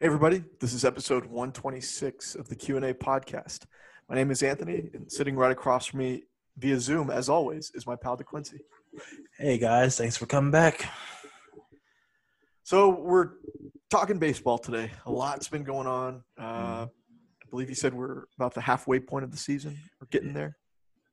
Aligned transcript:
Hey 0.00 0.06
everybody, 0.06 0.44
this 0.60 0.74
is 0.74 0.84
episode 0.84 1.24
126 1.24 2.36
of 2.36 2.48
the 2.48 2.54
Q&A 2.54 2.94
podcast. 2.94 3.64
My 4.08 4.14
name 4.14 4.30
is 4.30 4.44
Anthony, 4.44 4.90
and 4.94 5.10
sitting 5.10 5.34
right 5.34 5.50
across 5.50 5.86
from 5.86 5.98
me 5.98 6.22
via 6.56 6.78
Zoom, 6.78 7.10
as 7.10 7.28
always, 7.28 7.72
is 7.74 7.84
my 7.84 7.96
pal 7.96 8.16
DeQuincy. 8.16 8.60
Hey 9.36 9.58
guys, 9.58 9.98
thanks 9.98 10.16
for 10.16 10.26
coming 10.26 10.52
back. 10.52 10.88
So 12.62 12.90
we're 12.90 13.30
talking 13.90 14.20
baseball 14.20 14.58
today. 14.58 14.92
A 15.04 15.10
lot's 15.10 15.48
been 15.48 15.64
going 15.64 15.88
on. 15.88 16.22
Uh, 16.38 16.86
I 16.86 17.50
believe 17.50 17.68
you 17.68 17.74
said 17.74 17.92
we're 17.92 18.26
about 18.36 18.54
the 18.54 18.60
halfway 18.60 19.00
point 19.00 19.24
of 19.24 19.32
the 19.32 19.36
season. 19.36 19.76
We're 20.00 20.06
getting 20.12 20.32
there. 20.32 20.58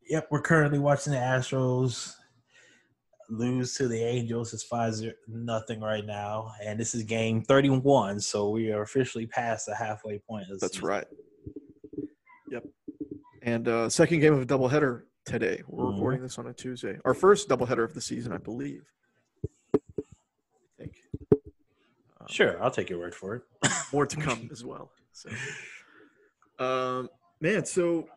Yep, 0.07 0.27
we're 0.29 0.41
currently 0.41 0.77
watching 0.77 1.11
the 1.11 1.17
Astros 1.17 2.13
lose 3.29 3.75
to 3.77 3.87
the 3.87 4.01
Angels. 4.01 4.53
It's 4.53 4.63
five 4.63 4.93
zero 4.95 5.13
nothing 5.27 5.81
right 5.81 6.05
now, 6.05 6.51
and 6.63 6.79
this 6.79 6.93
is 6.95 7.03
game 7.03 7.41
thirty 7.43 7.69
one. 7.69 8.19
So 8.19 8.49
we 8.49 8.71
are 8.71 8.81
officially 8.81 9.25
past 9.27 9.65
the 9.65 9.75
halfway 9.75 10.19
point. 10.19 10.45
That's 10.59 10.73
season. 10.73 10.87
right. 10.87 11.07
Yep. 12.51 12.63
And 13.41 13.67
uh, 13.67 13.89
second 13.89 14.19
game 14.19 14.33
of 14.33 14.41
a 14.41 14.45
doubleheader 14.45 15.03
today. 15.25 15.61
We're 15.67 15.85
Mhm. 15.85 15.93
recording 15.95 16.21
this 16.21 16.37
on 16.37 16.47
a 16.47 16.53
Tuesday. 16.53 16.97
Our 17.05 17.13
first 17.13 17.49
doubleheader 17.49 17.83
of 17.83 17.93
the 17.93 18.01
season, 18.01 18.31
I 18.31 18.37
believe. 18.37 18.83
I 19.73 19.79
think. 20.77 20.93
Um, 22.19 22.27
Sure, 22.29 22.61
I'll 22.63 22.71
take 22.71 22.89
your 22.89 22.99
word 22.99 23.13
for 23.15 23.35
it. 23.35 23.43
more 23.93 24.05
to 24.05 24.15
come 24.17 24.49
as 24.51 24.63
well. 24.63 24.91
So, 25.13 25.29
um, 26.59 27.09
man, 27.41 27.65
so 27.65 28.07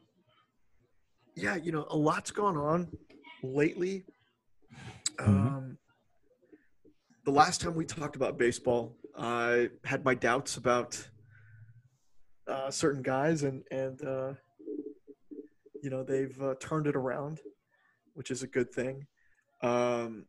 yeah, 1.35 1.57
you 1.57 1.73
know, 1.73 1.87
a 1.91 1.97
lot's 1.97 2.31
gone 2.31 2.57
on 2.57 2.89
lately. 3.43 4.05
Um, 5.19 5.79
the 7.25 7.31
last 7.31 7.61
time 7.61 7.75
we 7.75 7.85
talked 7.85 8.17
about 8.17 8.39
baseball, 8.39 8.97
I 9.17 9.71
had 9.85 10.05
my 10.05 10.15
doubts 10.15 10.57
about 10.57 11.09
uh, 12.47 12.71
certain 12.71 13.03
guys, 13.03 13.43
and 13.43 13.63
and 13.71 14.03
uh, 14.05 14.33
you 15.83 15.91
know 15.91 16.03
they've 16.03 16.41
uh, 16.41 16.55
turned 16.61 16.87
it 16.87 16.97
around, 16.97 17.41
which 18.15 18.31
is 18.31 18.43
a 18.43 18.47
good 18.47 18.73
thing. 18.73 19.07
Um, 19.63 20.27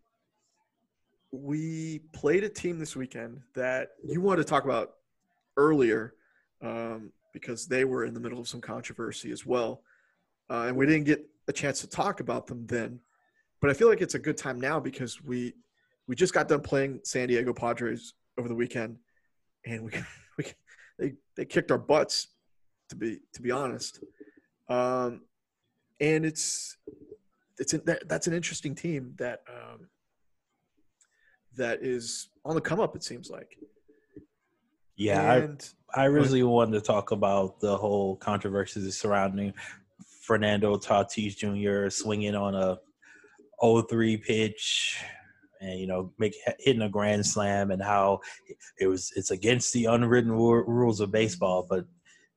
we 1.31 1.99
played 2.11 2.43
a 2.43 2.49
team 2.49 2.79
this 2.79 2.95
weekend 2.95 3.41
that 3.55 3.89
you 4.03 4.19
wanted 4.21 4.43
to 4.43 4.49
talk 4.49 4.65
about 4.65 4.93
earlier 5.57 6.15
um, 6.61 7.11
because 7.33 7.67
they 7.67 7.85
were 7.85 8.05
in 8.05 8.13
the 8.13 8.19
middle 8.19 8.39
of 8.39 8.47
some 8.47 8.61
controversy 8.61 9.31
as 9.31 9.45
well. 9.45 9.83
Uh, 10.49 10.65
and 10.67 10.75
we 10.75 10.87
didn't 10.87 11.03
get 11.03 11.23
a 11.47 11.53
chance 11.53 11.81
to 11.81 11.87
talk 11.87 12.19
about 12.19 12.47
them 12.47 12.65
then. 12.65 12.99
But 13.61 13.69
I 13.69 13.73
feel 13.73 13.89
like 13.89 14.01
it's 14.01 14.15
a 14.15 14.19
good 14.19 14.37
time 14.37 14.59
now 14.59 14.79
because 14.79 15.21
we 15.21 15.53
we 16.07 16.15
just 16.15 16.33
got 16.33 16.47
done 16.47 16.61
playing 16.61 17.01
San 17.03 17.27
Diego 17.27 17.53
Padres 17.53 18.13
over 18.37 18.47
the 18.47 18.55
weekend, 18.55 18.97
and 19.65 19.83
we 19.83 19.91
we 20.37 20.45
they 20.97 21.13
they 21.35 21.45
kicked 21.45 21.71
our 21.71 21.77
butts 21.77 22.29
to 22.89 22.95
be 22.95 23.19
to 23.33 23.41
be 23.41 23.51
honest. 23.51 24.03
Um, 24.69 25.21
and 25.99 26.25
it's 26.25 26.77
it's 27.57 27.73
a, 27.73 27.79
that, 27.79 28.07
that's 28.07 28.27
an 28.27 28.33
interesting 28.33 28.75
team 28.75 29.13
that 29.17 29.41
um, 29.49 29.87
that 31.57 31.83
is 31.83 32.29
on 32.45 32.55
the 32.55 32.61
come 32.61 32.79
up. 32.79 32.95
It 32.95 33.03
seems 33.03 33.29
like. 33.29 33.57
Yeah, 34.95 35.33
and 35.35 35.69
I, 35.95 36.01
I 36.01 36.05
originally 36.07 36.43
wanted 36.43 36.73
to 36.73 36.81
talk 36.81 37.11
about 37.11 37.59
the 37.59 37.77
whole 37.77 38.17
controversies 38.17 38.97
surrounding 38.97 39.53
Fernando 40.21 40.75
Tatis 40.75 41.37
Jr. 41.37 41.89
swinging 41.89 42.35
on 42.35 42.53
a 42.53 42.79
0-3 43.61 44.21
pitch 44.23 44.97
and 45.61 45.79
you 45.79 45.87
know 45.87 46.11
make 46.17 46.35
hitting 46.59 46.81
a 46.83 46.89
grand 46.89 47.25
slam 47.25 47.71
and 47.71 47.83
how 47.83 48.19
it 48.79 48.87
was 48.87 49.11
it's 49.15 49.31
against 49.31 49.73
the 49.73 49.85
unwritten 49.85 50.31
ru- 50.31 50.63
rules 50.65 51.01
of 51.01 51.11
baseball 51.11 51.65
but 51.69 51.85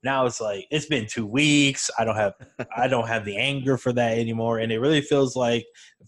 now 0.02 0.26
it's 0.26 0.40
like 0.40 0.66
it's 0.70 0.86
been 0.86 1.06
two 1.06 1.26
weeks. 1.26 1.90
I 1.98 2.04
don't 2.04 2.16
have 2.16 2.34
i 2.76 2.88
don't 2.88 3.08
have 3.08 3.24
the 3.24 3.36
anger 3.36 3.76
for 3.78 3.92
that 3.92 4.18
anymore. 4.18 4.58
And 4.58 4.72
it 4.72 4.78
really 4.78 5.00
feels 5.00 5.36
like 5.36 5.66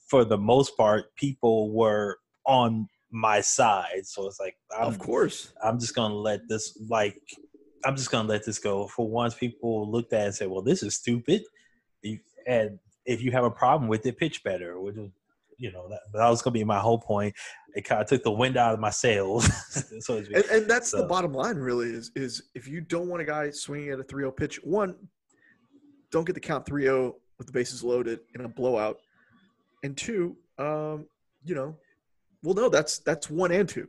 for 0.08 0.25
the 0.25 0.38
most 0.38 0.76
part 0.76 1.14
people 1.16 1.70
were 1.72 2.19
on 2.46 2.88
my 3.10 3.41
side. 3.41 4.04
So 4.04 4.26
it's 4.26 4.41
like 4.41 4.56
I'm, 4.76 4.86
of 4.86 4.98
course, 4.98 5.52
I'm 5.62 5.78
just 5.78 5.94
gonna 5.94 6.14
let 6.14 6.48
this 6.48 6.78
like 6.88 7.20
I'm 7.84 7.96
just 7.96 8.10
gonna 8.10 8.28
let 8.28 8.44
this 8.44 8.58
go. 8.58 8.88
For 8.88 9.08
once, 9.08 9.34
people 9.34 9.91
looked 9.91 10.12
at 10.12 10.22
it 10.22 10.25
and 10.26 10.34
said, 10.34 10.48
"Well, 10.48 10.62
this 10.62 10.82
is 10.82 10.96
stupid," 10.96 11.42
and 12.46 12.78
if 13.06 13.22
you 13.22 13.31
have 13.32 13.44
a 13.44 13.50
problem 13.50 13.88
with 13.88 14.06
it, 14.06 14.19
pitch 14.19 14.42
better. 14.44 14.81
Which 14.81 14.97
is, 14.97 15.10
you 15.59 15.72
know, 15.72 15.88
that, 15.88 16.00
that 16.12 16.28
was 16.28 16.42
gonna 16.42 16.54
be 16.54 16.65
my 16.65 16.78
whole 16.78 16.98
point. 16.98 17.34
It 17.75 17.82
kind 17.84 18.00
of 18.00 18.09
took 18.09 18.22
the 18.22 18.31
wind 18.31 18.56
out 18.56 18.75
of 18.75 18.81
my 18.81 18.91
sails. 18.91 19.44
so 20.00 20.22
to 20.22 20.34
and, 20.34 20.44
and 20.47 20.70
that's 20.70 20.91
the 20.91 21.04
bottom 21.04 21.32
line. 21.32 21.56
Really, 21.56 21.91
is 21.91 22.10
is 22.14 22.43
if 22.54 22.69
you 22.69 22.81
don't 22.81 23.09
want 23.09 23.22
a 23.22 23.25
guy 23.25 23.50
swinging 23.50 23.91
at 23.91 24.00
a 24.00 24.04
3-0 24.04 24.37
pitch, 24.37 24.60
one, 24.62 24.94
don't 26.10 26.25
get 26.25 26.34
the 26.34 26.41
count 26.41 26.66
3-0 26.66 27.14
with 27.38 27.47
the 27.47 27.53
bases 27.53 27.82
loaded 27.82 28.20
in 28.34 28.43
a 28.43 28.48
blowout, 28.48 28.98
and 29.82 29.97
two, 29.97 30.37
um, 30.59 31.06
you 31.44 31.54
know, 31.54 31.76
well, 32.43 32.54
no, 32.54 32.69
that's 32.69 32.98
that's 32.98 33.28
one 33.31 33.53
and 33.53 33.69
two, 33.69 33.88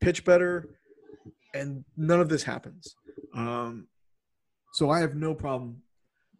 pitch 0.00 0.24
better, 0.24 0.68
and 1.54 1.84
none 1.96 2.20
of 2.20 2.28
this 2.28 2.42
happens. 2.42 2.96
Um, 3.34 3.88
so 4.72 4.90
I 4.90 5.00
have 5.00 5.14
no 5.14 5.34
problem 5.34 5.82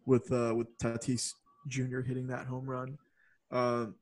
with 0.04 0.30
uh, 0.32 0.54
with 0.54 0.76
Tatis 0.78 1.32
Jr. 1.66 2.00
hitting 2.00 2.26
that 2.28 2.46
home 2.46 2.66
run. 2.68 2.98
Um, 3.50 3.94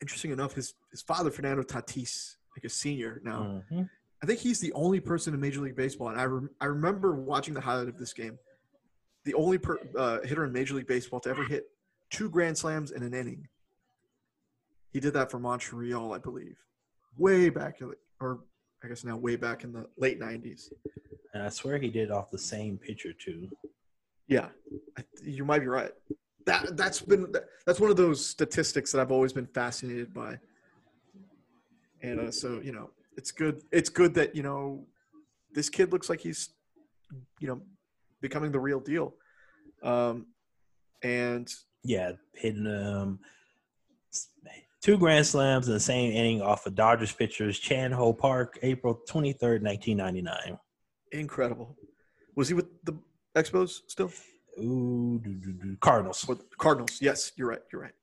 interesting 0.00 0.30
enough, 0.30 0.54
his 0.54 0.74
his 0.90 1.02
father 1.02 1.30
Fernando 1.30 1.62
Tatis, 1.62 2.36
like 2.56 2.64
a 2.64 2.68
senior 2.68 3.20
now. 3.24 3.62
Mhm. 3.70 3.88
I 4.22 4.26
think 4.26 4.40
he's 4.40 4.60
the 4.60 4.72
only 4.74 5.00
person 5.00 5.32
in 5.34 5.40
Major 5.40 5.60
League 5.60 5.76
Baseball, 5.76 6.08
and 6.08 6.20
I 6.20 6.24
rem- 6.24 6.50
I 6.60 6.66
remember 6.66 7.14
watching 7.14 7.54
the 7.54 7.60
highlight 7.60 7.88
of 7.88 7.98
this 7.98 8.12
game. 8.12 8.38
The 9.24 9.34
only 9.34 9.58
per- 9.58 9.78
uh, 9.96 10.20
hitter 10.22 10.44
in 10.44 10.52
Major 10.52 10.74
League 10.74 10.86
Baseball 10.86 11.20
to 11.20 11.30
ever 11.30 11.44
hit 11.44 11.70
two 12.10 12.28
grand 12.30 12.56
slams 12.58 12.90
in 12.90 13.02
an 13.02 13.14
inning. 13.14 13.48
He 14.92 15.00
did 15.00 15.12
that 15.14 15.30
for 15.30 15.38
Montreal, 15.38 16.12
I 16.12 16.18
believe, 16.18 16.58
way 17.16 17.48
back, 17.48 17.80
in 17.80 17.94
or 18.20 18.40
I 18.82 18.88
guess 18.88 19.04
now 19.04 19.16
way 19.16 19.36
back 19.36 19.62
in 19.64 19.72
the 19.72 19.88
late 19.96 20.18
'90s. 20.18 20.72
And 21.32 21.42
I 21.42 21.48
swear 21.48 21.78
he 21.78 21.88
did 21.90 22.10
off 22.10 22.30
the 22.30 22.38
same 22.38 22.76
pitcher 22.78 23.12
too. 23.12 23.50
Yeah, 24.26 24.48
you 25.22 25.44
might 25.44 25.60
be 25.60 25.66
right. 25.66 25.92
That 26.46 26.76
that's 26.76 27.00
been 27.00 27.32
that's 27.66 27.80
one 27.80 27.90
of 27.90 27.96
those 27.96 28.24
statistics 28.24 28.92
that 28.92 29.00
I've 29.00 29.12
always 29.12 29.32
been 29.32 29.46
fascinated 29.46 30.12
by. 30.14 30.38
And 32.02 32.20
uh, 32.20 32.30
so 32.30 32.60
you 32.62 32.72
know, 32.72 32.90
it's 33.16 33.30
good. 33.30 33.62
It's 33.72 33.90
good 33.90 34.14
that 34.14 34.34
you 34.34 34.42
know, 34.42 34.86
this 35.52 35.68
kid 35.68 35.92
looks 35.92 36.08
like 36.08 36.20
he's, 36.20 36.50
you 37.40 37.48
know, 37.48 37.60
becoming 38.20 38.52
the 38.52 38.60
real 38.60 38.80
deal. 38.80 39.14
Um, 39.82 40.26
and 41.02 41.52
Yeah, 41.84 42.12
hitting 42.34 42.66
um 42.66 43.18
two 44.82 44.96
grand 44.96 45.26
slams 45.26 45.68
in 45.68 45.74
the 45.74 45.80
same 45.80 46.12
inning 46.12 46.40
off 46.40 46.66
of 46.66 46.74
Dodgers 46.74 47.12
pitchers 47.12 47.58
Chan 47.58 47.92
Ho 47.92 48.12
Park, 48.12 48.58
April 48.62 49.00
twenty 49.06 49.32
third, 49.32 49.62
nineteen 49.62 49.98
ninety 49.98 50.22
nine. 50.22 50.58
incredible. 51.12 51.76
Was 52.34 52.48
he 52.48 52.54
with 52.54 52.66
the 52.84 52.98
Expos 53.36 53.80
still? 53.88 54.10
Ooh, 54.60 55.20
doo, 55.22 55.34
doo, 55.34 55.52
doo. 55.52 55.76
Cardinals. 55.80 56.28
Cardinals? 56.58 56.98
Yes, 57.00 57.32
you're 57.36 57.48
right. 57.48 57.62
You're 57.72 57.82
right. 57.82 57.94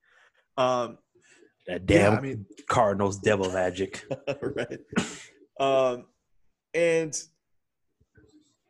Um, 0.57 0.97
That 1.67 1.81
yeah, 1.89 2.09
damn 2.09 2.13
I 2.17 2.21
mean, 2.21 2.45
Cardinals 2.67 3.17
devil 3.19 3.51
magic. 3.51 4.03
right. 4.41 4.79
Um, 5.59 6.05
and 6.73 7.15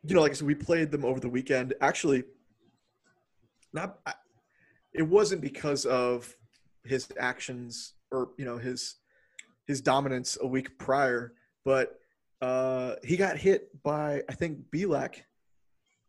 you 0.04 0.14
know, 0.14 0.20
like 0.22 0.32
I 0.32 0.34
said, 0.34 0.46
we 0.46 0.54
played 0.54 0.90
them 0.90 1.04
over 1.04 1.20
the 1.20 1.28
weekend. 1.28 1.74
Actually, 1.80 2.24
not. 3.72 3.98
I- 4.06 4.14
It 4.94 5.02
wasn't 5.02 5.42
because 5.42 5.84
of 5.86 6.34
his 6.84 7.08
actions 7.18 7.94
or 8.10 8.30
you 8.38 8.44
know 8.44 8.58
his 8.58 8.96
his 9.66 9.80
dominance 9.80 10.38
a 10.40 10.46
week 10.46 10.78
prior, 10.78 11.34
but 11.64 11.98
uh, 12.40 12.94
he 13.04 13.16
got 13.16 13.36
hit 13.36 13.70
by 13.82 14.22
I 14.28 14.34
think 14.34 14.58
Bielak 14.74 15.16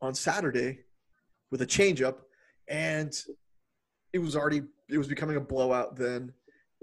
on 0.01 0.13
Saturday 0.15 0.79
with 1.51 1.61
a 1.61 1.67
changeup, 1.67 2.17
and 2.67 3.13
it 4.13 4.19
was 4.19 4.35
already 4.35 4.61
it 4.89 4.97
was 4.97 5.07
becoming 5.07 5.37
a 5.37 5.41
blowout 5.41 5.95
then 5.95 6.33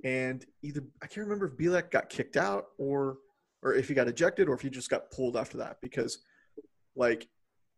and 0.04 0.44
either 0.62 0.82
I 1.02 1.06
can't 1.06 1.26
remember 1.26 1.46
if 1.46 1.56
Bielak 1.56 1.90
got 1.90 2.08
kicked 2.08 2.36
out 2.36 2.66
or 2.78 3.18
or 3.62 3.74
if 3.74 3.88
he 3.88 3.94
got 3.94 4.08
ejected 4.08 4.48
or 4.48 4.54
if 4.54 4.60
he 4.60 4.70
just 4.70 4.90
got 4.90 5.10
pulled 5.10 5.36
after 5.36 5.58
that 5.58 5.78
because 5.80 6.18
like 6.94 7.28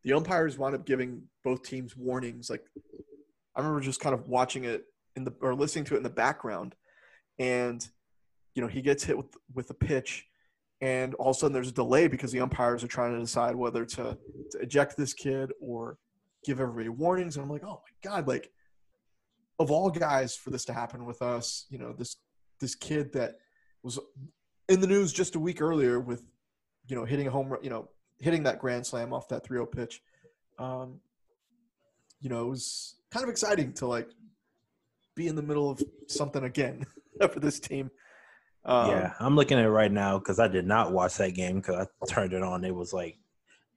the 0.04 0.12
umpires 0.12 0.58
wound 0.58 0.74
up 0.74 0.84
giving 0.84 1.22
both 1.44 1.62
teams 1.62 1.96
warnings. 1.96 2.50
Like 2.50 2.64
I 3.56 3.60
remember 3.60 3.80
just 3.80 4.00
kind 4.00 4.14
of 4.14 4.28
watching 4.28 4.64
it 4.64 4.84
in 5.16 5.24
the 5.24 5.32
or 5.40 5.54
listening 5.54 5.84
to 5.86 5.94
it 5.94 5.98
in 5.98 6.02
the 6.02 6.10
background, 6.10 6.74
and 7.38 7.86
you 8.54 8.62
know 8.62 8.68
he 8.68 8.82
gets 8.82 9.04
hit 9.04 9.16
with 9.16 9.36
with 9.54 9.70
a 9.70 9.74
pitch, 9.74 10.26
and 10.80 11.14
all 11.14 11.30
of 11.30 11.36
a 11.36 11.38
sudden 11.38 11.52
there's 11.52 11.68
a 11.68 11.72
delay 11.72 12.08
because 12.08 12.32
the 12.32 12.40
umpires 12.40 12.82
are 12.82 12.88
trying 12.88 13.14
to 13.14 13.20
decide 13.20 13.56
whether 13.56 13.84
to, 13.84 14.18
to 14.50 14.58
eject 14.60 14.96
this 14.96 15.14
kid 15.14 15.52
or 15.60 15.98
give 16.44 16.60
everybody 16.60 16.88
warnings. 16.88 17.36
And 17.36 17.44
I'm 17.44 17.50
like, 17.50 17.64
oh 17.64 17.82
my 17.82 18.10
god, 18.10 18.28
like 18.28 18.50
of 19.58 19.70
all 19.70 19.90
guys 19.90 20.36
for 20.36 20.50
this 20.50 20.64
to 20.66 20.72
happen 20.72 21.04
with 21.04 21.22
us, 21.22 21.66
you 21.70 21.78
know, 21.78 21.92
this 21.92 22.16
this 22.60 22.74
kid 22.74 23.12
that 23.12 23.38
was 23.82 23.98
in 24.68 24.80
the 24.80 24.86
news 24.86 25.12
just 25.12 25.34
a 25.34 25.40
week 25.40 25.60
earlier 25.60 26.00
with, 26.00 26.22
you 26.86 26.96
know, 26.96 27.04
hitting 27.04 27.26
a 27.26 27.30
home 27.30 27.48
run, 27.48 27.62
you 27.62 27.70
know, 27.70 27.88
hitting 28.18 28.42
that 28.44 28.58
grand 28.58 28.86
slam 28.86 29.12
off 29.12 29.28
that 29.28 29.44
3-0 29.44 29.70
pitch. 29.70 30.02
Um, 30.58 31.00
you 32.20 32.28
know, 32.28 32.46
it 32.46 32.48
was 32.48 32.96
kind 33.10 33.22
of 33.22 33.30
exciting 33.30 33.72
to 33.74 33.86
like 33.86 34.10
be 35.14 35.28
in 35.28 35.36
the 35.36 35.42
middle 35.42 35.70
of 35.70 35.82
something 36.08 36.44
again 36.44 36.84
for 37.32 37.40
this 37.40 37.60
team. 37.60 37.90
Um, 38.64 38.90
yeah, 38.90 39.12
I'm 39.20 39.36
looking 39.36 39.58
at 39.58 39.64
it 39.64 39.70
right 39.70 39.90
now 39.90 40.18
because 40.18 40.38
I 40.38 40.48
did 40.48 40.66
not 40.66 40.92
watch 40.92 41.16
that 41.16 41.34
game 41.34 41.56
because 41.56 41.86
I 42.02 42.06
turned 42.06 42.32
it 42.32 42.42
on. 42.42 42.64
It 42.64 42.74
was 42.74 42.92
like 42.92 43.18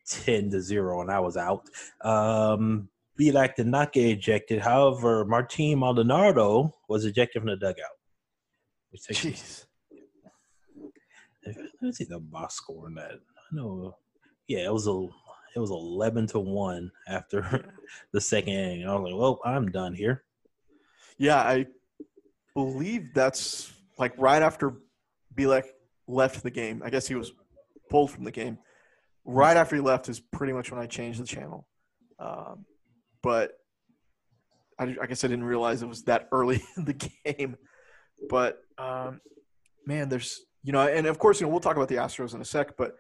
ten 0.08 0.50
to 0.52 0.62
zero, 0.62 1.02
and 1.02 1.12
I 1.12 1.20
was 1.20 1.38
out. 1.38 1.68
Um, 2.02 2.90
Bielak 3.20 3.56
did 3.56 3.68
not 3.68 3.94
get 3.94 4.10
ejected. 4.10 4.62
However, 4.62 5.26
Martin 5.26 5.80
Maldonado 5.80 6.74
was 6.88 7.06
ejected 7.06 7.42
from 7.42 7.50
the 7.50 7.58
dugout. 7.58 7.98
Jeez. 9.12 9.66
Let's 11.82 11.98
see 11.98 12.04
the 12.06 12.20
box 12.20 12.56
score 12.56 12.86
on 12.88 12.96
that. 12.96 13.12
I 13.14 13.56
know. 13.56 13.96
Yeah, 14.48 14.66
it 14.66 14.74
was 14.74 14.88
a 14.88 15.08
it 15.56 15.60
was 15.60 15.72
eleven 15.72 16.28
to 16.28 16.40
one 16.40 16.92
after 17.08 17.74
the 18.14 18.22
second 18.22 18.54
inning. 18.54 18.88
I 18.88 18.96
was 18.96 19.12
like, 19.12 19.20
well, 19.20 19.40
I'm 19.46 19.72
done 19.72 19.94
here. 19.94 20.24
Yeah, 21.18 21.38
I 21.38 21.68
believe 22.54 23.14
that's 23.14 23.72
like 23.98 24.14
right 24.18 24.42
after 24.42 24.74
Bielak 25.36 25.66
left 26.08 26.44
the 26.44 26.52
game. 26.52 26.82
I 26.84 26.90
guess 26.90 27.08
he 27.08 27.16
was 27.16 27.32
pulled 27.90 28.12
from 28.12 28.24
the 28.24 28.32
game. 28.32 28.58
Right 29.26 29.56
after 29.56 29.76
he 29.76 29.82
left 29.82 30.10
is 30.10 30.20
pretty 30.20 30.54
much 30.54 30.72
when 30.72 30.82
I 30.82 30.88
changed 30.88 31.22
the 31.22 31.28
channel. 31.28 31.68
Um, 32.20 32.66
but 33.22 33.54
I, 34.80 34.96
I, 35.02 35.06
guess 35.06 35.24
I 35.24 35.28
didn't 35.28 35.46
realize 35.46 35.82
it 35.82 35.88
was 35.88 36.04
that 36.04 36.28
early 36.32 36.64
in 36.78 36.86
the 36.86 36.94
game. 36.94 37.56
But 38.30 38.60
um, 38.78 39.22
man, 39.86 40.10
there's 40.10 40.42
you 40.64 40.72
know, 40.72 40.82
and 40.82 41.08
of 41.08 41.18
course, 41.20 41.40
you 41.40 41.48
know, 41.48 41.52
we'll 41.52 41.60
talk 41.60 41.76
about 41.76 41.88
the 41.88 41.96
Astros 41.96 42.36
in 42.36 42.42
a 42.42 42.46
sec. 42.46 42.78
But 42.78 42.96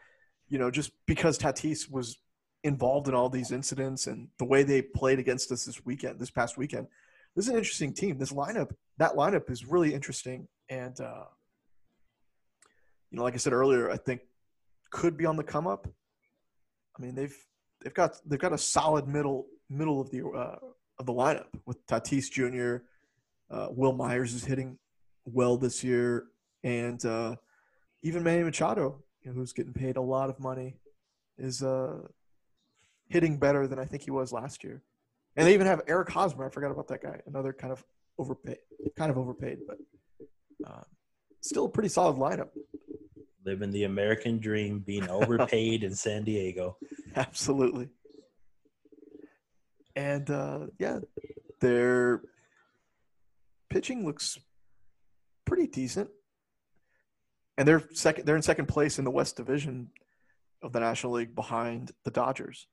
you 0.47 0.57
know, 0.57 0.71
just 0.71 0.91
because 1.06 1.38
Tatis 1.38 1.89
was 1.89 2.18
involved 2.63 3.07
in 3.07 3.15
all 3.15 3.29
these 3.29 3.51
incidents 3.51 4.07
and 4.07 4.27
the 4.38 4.45
way 4.45 4.63
they 4.63 4.81
played 4.81 5.19
against 5.19 5.51
us 5.51 5.65
this 5.65 5.85
weekend, 5.85 6.19
this 6.19 6.29
past 6.29 6.57
weekend, 6.57 6.88
this 7.35 7.45
is 7.45 7.50
an 7.50 7.57
interesting 7.57 7.94
team. 7.94 8.18
This 8.18 8.33
lineup, 8.33 8.71
that 8.97 9.13
lineup 9.13 9.50
is 9.50 9.65
really 9.65 9.94
interesting, 9.94 10.47
and 10.69 11.00
uh, 11.00 11.25
you 13.09 13.18
know, 13.18 13.23
like 13.23 13.33
I 13.33 13.38
said 13.38 13.53
earlier, 13.53 13.89
I 13.89 13.97
think 13.97 14.21
could 14.89 15.18
be 15.18 15.25
on 15.25 15.35
the 15.35 15.44
come 15.44 15.68
up. 15.68 15.88
I 16.97 17.01
mean, 17.01 17.15
they've 17.15 17.35
they've 17.81 17.93
got 17.93 18.17
they've 18.25 18.39
got 18.39 18.53
a 18.53 18.57
solid 18.57 19.07
middle 19.07 19.47
middle 19.69 19.99
of 20.01 20.11
the 20.11 20.25
uh, 20.25 20.57
of 20.99 21.05
the 21.05 21.13
lineup 21.13 21.47
with 21.65 21.85
Tatis 21.88 22.29
Jr. 22.29 22.83
Uh, 23.49 23.67
Wil 23.71 23.93
Myers 23.93 24.33
is 24.33 24.45
hitting 24.45 24.77
well 25.25 25.57
this 25.57 25.83
year, 25.83 26.25
and 26.63 27.03
uh, 27.05 27.35
even 28.03 28.23
Manny 28.23 28.43
Machado, 28.43 29.03
you 29.21 29.31
know, 29.31 29.35
who's 29.35 29.53
getting 29.53 29.73
paid 29.73 29.97
a 29.97 30.01
lot 30.01 30.29
of 30.29 30.39
money, 30.39 30.77
is 31.38 31.61
uh, 31.61 31.99
hitting 33.07 33.37
better 33.37 33.67
than 33.67 33.79
I 33.79 33.85
think 33.85 34.03
he 34.03 34.11
was 34.11 34.31
last 34.31 34.63
year. 34.63 34.81
And 35.35 35.47
they 35.47 35.53
even 35.53 35.67
have 35.67 35.81
Eric 35.87 36.09
Hosmer. 36.09 36.45
I 36.45 36.49
forgot 36.49 36.71
about 36.71 36.87
that 36.89 37.01
guy. 37.01 37.19
Another 37.25 37.53
kind 37.53 37.71
of 37.71 37.83
overpaid, 38.17 38.57
kind 38.97 39.11
of 39.11 39.17
overpaid, 39.17 39.59
but 39.67 39.77
uh, 40.67 40.83
still 41.41 41.65
a 41.65 41.69
pretty 41.69 41.89
solid 41.89 42.17
lineup. 42.17 42.49
Living 43.45 43.71
the 43.71 43.85
American 43.85 44.39
dream, 44.39 44.79
being 44.79 45.09
overpaid 45.09 45.83
in 45.83 45.95
San 45.95 46.23
Diego. 46.23 46.77
Absolutely. 47.15 47.89
And 49.95 50.29
uh, 50.29 50.67
yeah, 50.79 50.99
their 51.59 52.21
pitching 53.69 54.05
looks 54.05 54.38
pretty 55.45 55.67
decent. 55.67 56.09
And 57.57 57.67
they're 57.67 57.83
second. 57.93 58.25
They're 58.25 58.35
in 58.35 58.41
second 58.41 58.67
place 58.67 58.97
in 58.97 59.05
the 59.05 59.11
West 59.11 59.35
Division 59.35 59.89
of 60.63 60.71
the 60.71 60.79
National 60.79 61.13
League, 61.13 61.35
behind 61.35 61.91
the 62.05 62.11
Dodgers. 62.11 62.67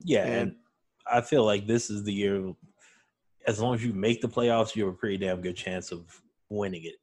Yeah, 0.00 0.24
and, 0.24 0.34
and 0.34 0.56
I 1.10 1.20
feel 1.20 1.44
like 1.44 1.66
this 1.66 1.90
is 1.90 2.04
the 2.04 2.12
year. 2.12 2.52
As 3.46 3.60
long 3.60 3.74
as 3.74 3.84
you 3.84 3.92
make 3.92 4.20
the 4.20 4.28
playoffs, 4.28 4.74
you 4.74 4.84
have 4.86 4.94
a 4.94 4.96
pretty 4.96 5.18
damn 5.18 5.40
good 5.40 5.56
chance 5.56 5.92
of 5.92 6.20
winning 6.48 6.84
it. 6.84 6.94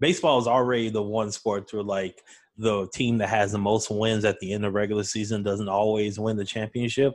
Baseball 0.00 0.38
is 0.38 0.46
already 0.46 0.90
the 0.90 1.02
one 1.02 1.30
sport 1.32 1.72
where 1.72 1.82
like 1.82 2.22
the 2.56 2.88
team 2.92 3.18
that 3.18 3.28
has 3.28 3.52
the 3.52 3.58
most 3.58 3.90
wins 3.90 4.24
at 4.24 4.38
the 4.40 4.52
end 4.52 4.64
of 4.64 4.74
regular 4.74 5.04
season 5.04 5.42
doesn't 5.42 5.68
always 5.68 6.18
win 6.18 6.36
the 6.36 6.44
championship. 6.44 7.14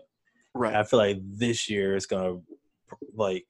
Right. 0.53 0.75
I 0.75 0.83
feel 0.83 0.99
like 0.99 1.19
this 1.21 1.69
year 1.69 1.95
is 1.95 2.05
gonna 2.05 2.39
like 3.13 3.45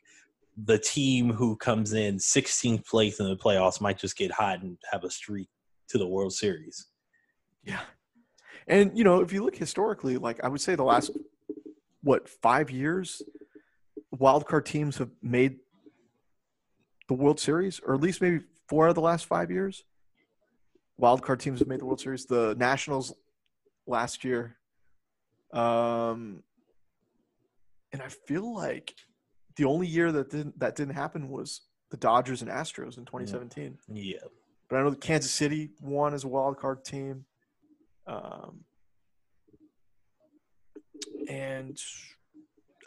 the 0.65 0.77
team 0.77 1.31
who 1.31 1.55
comes 1.55 1.93
in 1.93 2.17
16th 2.17 2.85
place 2.87 3.19
in 3.19 3.27
the 3.27 3.35
playoffs 3.35 3.81
might 3.81 3.97
just 3.97 4.17
get 4.17 4.31
hot 4.31 4.61
and 4.61 4.77
have 4.91 5.03
a 5.03 5.09
streak 5.09 5.49
to 5.89 5.97
the 5.97 6.07
World 6.07 6.33
Series. 6.33 6.87
Yeah. 7.63 7.81
And 8.67 8.97
you 8.97 9.03
know, 9.03 9.21
if 9.21 9.33
you 9.33 9.43
look 9.43 9.55
historically, 9.55 10.17
like 10.17 10.43
I 10.43 10.47
would 10.47 10.61
say 10.61 10.75
the 10.75 10.83
last 10.83 11.11
what 12.01 12.29
five 12.29 12.69
years, 12.69 13.21
wild 14.11 14.45
card 14.47 14.65
teams 14.65 14.97
have 14.97 15.09
made 15.21 15.57
the 17.07 17.13
World 17.13 17.39
Series, 17.39 17.79
or 17.85 17.95
at 17.95 18.01
least 18.01 18.21
maybe 18.21 18.41
four 18.67 18.87
of 18.87 18.95
the 18.95 19.01
last 19.01 19.25
five 19.25 19.51
years. 19.51 19.83
Wild 20.97 21.21
card 21.21 21.39
teams 21.39 21.59
have 21.59 21.67
made 21.67 21.79
the 21.79 21.85
World 21.85 21.99
Series. 21.99 22.25
The 22.25 22.55
Nationals 22.57 23.13
last 23.87 24.23
year, 24.23 24.57
um, 25.51 26.43
and 27.91 28.01
I 28.01 28.07
feel 28.07 28.53
like 28.55 28.95
the 29.55 29.65
only 29.65 29.87
year 29.87 30.11
that 30.11 30.29
didn't 30.29 30.59
that 30.59 30.75
didn't 30.75 30.93
happen 30.93 31.29
was 31.29 31.61
the 31.89 31.97
Dodgers 31.97 32.41
and 32.41 32.49
Astros 32.49 32.97
in 32.97 33.05
2017. 33.05 33.77
Yeah, 33.91 34.17
but 34.69 34.77
I 34.77 34.83
know 34.83 34.91
that 34.91 35.01
Kansas 35.01 35.31
City 35.31 35.71
won 35.81 36.13
as 36.13 36.23
a 36.23 36.27
wild 36.27 36.57
card 36.57 36.83
team. 36.85 37.25
Um, 38.05 38.65
and 41.29 41.79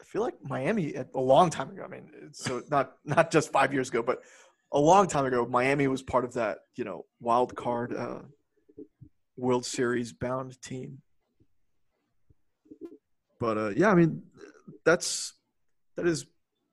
I 0.00 0.04
feel 0.04 0.22
like 0.22 0.34
Miami 0.42 0.94
a 0.94 1.20
long 1.20 1.50
time 1.50 1.70
ago. 1.70 1.82
I 1.84 1.88
mean, 1.88 2.08
so 2.32 2.62
not 2.70 2.96
not 3.04 3.30
just 3.30 3.52
five 3.52 3.72
years 3.72 3.88
ago, 3.88 4.02
but 4.02 4.22
a 4.72 4.80
long 4.80 5.06
time 5.06 5.26
ago, 5.26 5.46
Miami 5.46 5.86
was 5.88 6.02
part 6.02 6.24
of 6.24 6.34
that 6.34 6.58
you 6.76 6.84
know 6.84 7.04
wild 7.20 7.54
card 7.56 7.94
uh, 7.94 8.20
World 9.36 9.64
Series 9.64 10.12
bound 10.12 10.60
team. 10.62 11.02
But 13.38 13.58
uh, 13.58 13.70
yeah, 13.76 13.90
I 13.90 13.94
mean, 13.94 14.22
that's 14.84 15.34
that 15.96 16.06
is 16.06 16.26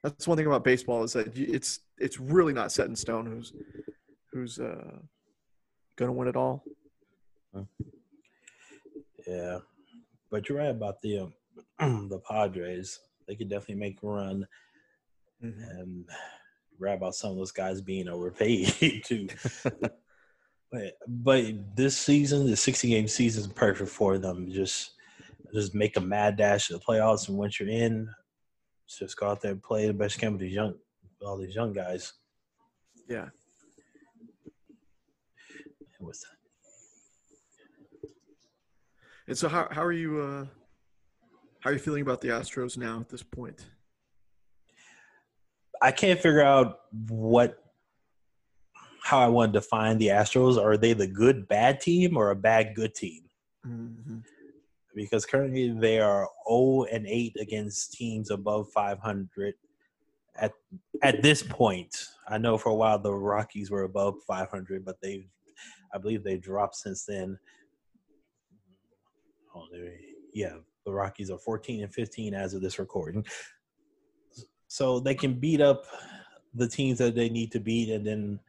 that's 0.04 0.28
one 0.28 0.38
thing 0.38 0.48
about 0.48 0.64
baseball 0.64 1.04
is 1.04 1.14
that 1.14 1.38
it's 1.38 1.80
it's 1.98 2.20
really 2.20 2.54
not 2.54 2.72
set 2.72 2.88
in 2.88 2.96
stone 2.96 3.26
who's 3.26 3.54
who's 4.32 4.60
uh, 4.60 4.98
going 5.96 6.10
to 6.10 6.14
win 6.14 6.28
it 6.28 6.36
all. 6.36 6.64
Yeah, 9.28 9.60
but 10.30 10.50
you're 10.50 10.58
right 10.58 10.70
about 10.70 11.02
the 11.02 11.32
um, 11.80 12.08
the 12.10 12.20
Padres. 12.20 13.00
They 13.28 13.36
could 13.36 13.50
definitely 13.50 13.76
make 13.76 14.04
a 14.04 14.08
run. 14.08 14.48
Mm-hmm. 15.44 15.64
And 15.64 16.06
right 16.80 16.98
about 16.98 17.16
some 17.16 17.32
of 17.32 17.38
those 17.38 17.52
guys 17.52 17.82
being 17.82 18.08
overpaid 18.08 19.02
too. 19.06 19.28
but, 20.72 20.98
but 21.08 21.76
this 21.76 21.98
season, 21.98 22.46
the 22.50 22.56
60 22.56 22.90
game 22.90 23.08
season 23.08 23.44
is 23.44 23.48
perfect 23.48 23.90
for 23.90 24.18
them. 24.18 24.52
Just 24.52 24.92
just 25.54 25.76
make 25.76 25.98
a 25.98 26.02
mad 26.02 26.36
dash 26.36 26.68
to 26.68 26.74
the 26.74 26.80
playoffs, 26.80 27.30
and 27.30 27.38
once 27.38 27.60
you're 27.60 27.70
in, 27.70 28.10
just 28.88 29.18
go 29.18 29.28
out 29.28 29.42
there 29.42 29.52
and 29.52 29.62
play 29.62 29.88
the 29.88 29.94
best 29.94 30.20
game 30.20 30.34
with 30.34 30.42
these 30.42 30.54
young, 30.54 30.74
all 31.24 31.38
these 31.38 31.56
young 31.56 31.74
guys. 31.74 32.14
Yeah. 33.08 33.30
What's 36.00 36.22
that? 36.22 38.10
And 39.28 39.38
so, 39.38 39.48
how 39.48 39.68
how 39.72 39.84
are 39.84 39.94
you? 39.94 40.20
Uh, 40.20 40.46
how 41.62 41.70
are 41.70 41.74
you 41.74 41.80
feeling 41.80 42.02
about 42.02 42.20
the 42.20 42.28
Astros 42.28 42.78
now 42.78 43.00
at 43.00 43.10
this 43.10 43.24
point? 43.24 43.68
I 45.84 45.92
can't 45.92 46.20
figure 46.20 46.42
out 46.42 46.80
what 47.10 47.60
how 49.04 49.20
I 49.20 49.28
want 49.28 49.52
to 49.52 49.60
define 49.60 49.98
the 49.98 50.08
Astros. 50.08 50.58
Are 50.58 50.78
they 50.78 50.94
the 50.94 51.06
good 51.06 51.46
bad 51.50 51.82
team 51.82 52.16
or 52.16 52.32
a 52.32 52.36
bad 52.36 52.74
good 52.74 52.96
team? 52.96 53.24
Mm-hmm. 53.68 54.20
Because 54.96 55.26
currently 55.26 55.78
they 55.78 56.00
are 56.00 56.30
0 56.50 56.86
and 56.90 57.06
8 57.06 57.36
against 57.38 57.94
teams 57.94 58.32
above 58.32 58.72
500 58.72 59.56
at 60.38 60.54
at 61.02 61.22
this 61.22 61.44
point. 61.44 61.94
I 62.30 62.38
know 62.38 62.58
for 62.58 62.70
a 62.70 62.76
while 62.76 62.98
the 62.98 63.14
Rockies 63.14 63.70
were 63.70 63.84
above 63.84 64.16
500, 64.26 64.86
but 64.86 64.96
they 65.02 65.28
I 65.94 65.98
believe 65.98 66.24
they 66.24 66.38
dropped 66.38 66.78
since 66.78 67.04
then. 67.04 67.38
Oh, 69.54 69.68
yeah, 70.34 70.56
the 70.86 70.94
Rockies 70.94 71.30
are 71.30 71.38
14 71.38 71.84
and 71.84 71.94
15 71.94 72.34
as 72.34 72.54
of 72.54 72.62
this 72.62 72.80
recording. 72.80 73.26
So 74.74 75.00
they 75.00 75.14
can 75.14 75.36
beat 75.36 75.62
up 75.62 75.86
the 76.56 76.68
teams 76.68 76.98
that 76.98 77.14
they 77.14 77.30
need 77.30 77.52
to 77.52 77.60
beat, 77.60 77.90
and 77.90 78.04
then 78.04 78.40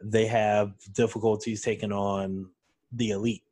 they 0.00 0.24
have 0.26 0.70
difficulties 0.92 1.62
taking 1.62 1.90
on 1.90 2.48
the 2.92 3.10
elite. 3.10 3.42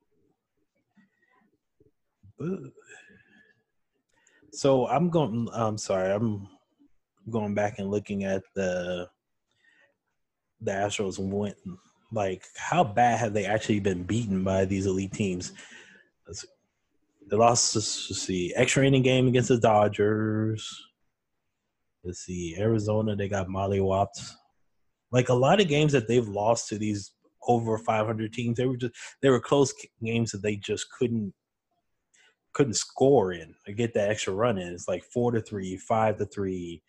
So 4.53 4.87
I'm 4.87 5.11
going. 5.11 5.49
I'm 5.53 5.77
sorry. 5.77 6.13
I'm 6.13 6.47
going 7.29 7.57
back 7.57 7.81
and 7.81 7.91
looking 7.91 8.23
at 8.23 8.45
the 8.55 9.09
the 10.61 10.71
Astros 10.71 11.19
went 11.19 11.57
like 12.13 12.45
how 12.57 12.85
bad 12.85 13.19
have 13.19 13.35
they 13.35 13.47
actually 13.47 13.81
been 13.81 14.05
beaten 14.05 14.45
by 14.45 14.65
these 14.65 14.87
elite 14.87 15.13
teams? 15.13 15.55
They 17.29 17.37
lost. 17.37 17.75
Let's 17.75 17.89
see. 17.89 18.53
Extra 18.55 18.87
inning 18.87 19.03
game 19.03 19.27
against 19.27 19.49
the 19.49 19.59
Dodgers. 19.59 20.92
Let's 22.05 22.21
see. 22.21 22.57
Arizona. 22.59 23.17
They 23.17 23.29
got 23.29 23.49
mollywopped. 23.49 24.33
Like 25.11 25.29
a 25.29 25.35
lot 25.35 25.61
of 25.61 25.69
games 25.69 25.93
that 25.93 26.09
they've 26.09 26.27
lost 26.27 26.69
to 26.69 26.79
these 26.79 27.13
over 27.47 27.77
500 27.77 28.33
teams, 28.33 28.57
they 28.57 28.67
were 28.67 28.77
just 28.77 28.95
they 29.21 29.29
were 29.29 29.41
close 29.41 29.75
games 30.03 30.33
that 30.33 30.43
they 30.43 30.57
just 30.57 30.87
couldn't 30.99 31.33
couldn't 32.53 32.75
score 32.75 33.33
in 33.33 33.55
or 33.67 33.75
get 33.75 33.95
that 33.95 34.11
extra 34.11 34.33
run 34.33 34.59
in. 34.59 34.73
It's 34.73 34.89
like 34.89 35.05
four 35.05 35.33
to 35.33 35.41
three, 35.41 35.77
five 35.77 36.19
to 36.19 36.27
three. 36.27 36.83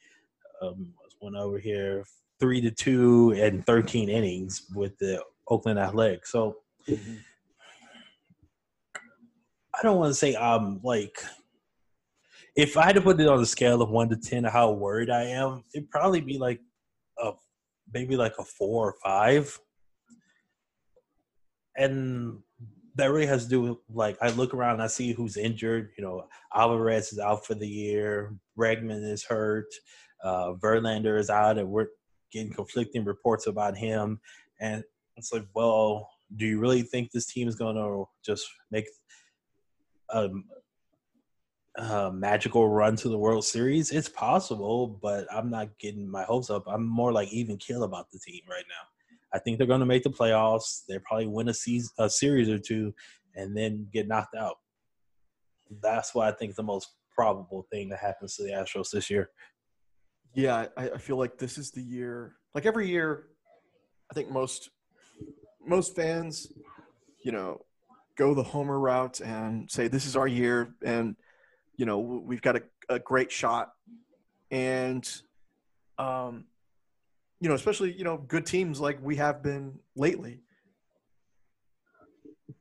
Um, 0.62 0.94
one 1.20 1.36
over 1.36 1.58
here, 1.58 2.06
three 2.40 2.60
to 2.62 2.72
two, 2.72 3.32
and 3.32 3.66
13 3.66 4.10
innings 4.10 4.64
with 4.76 4.98
the 4.98 5.24
Oakland 5.48 5.80
Athletics. 5.80 6.32
So. 6.32 6.58
Mm-hmm 6.88 7.16
I 9.76 9.82
don't 9.82 9.98
want 9.98 10.12
to 10.12 10.16
say 10.16 10.36
I'm 10.36 10.80
like 10.84 11.18
if 12.56 12.78
I 12.78 12.86
had 12.86 12.96
to 12.96 13.02
put 13.02 13.20
it 13.20 13.28
on 13.28 13.42
a 13.42 13.46
scale 13.46 13.82
of 13.82 13.90
one 13.90 14.10
to 14.10 14.18
ten 14.18 14.44
how 14.44 14.72
worried 14.72 15.10
I 15.10 15.24
am, 15.24 15.64
it'd 15.74 15.90
probably 15.90 16.22
be 16.22 16.38
like 16.38 16.62
a 17.18 17.32
maybe 17.94 18.16
like 18.16 18.36
a 18.38 18.44
four 18.44 18.90
or 18.90 18.96
five. 19.04 19.60
And 21.76 22.40
that 22.96 23.12
really 23.12 23.26
has 23.26 23.46
to 23.46 23.50
do 23.50 23.62
with 23.62 23.78
like 23.92 24.18
I 24.22 24.30
look 24.30 24.54
around 24.54 24.82
I 24.82 24.88
see 24.88 25.14
who's 25.14 25.38
injured. 25.38 25.90
You 25.98 26.04
know, 26.04 26.28
Alvarez 26.54 27.12
is 27.12 27.20
out 27.20 27.46
for 27.46 27.56
the 27.56 27.68
year, 27.68 28.36
Bregman 28.58 29.04
is 29.12 29.24
hurt, 29.24 29.68
uh, 30.24 30.54
Verlander 30.54 31.20
is 31.20 31.32
out, 31.32 31.58
and 31.58 31.70
we're 31.70 31.88
getting 32.32 32.54
conflicting 32.54 33.04
reports 33.04 33.48
about 33.48 33.78
him. 33.78 34.20
And 34.60 34.84
it's 35.18 35.34
like, 35.34 35.46
well, 35.56 36.10
do 36.36 36.46
you 36.46 36.60
really 36.60 36.84
think 36.84 37.12
this 37.12 37.26
team 37.26 37.48
is 37.48 37.56
going 37.56 37.76
to 37.76 38.06
just 38.26 38.48
make 38.72 38.86
a, 40.10 40.30
a 41.76 42.12
magical 42.12 42.70
run 42.70 42.96
to 42.98 43.10
the 43.10 43.18
World 43.18 43.46
Series, 43.46 43.92
it's 43.92 44.10
possible, 44.10 45.00
but 45.02 45.28
I'm 45.34 45.50
not 45.50 45.78
getting 45.80 46.10
my 46.10 46.24
hopes 46.24 46.50
up. 46.50 46.64
I'm 46.68 46.86
more 46.86 47.12
like 47.12 47.32
even 47.32 47.58
kill 47.58 47.84
about 47.84 48.12
the 48.12 48.20
team 48.20 48.42
right 48.50 48.66
now. 48.70 48.88
I 49.34 49.40
think 49.40 49.58
they're 49.58 49.68
going 49.68 49.80
to 49.80 49.86
make 49.86 50.04
the 50.04 50.10
playoffs. 50.10 50.86
They 50.88 51.00
probably 51.00 51.28
win 51.28 51.50
a 51.50 51.54
season, 51.54 51.90
a 51.98 52.10
series 52.10 52.50
or 52.50 52.60
two, 52.60 52.94
and 53.36 53.58
then 53.58 53.88
get 53.92 54.08
knocked 54.08 54.36
out. 54.36 54.58
That's 55.82 56.14
what 56.14 56.28
I 56.28 56.32
think 56.38 56.52
is 56.52 56.56
the 56.56 56.64
most 56.64 56.90
probable 57.16 57.66
thing 57.72 57.90
that 57.90 58.00
happens 58.00 58.36
to 58.36 58.44
the 58.44 58.52
Astros 58.52 58.92
this 58.92 59.10
year. 59.10 59.32
Yeah, 60.36 60.68
I, 60.78 60.92
I 60.92 60.98
feel 60.98 61.18
like 61.18 61.38
this 61.38 61.58
is 61.58 61.72
the 61.72 61.82
year. 61.82 62.36
Like 62.54 62.68
every 62.68 62.88
year, 62.88 63.28
I 64.12 64.14
think 64.14 64.30
most 64.30 64.70
most 65.66 65.96
fans, 65.96 66.52
you 67.24 67.32
know, 67.32 67.62
go 68.16 68.34
the 68.34 68.44
homer 68.44 68.80
route 68.80 69.22
and 69.22 69.70
say 69.72 69.88
this 69.88 70.06
is 70.06 70.16
our 70.16 70.28
year 70.28 70.76
and 70.84 71.16
you 71.78 71.86
know 71.86 72.00
we've 72.00 72.42
got 72.42 72.56
a, 72.56 72.64
a 72.90 73.00
great 73.00 73.32
shot. 73.32 73.74
And 74.52 75.10
um 75.98 76.46
you 77.40 77.50
know 77.50 77.56
especially 77.56 77.94
you 77.94 78.04
know 78.04 78.18
good 78.18 78.46
teams 78.46 78.80
like 78.80 79.00
we 79.02 79.16
have 79.18 79.44
been 79.44 79.80
lately. 79.96 80.40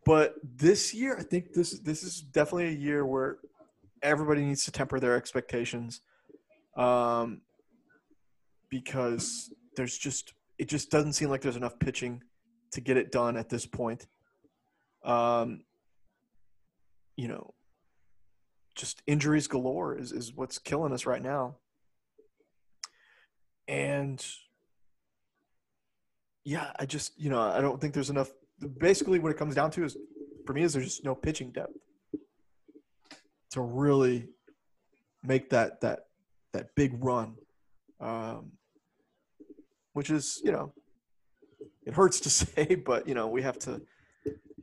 But 0.04 0.34
this 0.42 0.92
year 0.92 1.16
i 1.18 1.22
think 1.22 1.52
this 1.52 1.78
this 1.80 2.02
is 2.02 2.20
definitely 2.20 2.68
a 2.68 2.78
year 2.78 3.06
where 3.06 3.38
everybody 4.02 4.44
needs 4.44 4.64
to 4.64 4.72
temper 4.72 4.98
their 4.98 5.14
expectations 5.14 6.00
um 6.76 7.40
because 8.68 9.52
there's 9.76 9.96
just 9.96 10.34
it 10.58 10.68
just 10.68 10.90
doesn't 10.90 11.12
seem 11.12 11.28
like 11.28 11.40
there's 11.40 11.56
enough 11.56 11.78
pitching 11.78 12.22
to 12.72 12.80
get 12.80 12.96
it 12.96 13.12
done 13.12 13.36
at 13.36 13.48
this 13.48 13.66
point. 13.66 14.06
Um, 15.04 15.64
you 17.16 17.28
know, 17.28 17.52
just 18.74 19.02
injuries 19.06 19.46
galore 19.46 19.96
is, 19.96 20.12
is 20.12 20.32
what's 20.34 20.58
killing 20.58 20.92
us 20.92 21.06
right 21.06 21.22
now. 21.22 21.56
And 23.68 24.24
yeah, 26.44 26.72
I 26.78 26.86
just, 26.86 27.18
you 27.18 27.30
know, 27.30 27.40
I 27.40 27.60
don't 27.60 27.80
think 27.80 27.94
there's 27.94 28.10
enough. 28.10 28.30
Basically, 28.78 29.18
what 29.18 29.32
it 29.32 29.38
comes 29.38 29.54
down 29.54 29.70
to 29.72 29.84
is 29.84 29.96
for 30.46 30.52
me, 30.52 30.62
is 30.62 30.72
there's 30.72 30.86
just 30.86 31.04
no 31.04 31.14
pitching 31.14 31.50
depth 31.50 31.76
to 33.50 33.60
really 33.60 34.28
make 35.22 35.50
that, 35.50 35.80
that, 35.80 36.06
that 36.52 36.74
big 36.74 36.92
run. 37.02 37.34
Um, 38.00 38.52
which 39.92 40.10
is, 40.10 40.40
you 40.42 40.50
know, 40.50 40.72
it 41.84 41.94
hurts 41.94 42.20
to 42.20 42.30
say, 42.30 42.74
but 42.74 43.06
you 43.06 43.14
know, 43.14 43.28
we 43.28 43.42
have 43.42 43.58
to 43.60 43.80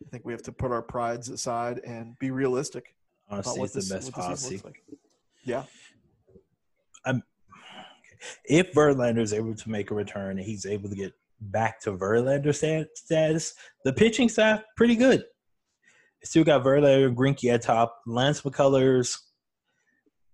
I 0.10 0.12
think 0.12 0.26
we 0.26 0.34
have 0.34 0.42
to 0.44 0.52
put 0.52 0.72
our 0.72 0.82
prides 0.82 1.30
aside 1.30 1.82
and 1.86 2.18
be 2.18 2.32
realistic. 2.32 2.96
Honestly, 3.30 3.62
it's 3.62 3.74
this, 3.74 3.90
the 3.90 3.96
best 3.96 4.12
policy. 4.12 4.62
Like. 4.64 4.84
Yeah. 5.44 5.64
I'm, 7.06 7.24
if 8.46 8.74
Verlander 8.74 9.22
is 9.22 9.34
able 9.34 9.56
to 9.56 9.70
make 9.70 9.92
a 9.92 9.96
return 9.96 10.38
and 10.38 10.46
he's 10.46 10.66
able 10.66 10.90
to 10.90 10.96
get 10.96 11.14
back 11.40 11.80
to 11.82 11.92
Verlander 11.94 12.54
status, 12.96 13.54
the 13.86 13.94
pitching 13.94 14.30
staff 14.30 14.62
pretty 14.76 14.96
good. 14.96 15.24
Still 16.24 16.44
got 16.44 16.64
Verlander, 16.64 17.14
Greinke 17.14 17.54
at 17.54 17.62
top, 17.62 18.02
Lance 18.06 18.42
McCullers. 18.42 19.18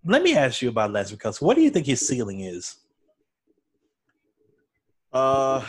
Let 0.03 0.23
me 0.23 0.35
ask 0.35 0.61
you 0.61 0.69
about 0.69 0.91
Lance 0.91 1.11
McCullers. 1.11 1.41
What 1.41 1.55
do 1.55 1.61
you 1.61 1.69
think 1.69 1.85
his 1.85 2.07
ceiling 2.07 2.39
is? 2.39 2.77
Uh, 5.13 5.63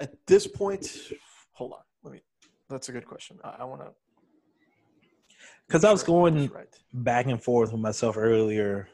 at 0.00 0.14
this 0.26 0.46
point, 0.46 0.90
hold 1.52 1.72
on 1.72 1.78
Let 2.02 2.14
me. 2.14 2.20
that's 2.68 2.88
a 2.88 2.92
good 2.92 3.06
question. 3.06 3.38
I, 3.44 3.56
I 3.60 3.64
want 3.64 3.82
to. 3.82 3.88
Because 5.72 5.84
I 5.84 5.90
was 5.90 6.02
going 6.02 6.50
right. 6.50 6.68
back 6.92 7.24
and 7.24 7.42
forth 7.42 7.72
with 7.72 7.80
myself 7.80 8.18
earlier 8.18 8.90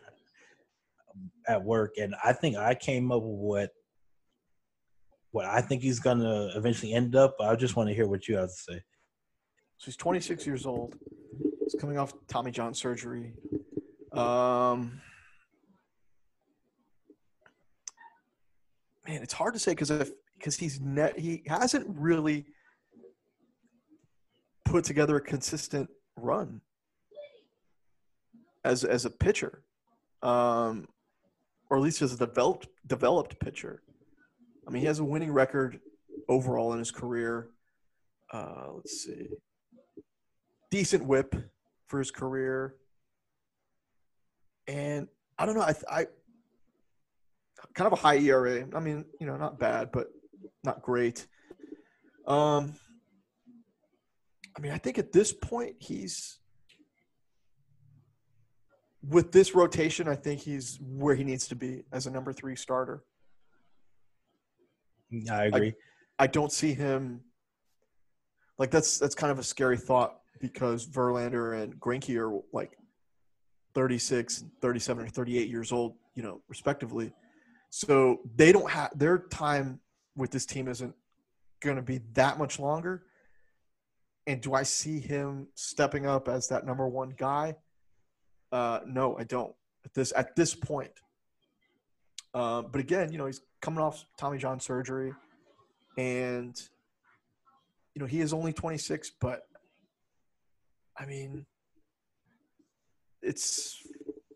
at 1.48 1.60
work, 1.60 1.94
and 1.98 2.14
I 2.24 2.32
think 2.32 2.56
I 2.56 2.76
came 2.76 3.10
up 3.10 3.20
with 3.20 3.36
what 3.36 3.70
what 5.32 5.44
I 5.44 5.60
think 5.60 5.82
he's 5.82 5.98
gonna 5.98 6.52
eventually 6.54 6.92
end 6.92 7.16
up. 7.16 7.34
I 7.40 7.56
just 7.56 7.74
want 7.74 7.88
to 7.88 7.96
hear 7.96 8.06
what 8.06 8.28
you 8.28 8.36
have 8.36 8.50
to 8.50 8.54
say. 8.54 8.82
So 9.78 9.86
he's 9.86 9.96
26 9.96 10.46
years 10.46 10.66
old. 10.66 10.94
He's 11.64 11.74
coming 11.80 11.98
off 11.98 12.12
Tommy 12.28 12.52
John 12.52 12.74
surgery. 12.74 13.32
Um, 14.12 15.00
man, 19.04 19.20
it's 19.24 19.34
hard 19.34 19.54
to 19.54 19.58
say 19.58 19.72
because 19.72 19.90
if 19.90 20.12
because 20.38 20.56
he's 20.56 20.80
net 20.80 21.18
he 21.18 21.42
hasn't 21.48 21.88
really 21.88 22.46
put 24.64 24.84
together 24.84 25.16
a 25.16 25.20
consistent 25.20 25.90
run 26.14 26.60
as 28.68 28.84
as 28.84 29.06
a 29.06 29.10
pitcher, 29.10 29.62
um, 30.22 30.86
or 31.70 31.78
at 31.78 31.82
least 31.82 32.02
as 32.02 32.12
a 32.12 32.18
developed 32.18 32.68
developed 32.86 33.40
pitcher. 33.40 33.82
I 34.66 34.70
mean, 34.70 34.80
he 34.80 34.86
has 34.86 34.98
a 34.98 35.04
winning 35.04 35.32
record 35.32 35.80
overall 36.28 36.74
in 36.74 36.78
his 36.78 36.90
career. 36.90 37.48
Uh, 38.30 38.66
let's 38.74 39.04
see, 39.04 39.28
decent 40.70 41.04
WHIP 41.06 41.34
for 41.86 41.98
his 41.98 42.10
career, 42.10 42.74
and 44.66 45.08
I 45.38 45.46
don't 45.46 45.54
know. 45.54 45.62
I, 45.62 45.74
I 45.90 46.06
kind 47.74 47.86
of 47.86 47.94
a 47.94 48.02
high 48.02 48.18
ERA. 48.18 48.66
I 48.74 48.80
mean, 48.80 49.06
you 49.18 49.26
know, 49.26 49.38
not 49.38 49.58
bad, 49.58 49.90
but 49.92 50.08
not 50.62 50.82
great. 50.82 51.26
Um, 52.26 52.74
I 54.54 54.60
mean, 54.60 54.72
I 54.72 54.78
think 54.78 54.98
at 54.98 55.12
this 55.12 55.32
point 55.32 55.76
he's 55.78 56.38
with 59.08 59.32
this 59.32 59.54
rotation. 59.54 60.08
I 60.08 60.14
think 60.14 60.40
he's 60.40 60.78
where 60.80 61.14
he 61.14 61.24
needs 61.24 61.48
to 61.48 61.56
be 61.56 61.84
as 61.92 62.06
a 62.06 62.10
number 62.10 62.32
three 62.32 62.56
starter. 62.56 63.02
I 65.30 65.44
agree. 65.44 65.74
I, 66.18 66.24
I 66.24 66.26
don't 66.26 66.52
see 66.52 66.74
him 66.74 67.22
like 68.58 68.70
that's 68.70 68.98
that's 68.98 69.14
kind 69.14 69.30
of 69.30 69.38
a 69.38 69.42
scary 69.42 69.78
thought 69.78 70.18
because 70.40 70.86
Verlander 70.86 71.62
and 71.62 71.78
Greinke 71.80 72.16
are 72.16 72.40
like 72.52 72.76
36, 73.74 74.44
37, 74.60 75.04
or 75.04 75.08
38 75.08 75.48
years 75.48 75.72
old, 75.72 75.94
you 76.14 76.22
know, 76.22 76.40
respectively. 76.48 77.12
So 77.70 78.20
they 78.34 78.52
don't 78.52 78.70
have 78.70 78.90
their 78.96 79.18
time 79.18 79.80
with 80.16 80.30
this 80.30 80.46
team 80.46 80.68
isn't 80.68 80.94
going 81.60 81.76
to 81.76 81.82
be 81.82 82.00
that 82.14 82.38
much 82.38 82.58
longer. 82.58 83.04
And 84.26 84.40
do 84.40 84.54
I 84.54 84.62
see 84.62 85.00
him 85.00 85.48
stepping 85.54 86.06
up 86.06 86.28
as 86.28 86.48
that 86.48 86.66
number 86.66 86.86
one 86.86 87.14
guy? 87.16 87.56
Uh, 88.50 88.80
no, 88.86 89.16
I 89.18 89.24
don't 89.24 89.54
at 89.84 89.94
this 89.94 90.12
at 90.16 90.36
this 90.36 90.54
point. 90.54 90.92
Uh, 92.34 92.62
but 92.62 92.80
again, 92.80 93.10
you 93.12 93.18
know, 93.18 93.26
he's 93.26 93.40
coming 93.60 93.80
off 93.80 94.04
Tommy 94.16 94.38
John 94.38 94.60
surgery, 94.60 95.12
and 95.96 96.56
you 97.94 98.00
know 98.00 98.06
he 98.06 98.20
is 98.20 98.32
only 98.32 98.52
26. 98.52 99.12
But 99.20 99.42
I 100.96 101.06
mean, 101.06 101.46
it's 103.22 103.82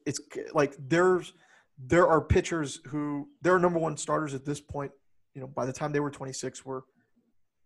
it's 0.06 0.20
like 0.52 0.74
there's 0.78 1.32
there 1.78 2.06
are 2.06 2.20
pitchers 2.20 2.80
who 2.86 3.28
there 3.40 3.54
are 3.54 3.58
number 3.58 3.78
one 3.78 3.96
starters 3.96 4.34
at 4.34 4.44
this 4.44 4.60
point. 4.60 4.92
You 5.34 5.40
know, 5.40 5.46
by 5.46 5.64
the 5.64 5.72
time 5.72 5.92
they 5.92 6.00
were 6.00 6.10
26, 6.10 6.64
were 6.64 6.84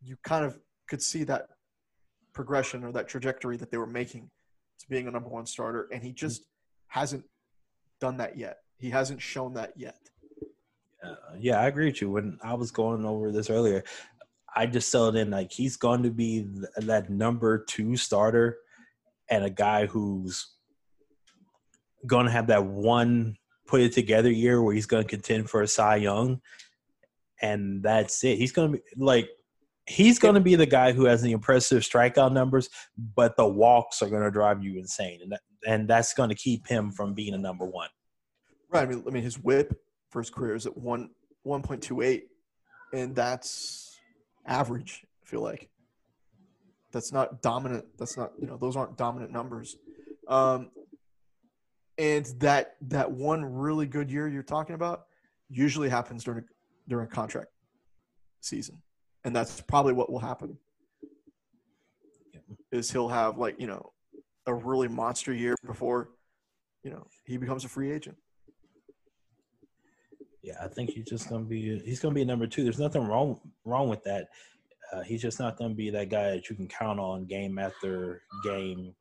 you 0.03 0.17
kind 0.23 0.45
of 0.45 0.59
could 0.87 1.03
see 1.03 1.25
that 1.25 1.49
progression 2.33 2.85
or 2.85 2.93
that 2.93 3.09
trajectory 3.09 3.57
that 3.57 3.71
they 3.71 3.79
were 3.79 3.87
making 3.87 4.31
to 4.81 4.89
being 4.89 5.09
a 5.09 5.11
number 5.11 5.29
one 5.29 5.47
starter, 5.47 5.89
and 5.93 6.03
he 6.03 6.13
just 6.13 6.45
hasn't 6.89 7.25
done 8.01 8.17
that 8.19 8.37
yet. 8.37 8.59
He 8.79 8.91
hasn't 8.91 9.21
shown 9.21 9.55
that 9.55 9.73
yet. 9.77 9.99
Uh, 11.05 11.15
yeah, 11.39 11.61
I 11.61 11.67
agree 11.67 11.87
with 11.87 12.01
you. 12.01 12.11
When 12.11 12.39
I 12.43 12.55
was 12.55 12.71
going 12.71 13.05
over 13.05 13.31
this 13.31 13.51
earlier, 13.51 13.85
I 14.55 14.67
just 14.67 14.91
settled 14.91 15.17
in 15.17 15.31
like 15.31 15.53
he's 15.53 15.77
going 15.77 16.03
to 16.03 16.11
be 16.11 16.43
th- 16.43 16.87
that 16.87 17.11
number 17.11 17.59
two 17.59 17.97
starter 17.97 18.59
and 19.31 19.45
a 19.45 19.51
guy 19.51 19.87
who's 19.87 20.55
going 22.07 22.27
to 22.27 22.33
have 22.33 22.47
that 22.47 22.65
one 22.65 23.37
put 23.67 23.81
it 23.81 23.93
together 23.93 24.31
year 24.31 24.63
where 24.63 24.75
he's 24.75 24.87
going 24.87 25.03
to 25.03 25.09
contend 25.09 25.51
for 25.51 25.63
a 25.63 25.69
Cy 25.69 25.97
Young, 25.97 26.41
and 27.43 27.83
that's 27.83 28.23
it. 28.25 28.39
He's 28.39 28.53
going 28.53 28.73
to 28.73 28.79
be 28.79 28.83
like 28.97 29.29
he's 29.87 30.19
going 30.19 30.35
to 30.35 30.41
be 30.41 30.55
the 30.55 30.67
guy 30.67 30.93
who 30.93 31.05
has 31.07 31.23
the 31.23 31.33
impressive 31.33 31.83
strikeout 31.83 32.33
numbers, 32.33 32.69
but 33.15 33.37
the 33.37 33.47
walks 33.47 34.03
are 34.03 34.09
going 34.09 34.23
to 34.23 34.31
drive 34.31 34.63
you 34.63 34.79
insane, 34.79 35.21
and 35.23 35.33
that, 35.33 35.41
and 35.67 35.89
that's 35.89 36.15
going 36.15 36.29
to 36.29 36.35
keep 36.35 36.67
him 36.67 36.91
from 36.91 37.15
being 37.15 37.35
a 37.35 37.39
number 37.39 37.65
one. 37.65 37.89
Right. 38.71 38.83
I 38.83 38.87
mean, 38.87 39.05
I 39.07 39.11
mean, 39.11 39.23
his 39.23 39.37
WHIP 39.37 39.79
for 40.11 40.21
his 40.21 40.31
career 40.31 40.55
is 40.55 40.67
at 40.67 40.77
one 40.77 41.11
one 41.43 41.63
point 41.63 41.83
two 41.83 42.03
eight, 42.03 42.29
and 42.93 43.15
that's 43.15 43.99
average. 44.47 45.05
I 45.25 45.29
feel 45.29 45.41
like 45.41 45.69
that's 46.93 47.13
not 47.13 47.43
dominant. 47.43 47.85
That's 47.99 48.17
not 48.17 48.33
you 48.41 48.47
know 48.47 48.57
those 48.57 48.77
aren't 48.77 48.97
dominant 48.97 49.33
numbers. 49.33 49.77
Um, 50.29 50.71
and 51.99 52.27
that 52.39 52.77
that 52.83 53.11
one 53.11 53.45
really 53.45 53.87
good 53.87 54.11
year 54.11 54.29
you're 54.29 54.43
talking 54.43 54.75
about 54.75 55.07
usually 55.49 55.89
happens 55.89 56.25
during 56.25 56.45
during 56.89 57.09
contract 57.09 57.49
season, 58.41 58.83
and 59.27 59.35
that's 59.35 59.61
probably 59.61 59.93
what 59.93 60.11
will 60.11 60.21
happen. 60.21 60.57
Is 62.73 62.91
he'll 62.91 63.09
have 63.09 63.39
like 63.39 63.61
you 63.61 63.67
know 63.67 63.93
a 64.47 64.55
really 64.55 64.89
monster 64.89 65.35
year 65.35 65.57
before 65.67 66.11
you 66.83 66.91
know 66.91 67.07
he 67.25 67.37
becomes 67.37 67.65
a 67.65 67.69
free 67.69 67.91
agent. 67.91 68.17
Yeah, 70.43 70.55
I 70.63 70.69
think 70.69 70.91
he's 70.91 71.07
just 71.07 71.29
gonna 71.29 71.45
be 71.45 71.79
he's 71.81 72.01
gonna 72.01 72.15
be 72.15 72.25
number 72.25 72.47
two. 72.47 72.63
There's 72.63 72.79
nothing 72.79 73.07
wrong 73.07 73.41
wrong 73.65 73.89
with 73.89 74.05
that. 74.05 74.29
Uh, 74.93 75.03
he's 75.03 75.23
just 75.23 75.41
not 75.41 75.57
gonna 75.57 75.75
be 75.75 75.91
that 75.91 76.09
guy 76.09 76.31
that 76.31 76.49
you 76.49 76.55
can 76.55 76.69
count 76.69 77.01
on 77.01 77.27
game 77.27 77.59
after 77.59 78.23
game 78.45 78.95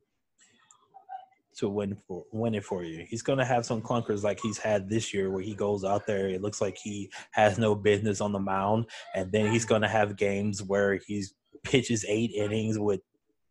to 1.57 1.69
win 1.69 1.95
for 2.07 2.25
win 2.31 2.55
it 2.55 2.65
for 2.65 2.83
you. 2.83 3.05
He's 3.07 3.21
gonna 3.21 3.45
have 3.45 3.65
some 3.65 3.81
clunkers 3.81 4.23
like 4.23 4.39
he's 4.41 4.57
had 4.57 4.89
this 4.89 5.13
year 5.13 5.31
where 5.31 5.41
he 5.41 5.55
goes 5.55 5.83
out 5.83 6.05
there, 6.05 6.27
it 6.27 6.41
looks 6.41 6.61
like 6.61 6.77
he 6.77 7.09
has 7.31 7.57
no 7.57 7.75
business 7.75 8.21
on 8.21 8.31
the 8.31 8.39
mound, 8.39 8.85
and 9.13 9.31
then 9.31 9.51
he's 9.51 9.65
gonna 9.65 9.87
have 9.87 10.17
games 10.17 10.61
where 10.61 10.99
he's 11.07 11.33
pitches 11.63 12.05
eight 12.07 12.31
innings 12.31 12.77
with 12.77 13.01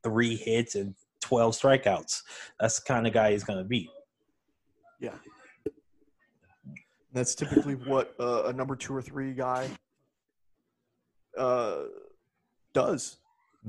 three 0.03 0.37
hits 0.37 0.75
and 0.75 0.95
twelve 1.21 1.55
strikeouts. 1.55 2.23
That's 2.61 2.79
the 2.79 2.85
kind 2.87 3.07
of 3.07 3.13
guy 3.13 3.33
he's 3.33 3.45
gonna 3.45 3.65
be. 3.65 3.91
Yeah. 5.01 5.15
That's 7.13 7.35
typically 7.35 7.75
what 7.75 8.15
uh, 8.19 8.45
a 8.45 8.53
number 8.53 8.75
two 8.75 8.95
or 8.95 9.01
three 9.01 9.33
guy 9.33 9.69
uh, 11.39 11.85
does. 12.73 13.19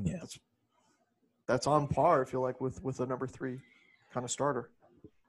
Yeah. 0.03 0.17
That's, 0.19 0.39
that's 1.47 1.67
on 1.67 1.87
par, 1.87 2.23
I 2.23 2.25
feel 2.25 2.41
like, 2.41 2.59
with, 2.59 2.83
with 2.83 2.99
a 3.01 3.05
number 3.05 3.27
three 3.27 3.59
kind 4.15 4.23
of 4.23 4.31
starter. 4.31 4.69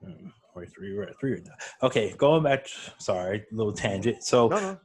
Mm, 0.07 0.31
Or 0.55 0.64
three, 0.64 0.97
or 0.97 1.11
three. 1.21 1.43
Okay, 1.83 2.14
going 2.16 2.43
back. 2.45 2.69
Sorry, 2.99 3.45
little 3.50 3.73
tangent. 3.73 4.23
So 4.23 4.47
No, 4.49 4.61
no. 4.61 4.78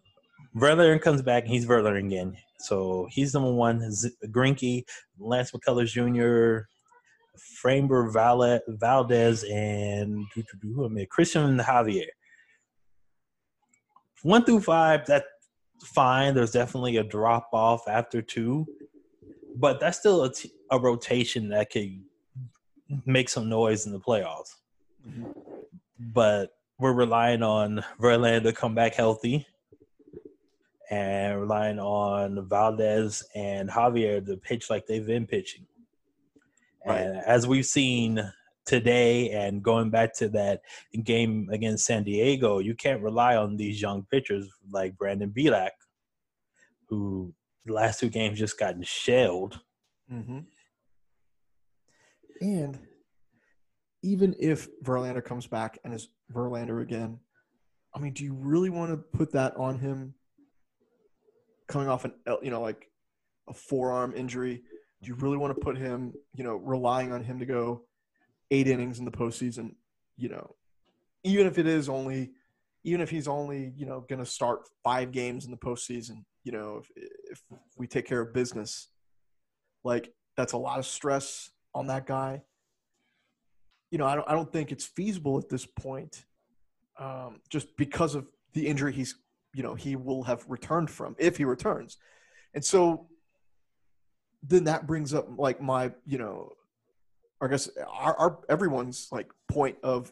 Verlander 0.57 0.99
comes 0.99 1.21
back 1.21 1.43
and 1.43 1.51
he's 1.53 1.65
Verlander 1.67 2.03
again. 2.03 2.35
So 2.59 3.07
he's 3.11 3.33
number 3.35 3.53
one. 3.53 3.89
Z- 3.91 4.09
Greinke, 4.27 4.83
Lance 5.19 5.51
McCullers 5.51 5.89
Jr., 5.91 6.65
Framber 7.63 8.11
Val- 8.11 8.59
Valdez, 8.67 9.43
and 9.43 10.25
I? 10.35 11.05
Christian 11.09 11.57
Javier. 11.59 12.07
One 14.23 14.43
through 14.43 14.61
five, 14.61 15.05
that's 15.05 15.25
fine. 15.83 16.33
There's 16.33 16.51
definitely 16.51 16.97
a 16.97 17.03
drop 17.03 17.49
off 17.53 17.87
after 17.87 18.21
two, 18.21 18.65
but 19.55 19.79
that's 19.79 19.97
still 19.99 20.23
a, 20.23 20.33
t- 20.33 20.51
a 20.71 20.77
rotation 20.79 21.49
that 21.49 21.69
could 21.71 22.03
make 23.05 23.29
some 23.29 23.49
noise 23.49 23.85
in 23.85 23.91
the 23.91 23.99
playoffs. 23.99 24.55
Mhm. 25.07 25.33
But 25.99 26.55
we're 26.77 26.93
relying 26.93 27.43
on 27.43 27.83
Verlander 27.99 28.43
to 28.43 28.53
come 28.53 28.73
back 28.75 28.95
healthy 28.95 29.45
and 30.89 31.39
relying 31.39 31.79
on 31.79 32.47
Valdez 32.47 33.23
and 33.35 33.69
Javier 33.69 34.25
to 34.25 34.35
pitch 34.37 34.69
like 34.69 34.87
they've 34.87 35.05
been 35.05 35.27
pitching. 35.27 35.65
Right. 36.85 37.01
And 37.01 37.17
as 37.17 37.47
we've 37.47 37.65
seen 37.65 38.21
today 38.65 39.29
and 39.29 39.63
going 39.63 39.89
back 39.89 40.13
to 40.15 40.29
that 40.29 40.61
game 41.03 41.49
against 41.51 41.85
San 41.85 42.03
Diego, 42.03 42.59
you 42.59 42.75
can't 42.75 43.01
rely 43.01 43.35
on 43.35 43.57
these 43.57 43.81
young 43.81 44.05
pitchers 44.11 44.49
like 44.69 44.97
Brandon 44.97 45.31
Bielak, 45.31 45.71
who 46.87 47.33
the 47.65 47.73
last 47.73 47.99
two 47.99 48.09
games 48.09 48.39
just 48.39 48.59
gotten 48.59 48.83
shelled. 48.83 49.59
Mm-hmm. 50.11 50.39
And 52.41 52.79
even 54.01 54.35
if 54.39 54.67
Verlander 54.83 55.23
comes 55.23 55.45
back 55.45 55.77
and 55.83 55.93
is 55.93 56.09
Verlander 56.33 56.81
again, 56.81 57.19
I 57.93 57.99
mean, 57.99 58.13
do 58.13 58.23
you 58.23 58.33
really 58.33 58.69
want 58.69 58.91
to 58.91 58.97
put 58.97 59.31
that 59.33 59.55
on 59.57 59.77
him 59.77 60.15
coming 61.67 61.87
off 61.87 62.03
an, 62.03 62.13
you 62.41 62.49
know, 62.49 62.61
like 62.61 62.89
a 63.47 63.53
forearm 63.53 64.13
injury? 64.15 64.63
Do 65.01 65.07
you 65.07 65.15
really 65.15 65.37
want 65.37 65.55
to 65.55 65.61
put 65.61 65.77
him, 65.77 66.13
you 66.33 66.43
know, 66.43 66.55
relying 66.55 67.11
on 67.11 67.23
him 67.23 67.39
to 67.39 67.45
go 67.45 67.83
eight 68.49 68.67
innings 68.67 68.97
in 68.97 69.05
the 69.05 69.11
postseason? 69.11 69.75
You 70.17 70.29
know, 70.29 70.55
even 71.23 71.45
if 71.45 71.59
it 71.59 71.67
is 71.67 71.89
only, 71.89 72.31
even 72.83 73.01
if 73.01 73.09
he's 73.09 73.27
only, 73.27 73.73
you 73.75 73.85
know, 73.85 74.05
going 74.09 74.19
to 74.19 74.25
start 74.25 74.61
five 74.83 75.11
games 75.11 75.45
in 75.45 75.51
the 75.51 75.57
postseason, 75.57 76.23
you 76.43 76.51
know, 76.51 76.81
if, 76.95 77.07
if 77.29 77.41
we 77.77 77.87
take 77.87 78.07
care 78.07 78.21
of 78.21 78.33
business, 78.33 78.87
like 79.83 80.11
that's 80.37 80.53
a 80.53 80.57
lot 80.57 80.79
of 80.79 80.85
stress 80.85 81.51
on 81.73 81.87
that 81.87 82.05
guy. 82.05 82.41
You 83.89 83.97
know, 83.97 84.05
I 84.05 84.15
don't, 84.15 84.29
I 84.29 84.33
don't 84.33 84.51
think 84.51 84.71
it's 84.71 84.85
feasible 84.85 85.37
at 85.37 85.49
this 85.49 85.65
point, 85.65 86.25
um, 86.97 87.41
just 87.49 87.75
because 87.77 88.15
of 88.15 88.27
the 88.53 88.67
injury 88.67 88.93
he's, 88.93 89.15
you 89.53 89.63
know, 89.63 89.75
he 89.75 89.95
will 89.95 90.23
have 90.23 90.45
returned 90.47 90.89
from 90.89 91.15
if 91.19 91.37
he 91.37 91.45
returns, 91.45 91.97
and 92.53 92.63
so 92.63 93.07
then 94.43 94.63
that 94.63 94.87
brings 94.87 95.13
up 95.13 95.27
like 95.37 95.61
my, 95.61 95.91
you 96.05 96.17
know, 96.17 96.51
I 97.41 97.47
guess 97.47 97.69
our, 97.87 98.17
our 98.17 98.39
everyone's 98.49 99.09
like 99.11 99.29
point 99.49 99.77
of 99.83 100.11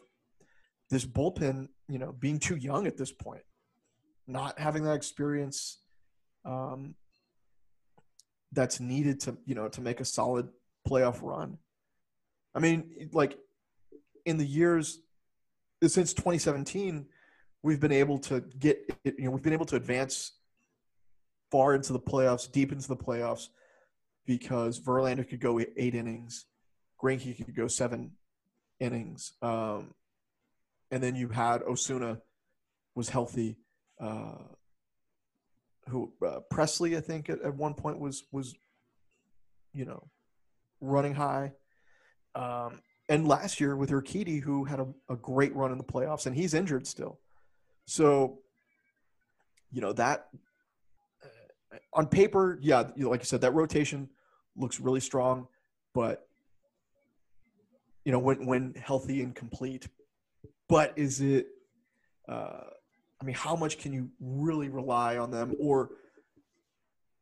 this 0.90 1.06
bullpen, 1.06 1.68
you 1.88 1.98
know, 1.98 2.12
being 2.12 2.38
too 2.38 2.56
young 2.56 2.86
at 2.86 2.96
this 2.96 3.12
point, 3.12 3.42
not 4.26 4.58
having 4.58 4.84
that 4.84 4.94
experience. 4.94 5.78
Um, 6.44 6.94
that's 8.52 8.80
needed 8.80 9.20
to 9.20 9.36
you 9.46 9.54
know 9.54 9.68
to 9.68 9.80
make 9.80 10.00
a 10.00 10.04
solid 10.04 10.48
playoff 10.88 11.22
run. 11.22 11.58
I 12.54 12.58
mean, 12.58 13.10
like 13.12 13.38
in 14.24 14.36
the 14.36 14.46
years 14.46 15.00
since 15.82 16.12
2017, 16.12 17.06
we've 17.62 17.80
been 17.80 17.92
able 17.92 18.18
to 18.18 18.40
get 18.58 18.78
you 19.04 19.24
know 19.24 19.30
we've 19.30 19.42
been 19.42 19.52
able 19.52 19.66
to 19.66 19.76
advance 19.76 20.32
far 21.50 21.74
into 21.74 21.92
the 21.92 22.00
playoffs, 22.00 22.50
deep 22.50 22.72
into 22.72 22.88
the 22.88 22.96
playoffs, 22.96 23.48
because 24.26 24.80
Verlander 24.80 25.28
could 25.28 25.40
go 25.40 25.58
eight 25.60 25.94
innings, 25.94 26.46
Greinke 27.02 27.36
could 27.36 27.56
go 27.56 27.66
seven 27.66 28.12
innings, 28.78 29.32
um, 29.42 29.94
and 30.90 31.02
then 31.02 31.14
you 31.14 31.28
had 31.28 31.62
Osuna 31.62 32.20
was 32.94 33.08
healthy. 33.08 33.56
Uh, 34.00 34.38
who 35.88 36.12
uh, 36.26 36.40
Pressly, 36.52 36.96
I 36.96 37.00
think, 37.00 37.28
at, 37.28 37.42
at 37.42 37.54
one 37.54 37.74
point 37.74 37.98
was 37.98 38.24
was, 38.32 38.54
you 39.72 39.84
know, 39.84 40.08
running 40.80 41.14
high. 41.14 41.52
Um, 42.34 42.80
and 43.08 43.26
last 43.26 43.60
year 43.60 43.76
with 43.76 43.90
Urquidy, 43.90 44.40
who 44.40 44.64
had 44.64 44.80
a, 44.80 44.86
a 45.08 45.16
great 45.16 45.54
run 45.54 45.72
in 45.72 45.78
the 45.78 45.84
playoffs, 45.84 46.26
and 46.26 46.36
he's 46.36 46.54
injured 46.54 46.86
still. 46.86 47.18
So, 47.86 48.38
you 49.72 49.80
know 49.80 49.92
that 49.94 50.28
uh, 51.24 51.78
on 51.92 52.06
paper, 52.06 52.58
yeah, 52.60 52.88
you 52.96 53.04
know, 53.04 53.10
like 53.10 53.20
you 53.20 53.26
said, 53.26 53.40
that 53.40 53.54
rotation 53.54 54.08
looks 54.56 54.80
really 54.80 55.00
strong, 55.00 55.48
but 55.94 56.28
you 58.04 58.12
know 58.12 58.18
when 58.18 58.46
when 58.46 58.74
healthy 58.74 59.22
and 59.22 59.34
complete. 59.34 59.88
But 60.68 60.92
is 60.96 61.20
it? 61.20 61.48
Uh, 62.28 62.60
I 63.20 63.24
mean, 63.24 63.34
how 63.34 63.56
much 63.56 63.78
can 63.78 63.92
you 63.92 64.08
really 64.20 64.68
rely 64.68 65.18
on 65.18 65.30
them, 65.30 65.54
or, 65.60 65.90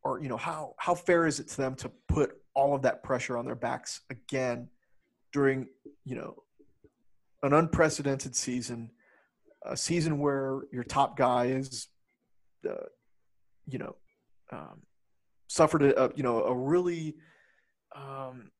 or 0.04 0.20
you 0.20 0.28
know, 0.28 0.36
how 0.36 0.74
how 0.76 0.94
fair 0.94 1.26
is 1.26 1.40
it 1.40 1.48
to 1.48 1.56
them 1.56 1.74
to 1.76 1.90
put 2.08 2.36
all 2.58 2.74
of 2.74 2.82
that 2.82 3.04
pressure 3.04 3.38
on 3.38 3.44
their 3.44 3.54
backs 3.54 4.00
again 4.10 4.68
during 5.32 5.68
you 6.04 6.16
know 6.16 6.34
an 7.44 7.52
unprecedented 7.52 8.34
season, 8.34 8.90
a 9.64 9.76
season 9.76 10.18
where 10.18 10.62
your 10.72 10.82
top 10.82 11.16
guy 11.16 11.46
is, 11.46 11.86
uh, 12.68 12.88
you 13.68 13.78
know, 13.78 13.94
um, 14.50 14.82
suffered 15.46 15.82
a, 15.82 16.04
a 16.04 16.10
you 16.16 16.24
know 16.24 16.42
a 16.42 16.54
really 16.54 17.14
um, 17.94 18.50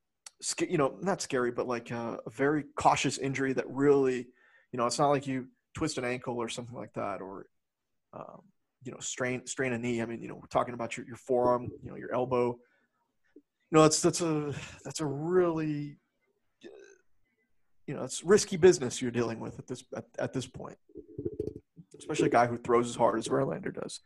sca- 0.41 0.71
you 0.71 0.77
know, 0.77 0.95
not 1.01 1.21
scary, 1.21 1.51
but 1.51 1.67
like 1.67 1.91
uh, 1.91 2.17
a 2.25 2.29
very 2.29 2.63
cautious 2.77 3.17
injury 3.17 3.51
that 3.51 3.69
really, 3.69 4.27
you 4.71 4.77
know, 4.77 4.85
it's 4.85 4.97
not 4.97 5.09
like 5.09 5.27
you 5.27 5.47
twist 5.75 5.97
an 5.97 6.05
ankle 6.05 6.37
or 6.37 6.47
something 6.47 6.75
like 6.75 6.93
that, 6.93 7.19
or 7.21 7.47
um, 8.13 8.43
you 8.85 8.93
know, 8.93 8.99
strain 8.99 9.45
strain 9.45 9.73
a 9.73 9.77
knee. 9.77 10.01
I 10.01 10.05
mean, 10.05 10.21
you 10.21 10.29
know, 10.29 10.35
we're 10.35 10.47
talking 10.47 10.73
about 10.73 10.95
your, 10.95 11.05
your 11.05 11.17
forearm, 11.17 11.69
you 11.83 11.89
know, 11.89 11.97
your 11.97 12.13
elbow. 12.13 12.57
You 13.71 13.77
know, 13.77 13.81
that's 13.83 14.01
that's 14.01 14.21
a 14.21 14.53
that's 14.83 14.99
a 14.99 15.05
really 15.05 15.97
you 17.89 17.95
know, 17.95 18.03
it's 18.03 18.23
risky 18.23 18.55
business 18.55 19.01
you're 19.01 19.09
dealing 19.09 19.39
with 19.39 19.57
at 19.57 19.65
this 19.65 19.83
at, 19.97 20.05
at 20.19 20.31
this 20.31 20.45
point, 20.45 20.77
especially 21.97 22.27
a 22.27 22.31
guy 22.31 22.45
who 22.45 22.55
throws 22.55 22.87
as 22.87 22.95
hard 22.95 23.17
as 23.17 23.27
Verlander 23.27 23.73
does. 23.73 24.01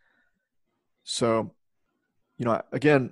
So, 1.04 1.52
you 2.38 2.46
know, 2.46 2.62
again, 2.72 3.12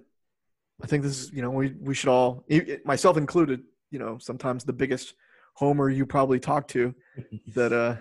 I 0.82 0.88
think 0.88 1.04
this 1.04 1.20
is 1.20 1.34
you 1.34 1.42
know 1.42 1.50
we 1.52 1.74
we 1.78 1.94
should 1.94 2.08
all, 2.08 2.46
myself 2.86 3.18
included, 3.18 3.64
you 3.90 4.00
know, 4.00 4.18
sometimes 4.18 4.64
the 4.64 4.72
biggest 4.72 5.14
homer 5.56 5.90
you 5.90 6.06
probably 6.06 6.40
talk 6.40 6.70
to, 6.70 6.96
that 7.48 7.74
uh, 7.74 7.98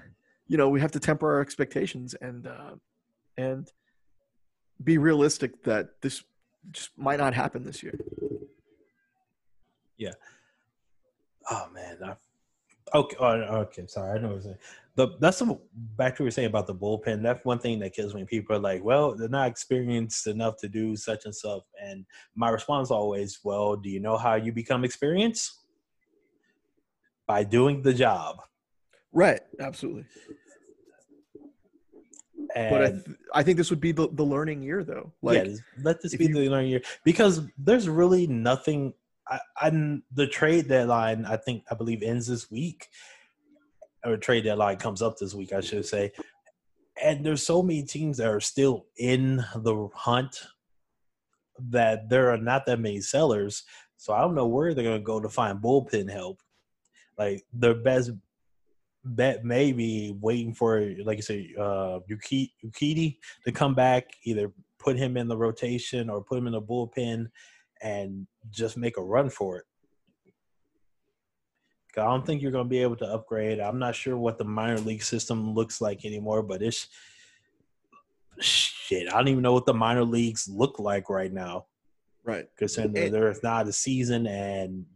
you 0.46 0.56
know, 0.56 0.68
we 0.68 0.80
have 0.80 0.92
to 0.92 1.00
temper 1.00 1.28
our 1.28 1.40
expectations 1.40 2.14
and 2.14 2.46
uh, 2.46 2.76
and 3.36 3.72
be 4.84 4.96
realistic 4.96 5.64
that 5.64 6.00
this 6.02 6.22
just 6.70 6.90
might 6.96 7.18
not 7.18 7.34
happen 7.34 7.64
this 7.64 7.82
year. 7.82 7.98
Yeah. 10.00 10.14
Oh 11.50 11.68
man, 11.74 11.98
I 12.02 12.14
Okay, 12.92 13.16
oh, 13.20 13.26
okay, 13.26 13.86
sorry. 13.86 14.18
I 14.18 14.20
know 14.20 14.28
what 14.28 14.36
I'm 14.36 14.42
saying. 14.42 14.58
The 14.96 15.08
that's 15.20 15.38
the 15.38 15.58
back 15.96 16.16
to 16.16 16.22
what 16.22 16.24
we 16.24 16.28
are 16.28 16.32
saying 16.32 16.48
about 16.48 16.66
the 16.66 16.74
bullpen. 16.74 17.22
That's 17.22 17.44
one 17.44 17.60
thing 17.60 17.78
that 17.80 17.92
kills 17.92 18.14
me. 18.14 18.24
People 18.24 18.56
are 18.56 18.60
like, 18.60 18.82
"Well, 18.82 19.14
they're 19.14 19.28
not 19.28 19.48
experienced 19.48 20.26
enough 20.26 20.56
to 20.56 20.68
do 20.68 20.96
such 20.96 21.24
and 21.24 21.34
stuff." 21.34 21.62
And 21.80 22.04
my 22.34 22.48
response 22.48 22.90
always, 22.90 23.38
"Well, 23.44 23.76
do 23.76 23.88
you 23.88 24.00
know 24.00 24.16
how 24.16 24.34
you 24.34 24.52
become 24.52 24.84
experienced? 24.84 25.52
By 27.28 27.44
doing 27.44 27.82
the 27.82 27.94
job." 27.94 28.38
Right. 29.12 29.40
Absolutely. 29.60 30.06
And 32.56 32.70
but 32.70 32.82
I, 32.82 32.90
th- 32.90 33.18
I 33.34 33.42
think 33.44 33.58
this 33.58 33.70
would 33.70 33.80
be 33.80 33.92
the, 33.92 34.08
the 34.10 34.24
learning 34.24 34.62
year, 34.62 34.82
though. 34.82 35.12
Like, 35.22 35.46
yeah, 35.46 35.54
let 35.82 36.02
this 36.02 36.16
be 36.16 36.26
you, 36.26 36.34
the 36.34 36.48
learning 36.48 36.70
year 36.70 36.82
because 37.04 37.42
there's 37.56 37.88
really 37.88 38.26
nothing 38.26 38.94
I'm 39.60 40.02
the 40.12 40.26
trade 40.26 40.68
deadline. 40.68 41.24
I 41.24 41.36
think 41.36 41.64
I 41.70 41.74
believe 41.74 42.02
ends 42.02 42.26
this 42.26 42.50
week, 42.50 42.88
or 44.04 44.16
trade 44.16 44.44
deadline 44.44 44.76
comes 44.76 45.02
up 45.02 45.18
this 45.18 45.34
week, 45.34 45.52
I 45.52 45.60
should 45.60 45.86
say. 45.86 46.12
And 47.02 47.24
there's 47.24 47.46
so 47.46 47.62
many 47.62 47.82
teams 47.82 48.18
that 48.18 48.28
are 48.28 48.40
still 48.40 48.86
in 48.98 49.44
the 49.54 49.88
hunt 49.94 50.40
that 51.68 52.08
there 52.08 52.30
are 52.30 52.38
not 52.38 52.66
that 52.66 52.80
many 52.80 53.00
sellers. 53.00 53.64
So 53.96 54.12
I 54.12 54.20
don't 54.20 54.34
know 54.34 54.46
where 54.46 54.74
they're 54.74 54.84
going 54.84 55.00
to 55.00 55.04
go 55.04 55.20
to 55.20 55.28
find 55.28 55.62
bullpen 55.62 56.10
help. 56.10 56.40
Like 57.18 57.44
their 57.52 57.74
best 57.74 58.10
bet 59.04 59.44
may 59.44 59.72
be 59.72 60.16
waiting 60.20 60.54
for, 60.54 60.80
like 61.04 61.18
you 61.18 61.22
say, 61.22 61.54
uh, 61.58 62.00
Urquidy 62.10 63.16
to 63.44 63.52
come 63.52 63.74
back, 63.74 64.04
either 64.24 64.52
put 64.78 64.96
him 64.96 65.16
in 65.16 65.28
the 65.28 65.36
rotation 65.36 66.08
or 66.10 66.22
put 66.22 66.38
him 66.38 66.46
in 66.46 66.54
the 66.54 66.62
bullpen 66.62 67.26
and 67.82 68.26
just 68.50 68.76
make 68.76 68.96
a 68.96 69.02
run 69.02 69.30
for 69.30 69.58
it. 69.58 69.64
I 71.96 72.04
don't 72.04 72.24
think 72.24 72.40
you're 72.40 72.52
going 72.52 72.64
to 72.64 72.68
be 72.68 72.82
able 72.82 72.96
to 72.96 73.06
upgrade. 73.06 73.58
I'm 73.58 73.78
not 73.78 73.96
sure 73.96 74.16
what 74.16 74.38
the 74.38 74.44
minor 74.44 74.78
league 74.78 75.02
system 75.02 75.54
looks 75.54 75.80
like 75.80 76.04
anymore, 76.04 76.42
but 76.42 76.62
it's 76.62 76.86
shit. 78.38 79.08
I 79.08 79.16
don't 79.16 79.28
even 79.28 79.42
know 79.42 79.52
what 79.52 79.66
the 79.66 79.74
minor 79.74 80.04
leagues 80.04 80.48
look 80.48 80.78
like 80.78 81.10
right 81.10 81.32
now. 81.32 81.66
Right. 82.22 82.46
Because 82.54 82.76
there's 82.76 83.42
not 83.42 83.66
a 83.66 83.72
season, 83.72 84.26
and 84.26 84.86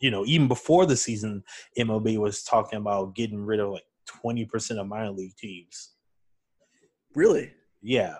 you 0.00 0.10
know, 0.10 0.26
even 0.26 0.46
before 0.46 0.84
the 0.84 0.96
season, 0.96 1.42
MLB 1.78 2.18
was 2.18 2.42
talking 2.42 2.78
about 2.78 3.14
getting 3.14 3.44
rid 3.44 3.60
of 3.60 3.70
like 3.70 3.86
20% 4.24 4.78
of 4.78 4.86
minor 4.86 5.12
league 5.12 5.36
teams. 5.36 5.94
Really? 7.14 7.52
Yeah. 7.82 8.16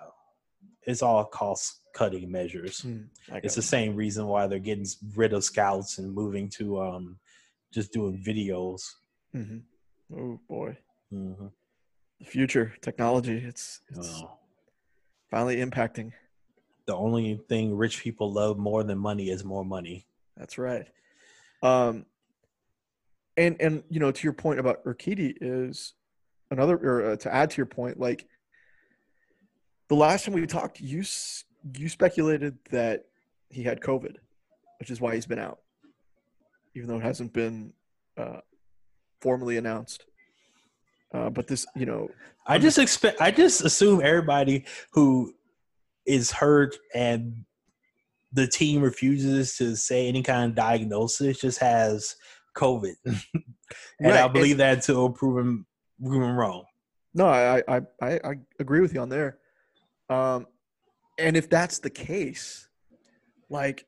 It's 0.83 1.01
all 1.01 1.23
cost 1.25 1.81
cutting 1.97 2.31
measures. 2.31 2.81
Mm, 2.81 3.07
it's 3.43 3.55
the 3.55 3.61
same 3.61 3.95
reason 3.95 4.27
why 4.27 4.45
they're 4.45 4.59
getting 4.59 4.85
rid 5.15 5.33
of 5.33 5.43
scouts 5.43 5.97
and 5.97 6.13
moving 6.13 6.47
to 6.49 6.79
um, 6.79 7.17
just 7.73 7.91
doing 7.91 8.21
videos. 8.23 8.93
Mm-hmm. 9.35 10.15
Oh 10.15 10.39
boy, 10.47 10.77
mm-hmm. 11.11 11.47
the 12.19 12.25
future 12.25 12.73
technology. 12.81 13.37
It's, 13.37 13.81
it's 13.89 14.21
oh. 14.23 14.37
finally 15.31 15.57
impacting. 15.57 16.11
The 16.85 16.95
only 16.95 17.41
thing 17.49 17.75
rich 17.75 18.01
people 18.01 18.31
love 18.31 18.57
more 18.57 18.83
than 18.83 18.99
money 18.99 19.29
is 19.29 19.43
more 19.43 19.65
money. 19.65 20.05
That's 20.37 20.57
right. 20.59 20.87
Um, 21.63 22.05
and 23.35 23.59
and 23.59 23.83
you 23.89 23.99
know 23.99 24.11
to 24.11 24.23
your 24.23 24.33
point 24.33 24.59
about 24.59 24.83
Urquidy 24.85 25.35
is 25.41 25.93
another 26.51 26.77
or 26.77 27.11
uh, 27.11 27.15
to 27.17 27.33
add 27.33 27.49
to 27.49 27.57
your 27.57 27.65
point, 27.65 27.99
like 27.99 28.27
the 29.89 29.95
last 29.95 30.25
time 30.25 30.35
we 30.35 30.45
talked, 30.45 30.79
you 30.79 31.03
you 31.75 31.89
speculated 31.89 32.57
that 32.71 33.05
he 33.49 33.63
had 33.63 33.81
COVID, 33.81 34.15
which 34.79 34.89
is 34.89 35.01
why 35.01 35.15
he's 35.15 35.25
been 35.25 35.39
out, 35.39 35.59
even 36.75 36.87
though 36.87 36.97
it 36.97 37.03
hasn't 37.03 37.33
been 37.33 37.73
uh, 38.17 38.39
formally 39.21 39.57
announced. 39.57 40.05
Uh, 41.13 41.29
but 41.29 41.47
this, 41.47 41.65
you 41.75 41.85
know, 41.85 42.09
I 42.45 42.59
just 42.59 42.77
expect, 42.77 43.21
I 43.21 43.31
just 43.31 43.63
assume 43.63 44.01
everybody 44.03 44.65
who 44.91 45.33
is 46.05 46.31
hurt 46.31 46.75
and 46.93 47.45
the 48.33 48.47
team 48.47 48.81
refuses 48.81 49.55
to 49.57 49.75
say 49.75 50.07
any 50.07 50.21
kind 50.21 50.49
of 50.49 50.55
diagnosis 50.55 51.39
just 51.39 51.59
has 51.59 52.15
COVID, 52.55 52.93
and 53.05 53.21
right. 54.01 54.15
I 54.19 54.27
believe 54.27 54.57
that 54.57 54.75
until 54.75 55.09
proven 55.09 55.65
proven 56.03 56.31
wrong. 56.31 56.65
No, 57.13 57.27
I, 57.27 57.63
I 57.67 57.81
I 58.01 58.11
I 58.23 58.33
agree 58.59 58.81
with 58.81 58.93
you 58.93 58.99
on 58.99 59.09
there. 59.09 59.37
Um, 60.09 60.47
and 61.17 61.35
if 61.35 61.49
that's 61.49 61.79
the 61.79 61.89
case, 61.89 62.67
like, 63.49 63.85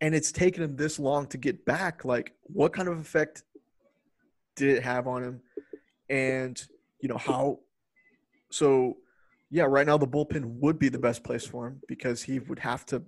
and 0.00 0.14
it's 0.14 0.32
taken 0.32 0.62
him 0.62 0.76
this 0.76 0.98
long 0.98 1.26
to 1.26 1.38
get 1.38 1.64
back, 1.64 2.04
like, 2.04 2.34
what 2.44 2.72
kind 2.72 2.88
of 2.88 2.98
effect 2.98 3.42
did 4.56 4.76
it 4.76 4.82
have 4.82 5.06
on 5.06 5.22
him? 5.22 5.40
And, 6.08 6.60
you 7.00 7.08
know, 7.08 7.18
how, 7.18 7.58
so 8.50 8.96
yeah, 9.50 9.64
right 9.64 9.86
now 9.86 9.98
the 9.98 10.06
bullpen 10.06 10.44
would 10.60 10.78
be 10.78 10.88
the 10.88 10.98
best 10.98 11.22
place 11.24 11.44
for 11.44 11.66
him 11.66 11.80
because 11.88 12.22
he 12.22 12.38
would 12.38 12.58
have 12.58 12.86
to, 12.86 13.02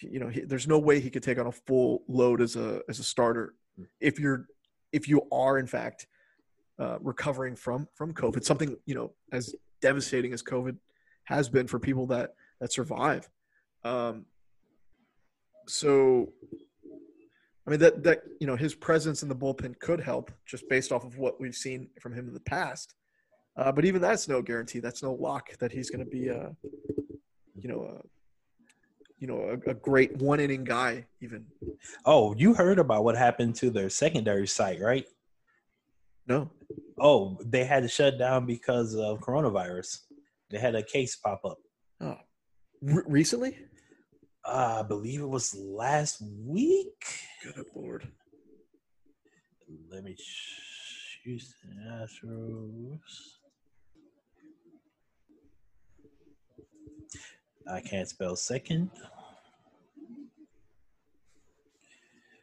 you 0.00 0.20
know, 0.20 0.28
he, 0.28 0.40
there's 0.42 0.68
no 0.68 0.78
way 0.78 1.00
he 1.00 1.10
could 1.10 1.22
take 1.22 1.38
on 1.38 1.46
a 1.46 1.52
full 1.52 2.02
load 2.08 2.40
as 2.40 2.56
a, 2.56 2.80
as 2.88 2.98
a 2.98 3.04
starter 3.04 3.54
if 4.00 4.18
you're, 4.18 4.46
if 4.92 5.08
you 5.08 5.26
are 5.32 5.58
in 5.58 5.66
fact 5.66 6.06
uh, 6.78 6.98
recovering 7.00 7.56
from, 7.56 7.88
from 7.94 8.12
COVID, 8.12 8.44
something, 8.44 8.76
you 8.86 8.94
know, 8.94 9.12
as 9.32 9.54
devastating 9.80 10.32
as 10.32 10.42
COVID 10.42 10.76
has 11.30 11.48
been 11.48 11.66
for 11.66 11.78
people 11.78 12.06
that 12.08 12.34
that 12.60 12.72
survive. 12.72 13.30
Um, 13.84 14.26
so, 15.66 16.32
I 17.66 17.70
mean 17.70 17.80
that 17.80 18.02
that 18.02 18.22
you 18.40 18.46
know 18.46 18.56
his 18.56 18.74
presence 18.74 19.22
in 19.22 19.28
the 19.28 19.36
bullpen 19.36 19.78
could 19.78 20.00
help 20.00 20.30
just 20.44 20.68
based 20.68 20.92
off 20.92 21.04
of 21.04 21.16
what 21.16 21.40
we've 21.40 21.54
seen 21.54 21.88
from 22.00 22.12
him 22.12 22.26
in 22.28 22.34
the 22.34 22.40
past. 22.40 22.94
Uh, 23.56 23.70
but 23.72 23.84
even 23.84 24.00
that's 24.00 24.28
no 24.28 24.42
guarantee. 24.42 24.80
That's 24.80 25.02
no 25.02 25.12
lock 25.14 25.56
that 25.58 25.72
he's 25.72 25.90
going 25.90 26.04
to 26.04 26.10
be 26.10 26.28
a, 26.28 26.54
you 27.56 27.68
know, 27.68 27.82
a, 27.82 28.00
you 29.18 29.26
know, 29.26 29.58
a, 29.66 29.70
a 29.70 29.74
great 29.74 30.16
one 30.16 30.40
inning 30.40 30.64
guy. 30.64 31.06
Even. 31.20 31.44
Oh, 32.04 32.34
you 32.36 32.54
heard 32.54 32.78
about 32.78 33.04
what 33.04 33.16
happened 33.16 33.54
to 33.56 33.70
their 33.70 33.90
secondary 33.90 34.46
site, 34.46 34.80
right? 34.80 35.06
No. 36.26 36.50
Oh, 36.98 37.38
they 37.44 37.64
had 37.64 37.82
to 37.82 37.88
shut 37.88 38.18
down 38.18 38.46
because 38.46 38.94
of 38.94 39.20
coronavirus. 39.20 40.00
They 40.50 40.58
had 40.58 40.74
a 40.74 40.82
case 40.82 41.16
pop 41.16 41.40
up. 41.44 41.58
Oh, 42.00 42.16
R- 42.92 43.04
recently? 43.06 43.56
Uh, 44.44 44.82
I 44.84 44.88
believe 44.88 45.20
it 45.20 45.28
was 45.28 45.54
last 45.54 46.22
week. 46.46 47.04
Good 47.44 47.66
lord. 47.74 48.08
Let 49.90 50.02
me 50.04 50.16
choose 50.16 51.54
the 51.62 51.90
Astros. 51.90 52.98
I 57.70 57.80
can't 57.80 58.08
spell 58.08 58.34
second. 58.34 58.90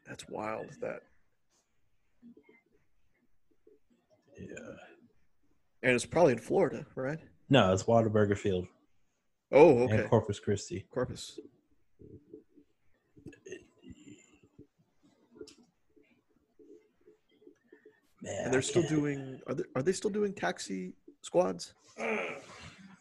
That's 0.07 0.29
wild. 0.29 0.67
That. 0.79 1.01
Yeah. 4.39 4.75
And 5.83 5.93
it's 5.95 6.05
probably 6.05 6.33
in 6.33 6.39
Florida, 6.39 6.85
right? 6.95 7.19
No, 7.49 7.71
it's 7.73 7.83
Whataburger 7.83 8.37
Field. 8.37 8.67
Oh, 9.51 9.83
okay. 9.83 9.99
And 9.99 10.09
Corpus 10.09 10.39
Christi. 10.39 10.85
Corpus. 10.93 11.39
Man, 18.21 18.45
and 18.45 18.53
they're 18.53 18.61
still 18.61 18.83
doing. 18.83 19.39
Are 19.47 19.53
they, 19.53 19.63
are 19.75 19.81
they 19.81 19.93
still 19.93 20.09
doing 20.09 20.33
taxi 20.33 20.93
squads? 21.21 21.73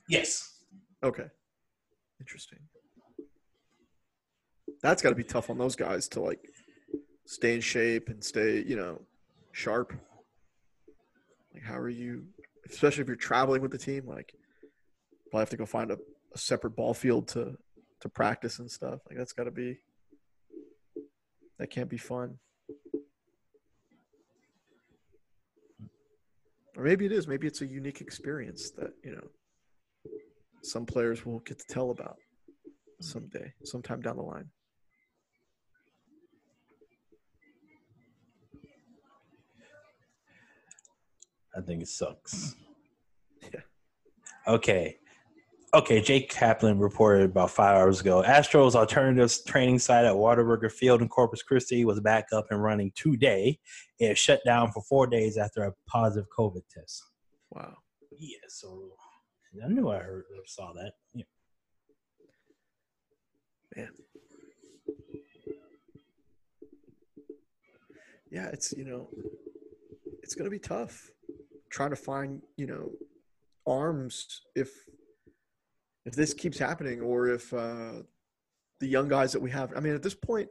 Yes. 0.08 0.62
Okay. 1.02 1.26
Interesting. 2.20 2.60
That's 4.82 5.02
got 5.02 5.08
to 5.10 5.16
be 5.16 5.24
tough 5.24 5.50
on 5.50 5.58
those 5.58 5.74
guys 5.74 6.06
to 6.08 6.20
like 6.20 6.38
stay 7.24 7.54
in 7.54 7.60
shape 7.60 8.08
and 8.08 8.22
stay, 8.22 8.62
you 8.64 8.76
know, 8.76 9.00
sharp. 9.52 9.92
Like, 11.52 11.64
how 11.64 11.78
are 11.78 11.88
you, 11.88 12.26
especially 12.70 13.02
if 13.02 13.08
you're 13.08 13.16
traveling 13.16 13.62
with 13.62 13.70
the 13.70 13.78
team? 13.78 14.06
Like, 14.06 14.34
probably 15.30 15.42
have 15.42 15.50
to 15.50 15.56
go 15.56 15.66
find 15.66 15.90
a, 15.90 15.98
a 16.34 16.38
separate 16.38 16.76
ball 16.76 16.94
field 16.94 17.28
to 17.28 17.56
to 18.00 18.08
practice 18.08 18.58
and 18.58 18.70
stuff. 18.70 19.00
Like, 19.08 19.18
that's 19.18 19.32
got 19.32 19.44
to 19.44 19.50
be 19.50 19.78
that 21.58 21.68
can't 21.70 21.88
be 21.88 21.96
fun. 21.96 22.38
Or 26.76 26.84
maybe 26.84 27.06
it 27.06 27.12
is. 27.12 27.26
Maybe 27.26 27.46
it's 27.46 27.62
a 27.62 27.66
unique 27.66 28.00
experience 28.02 28.70
that 28.72 28.90
you 29.02 29.12
know 29.12 29.26
some 30.62 30.84
players 30.84 31.24
will 31.24 31.38
get 31.40 31.58
to 31.58 31.66
tell 31.68 31.90
about 31.90 32.16
someday, 33.00 33.52
sometime 33.64 34.00
down 34.00 34.16
the 34.16 34.22
line. 34.22 34.50
I 41.56 41.60
think 41.60 41.82
it 41.82 41.88
sucks. 41.88 42.54
Yeah. 43.52 43.60
Okay. 44.48 44.96
Okay, 45.74 46.00
Jake 46.00 46.30
Kaplan 46.30 46.78
reported 46.78 47.24
about 47.30 47.50
five 47.50 47.76
hours 47.76 48.00
ago. 48.00 48.24
Astros 48.26 48.74
alternative 48.74 49.30
training 49.46 49.78
site 49.78 50.06
at 50.06 50.14
Whataburger 50.14 50.72
Field 50.72 51.02
in 51.02 51.08
Corpus 51.08 51.42
Christi 51.42 51.84
was 51.84 52.00
back 52.00 52.28
up 52.32 52.46
and 52.50 52.62
running 52.62 52.92
today. 52.96 53.58
It 53.98 54.16
shut 54.16 54.40
down 54.46 54.72
for 54.72 54.82
four 54.88 55.06
days 55.06 55.36
after 55.36 55.64
a 55.64 55.72
positive 55.86 56.26
COVID 56.36 56.62
test. 56.70 57.04
Wow. 57.50 57.74
Yeah, 58.18 58.38
so 58.48 58.92
I 59.62 59.68
knew 59.68 59.90
I 59.90 59.98
heard 59.98 60.24
or 60.34 60.46
saw 60.46 60.72
that. 60.72 60.92
Yeah. 61.14 61.24
Man. 63.76 63.90
Yeah, 68.30 68.48
it's 68.48 68.72
you 68.72 68.84
know, 68.84 69.08
it's 70.22 70.34
gonna 70.34 70.50
be 70.50 70.58
tough 70.58 71.10
trying 71.70 71.90
to 71.90 71.96
find 71.96 72.42
you 72.56 72.66
know 72.66 72.90
arms 73.66 74.42
if 74.54 74.70
if 76.04 76.14
this 76.14 76.32
keeps 76.32 76.58
happening 76.58 77.00
or 77.00 77.28
if 77.28 77.52
uh, 77.52 78.02
the 78.80 78.86
young 78.86 79.08
guys 79.08 79.32
that 79.32 79.40
we 79.42 79.50
have. 79.50 79.72
I 79.76 79.80
mean, 79.80 79.94
at 79.94 80.02
this 80.02 80.14
point, 80.14 80.48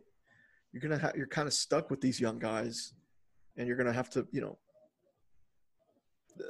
you're 0.71 0.81
gonna 0.81 0.97
have 0.97 1.15
you're 1.15 1.27
kind 1.27 1.47
of 1.47 1.53
stuck 1.53 1.89
with 1.89 2.01
these 2.01 2.19
young 2.19 2.39
guys, 2.39 2.93
and 3.55 3.67
you're 3.67 3.77
gonna 3.77 3.93
have 3.93 4.09
to 4.11 4.27
you 4.31 4.41
know. 4.41 4.57
Uh, 6.39 6.43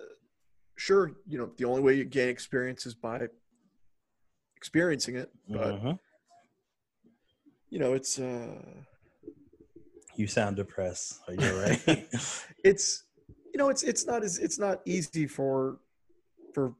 sure, 0.75 1.11
you 1.27 1.37
know 1.37 1.51
the 1.57 1.65
only 1.65 1.81
way 1.81 1.93
you 1.93 2.03
gain 2.05 2.29
experience 2.29 2.85
is 2.85 2.95
by 2.95 3.27
experiencing 4.57 5.15
it, 5.15 5.29
but 5.47 5.75
Mhm. 5.83 5.99
you 7.69 7.77
know 7.79 7.93
it's 7.93 8.17
uh 8.19 8.61
You 10.15 10.27
sound 10.27 10.55
depressed. 10.55 11.19
Are 11.27 11.33
you 11.35 11.47
all 11.47 11.61
right? 11.61 12.07
it's 12.63 13.03
you 13.55 13.57
know 13.57 13.69
it's 13.69 13.83
it's 13.83 14.05
not 14.05 14.21
as 14.21 14.37
it's 14.37 14.59
not 14.59 14.81
easy 14.83 15.25
for 15.25 15.77
for 16.53 16.73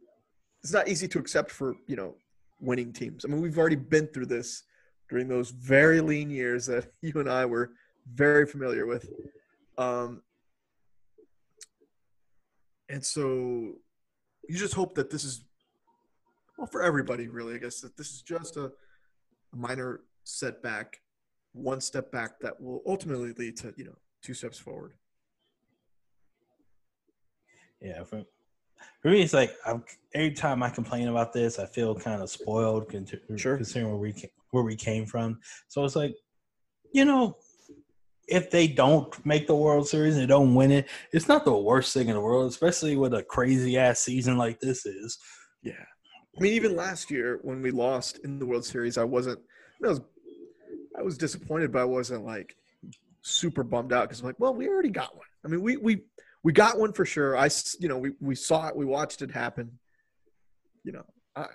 it's 0.62 0.74
not 0.74 0.90
easy 0.90 1.08
to 1.08 1.20
accept 1.20 1.50
for 1.50 1.78
you 1.88 1.96
know 1.96 2.16
winning 2.60 2.92
teams. 2.92 3.24
I 3.24 3.30
mean 3.30 3.40
we've 3.40 3.58
already 3.58 3.78
been 3.78 4.08
through 4.08 4.26
this 4.26 4.64
during 5.10 5.30
those 5.30 5.52
very 5.52 6.02
lean 6.02 6.30
years 6.30 6.66
that 6.66 6.92
you 7.02 7.14
and 7.16 7.30
i 7.30 7.46
were 7.46 7.72
very 8.14 8.46
familiar 8.46 8.86
with. 8.86 9.10
Um 9.78 10.22
and 12.90 13.04
so 13.06 13.22
you 14.50 14.58
just 14.58 14.74
hope 14.74 14.96
that 14.96 15.10
this 15.10 15.24
is 15.24 15.46
well 16.58 16.68
for 16.68 16.84
everybody 16.84 17.30
really 17.30 17.56
i 17.56 17.58
guess 17.58 17.80
that 17.80 17.96
this 17.98 18.12
is 18.12 18.22
just 18.22 18.58
a, 18.58 18.66
a 18.66 19.56
minor 19.56 20.02
setback 20.26 21.00
one 21.54 21.82
step 21.82 22.12
back 22.12 22.40
that 22.42 22.62
will 22.62 22.82
ultimately 22.86 23.32
lead 23.34 23.56
to 23.58 23.74
you 23.78 23.86
know 23.86 23.98
two 24.22 24.34
steps 24.34 24.60
forward 24.60 24.94
Yeah, 27.86 28.04
for, 28.04 28.24
for 29.02 29.10
me, 29.12 29.22
it's 29.22 29.34
like 29.34 29.56
I'm, 29.64 29.84
every 30.16 30.32
time 30.32 30.64
I 30.64 30.72
complain 30.72 31.08
about 31.08 31.34
this, 31.34 31.60
I 31.60 31.68
feel 31.68 31.94
kind 31.94 32.20
of 32.20 32.32
spoiled 32.32 32.90
con- 32.90 33.06
Sure. 33.36 33.58
considering 33.58 33.92
where 33.92 34.00
we 34.00 34.12
ca- 34.12 34.32
where 34.50 34.64
we 34.64 34.76
came 34.76 35.06
from. 35.06 35.40
So 35.68 35.86
it's 35.86 35.96
like, 35.96 36.16
you 36.92 37.06
know, 37.06 37.38
if 38.28 38.50
they 38.50 38.68
don't 38.68 39.24
make 39.24 39.46
the 39.46 39.56
World 39.56 39.88
Series 39.88 40.16
and 40.16 40.24
they 40.24 40.28
don't 40.28 40.56
win 40.56 40.72
it, 40.72 40.90
it's 41.12 41.28
not 41.28 41.46
the 41.46 41.56
worst 41.56 41.94
thing 41.94 42.08
in 42.08 42.16
the 42.16 42.22
world, 42.22 42.50
especially 42.50 42.96
with 42.96 43.14
a 43.14 43.22
crazy 43.22 43.78
ass 43.78 44.00
season 44.00 44.36
like 44.36 44.60
this 44.60 44.88
is. 44.88 45.20
Yeah. 45.62 45.74
I 46.36 46.42
mean, 46.42 46.54
even 46.54 46.76
last 46.76 47.12
year 47.12 47.40
when 47.44 47.62
we 47.62 47.70
lost 47.70 48.18
in 48.24 48.40
the 48.40 48.48
World 48.48 48.66
Series, 48.66 48.98
I 48.98 49.04
wasn't. 49.04 49.40
I 49.84 49.90
was, 49.90 50.02
I 50.98 51.04
was 51.04 51.20
disappointed, 51.20 51.72
but 51.72 51.84
I 51.84 51.86
wasn't 51.86 52.26
like 52.26 52.56
super 53.22 53.64
bummed 53.64 53.94
out 53.94 54.10
because 54.10 54.22
I'm 54.22 54.26
like, 54.26 54.40
well, 54.40 54.56
we 54.56 54.68
already 54.68 54.90
got 54.90 55.16
one. 55.16 55.28
I 55.46 55.50
mean, 55.50 55.62
we 55.62 55.78
we 55.78 56.02
we 56.46 56.54
got 56.54 56.78
one 56.78 56.94
for 56.94 57.06
sure. 57.06 57.36
I, 57.36 57.50
you 57.80 57.88
know, 57.90 57.98
we 57.98 58.12
we 58.22 58.36
saw 58.36 58.68
it, 58.68 58.76
we 58.76 58.86
watched 58.86 59.24
it 59.24 59.32
happen. 59.32 59.80
You 60.84 60.92
know, 60.92 61.06
I, 61.36 61.48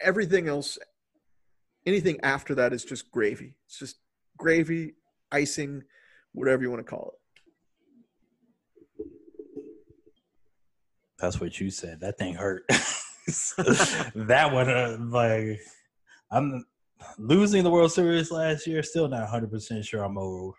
everything 0.00 0.48
else, 0.48 0.78
anything 1.84 2.18
after 2.22 2.54
that 2.54 2.72
is 2.72 2.84
just 2.84 3.10
gravy. 3.10 3.54
It's 3.66 3.78
just 3.78 3.96
gravy, 4.38 4.94
icing, 5.30 5.82
whatever 6.32 6.62
you 6.62 6.70
want 6.70 6.86
to 6.86 6.90
call 6.90 7.12
it. 8.98 9.06
That's 11.18 11.38
what 11.38 11.60
you 11.60 11.68
said. 11.70 12.00
That 12.00 12.16
thing 12.16 12.32
hurt. 12.32 12.64
that 12.68 14.50
one, 14.54 14.70
uh, 14.70 14.96
like, 15.00 15.60
I'm 16.30 16.64
losing 17.18 17.62
the 17.62 17.70
World 17.70 17.92
Series 17.92 18.30
last 18.30 18.66
year. 18.66 18.82
Still 18.82 19.08
not 19.08 19.20
100 19.20 19.50
percent 19.50 19.84
sure 19.84 20.02
I'm 20.02 20.16
over. 20.16 20.54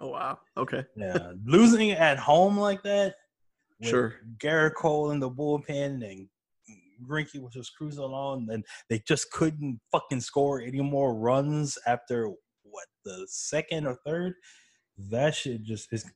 Oh 0.00 0.08
wow. 0.08 0.38
Okay. 0.56 0.84
Yeah, 0.96 1.32
losing 1.44 1.90
at 1.90 2.18
home 2.18 2.58
like 2.58 2.82
that. 2.84 3.14
Sure. 3.82 4.14
Gerrit 4.38 4.74
Cole 4.74 5.10
in 5.12 5.20
the 5.20 5.30
bullpen 5.30 6.08
and 6.08 6.28
Greinke 7.08 7.40
was 7.40 7.54
just 7.54 7.76
cruising 7.76 8.02
along, 8.02 8.48
and 8.50 8.64
they 8.88 9.00
just 9.06 9.30
couldn't 9.30 9.80
fucking 9.92 10.20
score 10.20 10.60
any 10.60 10.80
more 10.80 11.14
runs 11.14 11.78
after 11.86 12.28
what 12.62 12.86
the 13.04 13.26
second 13.28 13.86
or 13.86 13.96
third. 14.06 14.34
That 15.10 15.34
shit 15.34 15.62
just 15.62 15.92
is 15.92 16.10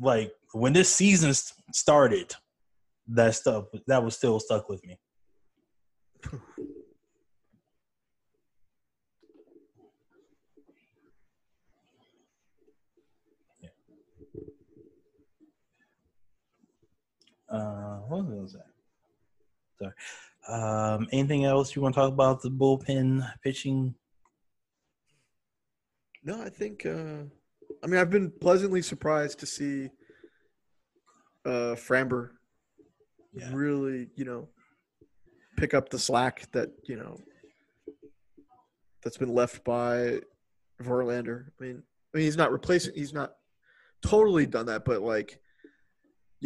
like 0.00 0.32
when 0.52 0.72
this 0.72 0.94
season 0.94 1.32
started. 1.72 2.32
That 3.08 3.36
stuff 3.36 3.66
that 3.86 4.02
was 4.02 4.16
still 4.16 4.40
stuck 4.40 4.68
with 4.68 4.84
me. 4.84 4.98
Uh, 17.48 17.98
what 18.08 18.24
was 18.24 18.54
that? 18.54 18.66
Sorry. 19.78 19.92
Um, 20.48 21.08
anything 21.12 21.44
else 21.44 21.74
you 21.74 21.82
want 21.82 21.94
to 21.94 22.00
talk 22.00 22.12
about 22.12 22.42
the 22.42 22.50
bullpen 22.50 23.26
pitching? 23.42 23.94
No, 26.24 26.42
I 26.42 26.48
think. 26.48 26.84
Uh, 26.86 27.24
I 27.82 27.86
mean, 27.86 28.00
I've 28.00 28.10
been 28.10 28.30
pleasantly 28.40 28.82
surprised 28.82 29.38
to 29.40 29.46
see 29.46 29.90
uh, 31.44 31.74
Framber 31.76 32.30
Yeah. 33.32 33.50
really, 33.52 34.08
you 34.16 34.24
know, 34.24 34.48
pick 35.56 35.74
up 35.74 35.88
the 35.88 35.98
slack 35.98 36.50
that 36.52 36.70
you 36.84 36.96
know 36.96 37.20
that's 39.02 39.16
been 39.18 39.32
left 39.34 39.62
by 39.64 40.20
Verlander. 40.82 41.46
I 41.60 41.64
mean, 41.64 41.82
I 42.12 42.18
mean, 42.18 42.24
he's 42.24 42.36
not 42.36 42.50
replacing. 42.52 42.94
He's 42.94 43.12
not 43.12 43.34
totally 44.02 44.46
done 44.46 44.66
that, 44.66 44.84
but 44.84 45.02
like, 45.02 45.40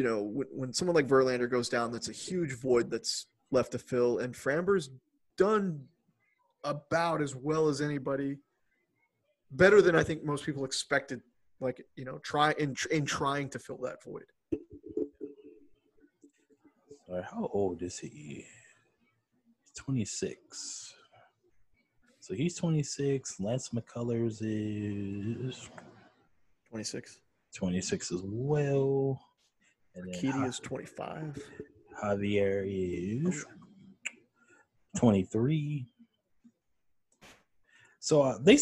you 0.00 0.06
know, 0.08 0.22
when, 0.22 0.46
when 0.50 0.72
someone 0.72 0.94
like 0.94 1.06
Verlander 1.06 1.50
goes 1.50 1.68
down, 1.68 1.92
that's 1.92 2.08
a 2.08 2.12
huge 2.12 2.52
void 2.58 2.90
that's 2.90 3.26
left 3.50 3.72
to 3.72 3.78
fill, 3.78 4.20
and 4.20 4.32
Framber's 4.34 4.88
done 5.36 5.84
about 6.64 7.20
as 7.20 7.36
well 7.36 7.68
as 7.68 7.82
anybody 7.82 8.38
better 9.50 9.82
than 9.82 9.94
I 9.94 10.02
think 10.02 10.24
most 10.24 10.46
people 10.46 10.64
expected. 10.64 11.20
Like 11.60 11.84
you 11.96 12.06
know, 12.06 12.16
try 12.22 12.52
in 12.52 12.74
in 12.90 13.04
trying 13.04 13.50
to 13.50 13.58
fill 13.58 13.76
that 13.82 14.02
void. 14.02 14.24
How 17.30 17.50
old 17.52 17.82
is 17.82 17.98
he? 17.98 18.08
He's 18.08 19.74
26. 19.76 20.94
So 22.20 22.32
he's 22.32 22.54
26. 22.54 23.38
Lance 23.38 23.68
McCullers 23.74 24.38
is 24.40 25.68
Twenty 26.70 26.84
six. 26.84 27.18
26 27.52 28.12
as 28.12 28.22
well. 28.24 29.20
Kitty 30.12 30.38
is 30.40 30.58
twenty 30.58 30.86
five. 30.86 31.36
Javier 32.02 32.64
is 32.66 33.44
23. 34.96 35.86
So 37.98 38.22
uh, 38.22 38.38
they 38.40 38.58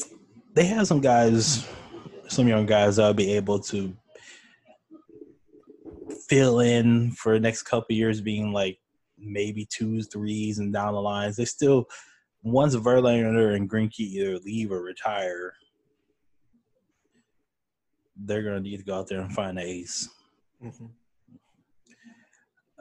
they 0.55 0.65
have 0.67 0.87
some 0.87 1.01
guys, 1.01 1.67
some 2.29 2.49
young 2.49 2.67
guys 2.67 2.97
that'll 2.97 3.15
be 3.15 3.33
able 3.33 3.61
to 3.61 3.97
fill 6.29 6.61
in 6.61 7.13
for 7.13 7.35
the 7.35 7.41
next 7.41 7.63
couple 7.63 7.95
years, 7.95 8.21
being 8.21 8.53
like 8.53 8.79
maybe 9.17 9.65
twos, 9.65 10.09
threes, 10.09 10.59
and 10.59 10.73
down 10.73 10.95
the 10.95 11.01
lines. 11.01 11.37
They 11.37 11.45
still 11.45 11.87
once 12.43 12.75
Verlander 12.75 13.55
and 13.55 13.71
Greinke 13.71 14.01
either 14.01 14.39
leave 14.39 14.73
or 14.73 14.83
retire, 14.83 15.55
they're 18.17 18.43
gonna 18.43 18.61
need 18.61 18.79
to 18.79 18.85
go 18.85 18.99
out 18.99 19.09
there 19.09 19.21
and 19.21 19.33
find 19.33 19.59
an 19.59 19.65
ace. 19.65 20.09
Mm-hmm. 20.63 20.87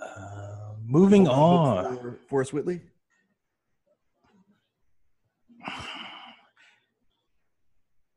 Uh, 0.02 0.74
moving 0.86 1.28
on. 1.28 1.98
For 1.98 2.20
Forrest 2.30 2.54
Whitley. 2.54 2.82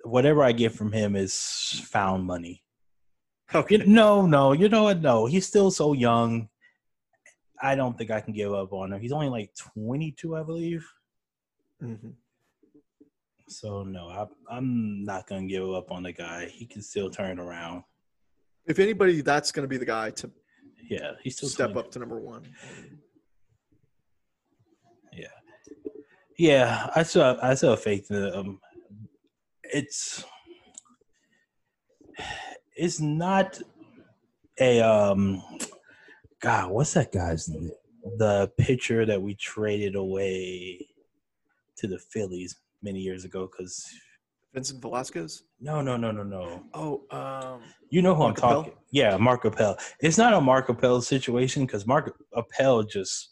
Whatever 0.05 0.43
I 0.43 0.53
get 0.53 0.73
from 0.73 0.93
him 0.93 1.15
is 1.15 1.83
found 1.87 2.25
money. 2.25 2.63
Okay. 3.55 3.77
You- 3.79 3.87
no, 3.87 4.27
no, 4.27 4.53
you 4.53 4.69
know 4.69 4.85
what? 4.85 5.01
No, 5.01 5.27
he's 5.27 5.47
still 5.47 5.71
so 5.71 5.93
young. 5.93 6.49
I 7.63 7.75
don't 7.75 7.97
think 7.99 8.11
I 8.11 8.21
can 8.21 8.33
give 8.33 8.55
up 8.55 8.73
on 8.73 8.93
him. 8.93 9.01
He's 9.01 9.13
only 9.13 9.29
like 9.29 9.53
22, 9.75 10.37
I 10.37 10.43
believe. 10.43 10.87
hmm 11.81 11.95
So 13.49 13.83
no, 13.83 14.09
I, 14.09 14.27
I'm 14.51 15.05
not 15.05 15.27
gonna 15.27 15.47
give 15.47 15.69
up 15.71 15.91
on 15.93 16.03
the 16.05 16.13
guy. 16.13 16.47
He 16.47 16.65
can 16.65 16.81
still 16.81 17.11
turn 17.11 17.39
around. 17.39 17.85
If 18.67 18.79
anybody, 18.79 19.21
that's 19.21 19.53
going 19.53 19.65
to 19.65 19.69
be 19.69 19.79
the 19.79 19.87
guy 19.87 20.11
to 20.11 20.31
Yeah, 20.89 21.13
he's 21.23 21.37
still 21.37 21.49
step 21.49 21.73
20. 21.73 21.81
up 21.81 21.93
to 21.93 21.99
number 21.99 22.19
one. 22.19 22.43
Yeah, 25.13 25.27
yeah. 26.39 26.91
I 26.95 27.03
still 27.03 27.39
I 27.43 27.49
have 27.49 27.83
faith 27.83 28.11
in. 28.11 28.35
Um, 28.35 28.61
it's 29.63 30.25
it's 32.77 33.01
not 33.01 33.61
a 34.59 34.81
um 34.81 35.43
God, 36.41 36.71
what's 36.71 36.95
that 36.95 37.13
guy's 37.13 37.49
name? 37.49 37.71
The 38.17 38.51
pitcher 38.57 39.05
that 39.05 39.21
we 39.21 39.35
traded 39.35 39.95
away 39.95 40.87
to 41.77 41.87
the 41.87 41.99
Phillies 41.99 42.57
many 42.83 43.01
years 43.01 43.25
ago 43.25 43.47
because 43.51 43.87
Vincent 44.53 44.83
Velasquez. 44.83 45.45
no 45.61 45.81
no 45.81 45.97
no 45.97 46.11
no 46.11 46.23
no. 46.23 46.65
Oh, 46.75 47.03
um, 47.11 47.63
you 47.91 48.03
know 48.03 48.15
who 48.15 48.23
Mark 48.23 48.43
I'm 48.43 48.51
talking 48.51 48.73
yeah 48.91 49.17
Mark 49.17 49.45
Appel. 49.45 49.77
It's 50.01 50.19
not 50.19 50.35
a 50.35 50.41
Mark 50.41 50.69
Appel 50.69 51.01
situation 51.01 51.67
because 51.67 51.87
Mark 51.87 52.17
Appel 52.35 52.83
just 52.83 53.31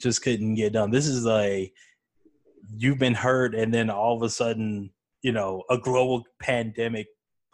just 0.00 0.22
couldn't 0.22 0.54
get 0.54 0.72
done. 0.72 0.90
This 0.90 1.06
is 1.06 1.24
like 1.24 1.72
you've 2.76 2.98
been 2.98 3.14
hurt 3.14 3.54
and 3.54 3.72
then 3.72 3.90
all 3.90 4.16
of 4.16 4.22
a 4.22 4.30
sudden 4.30 4.90
you 5.22 5.32
know 5.32 5.62
a 5.70 5.78
global 5.78 6.24
pandemic 6.40 7.06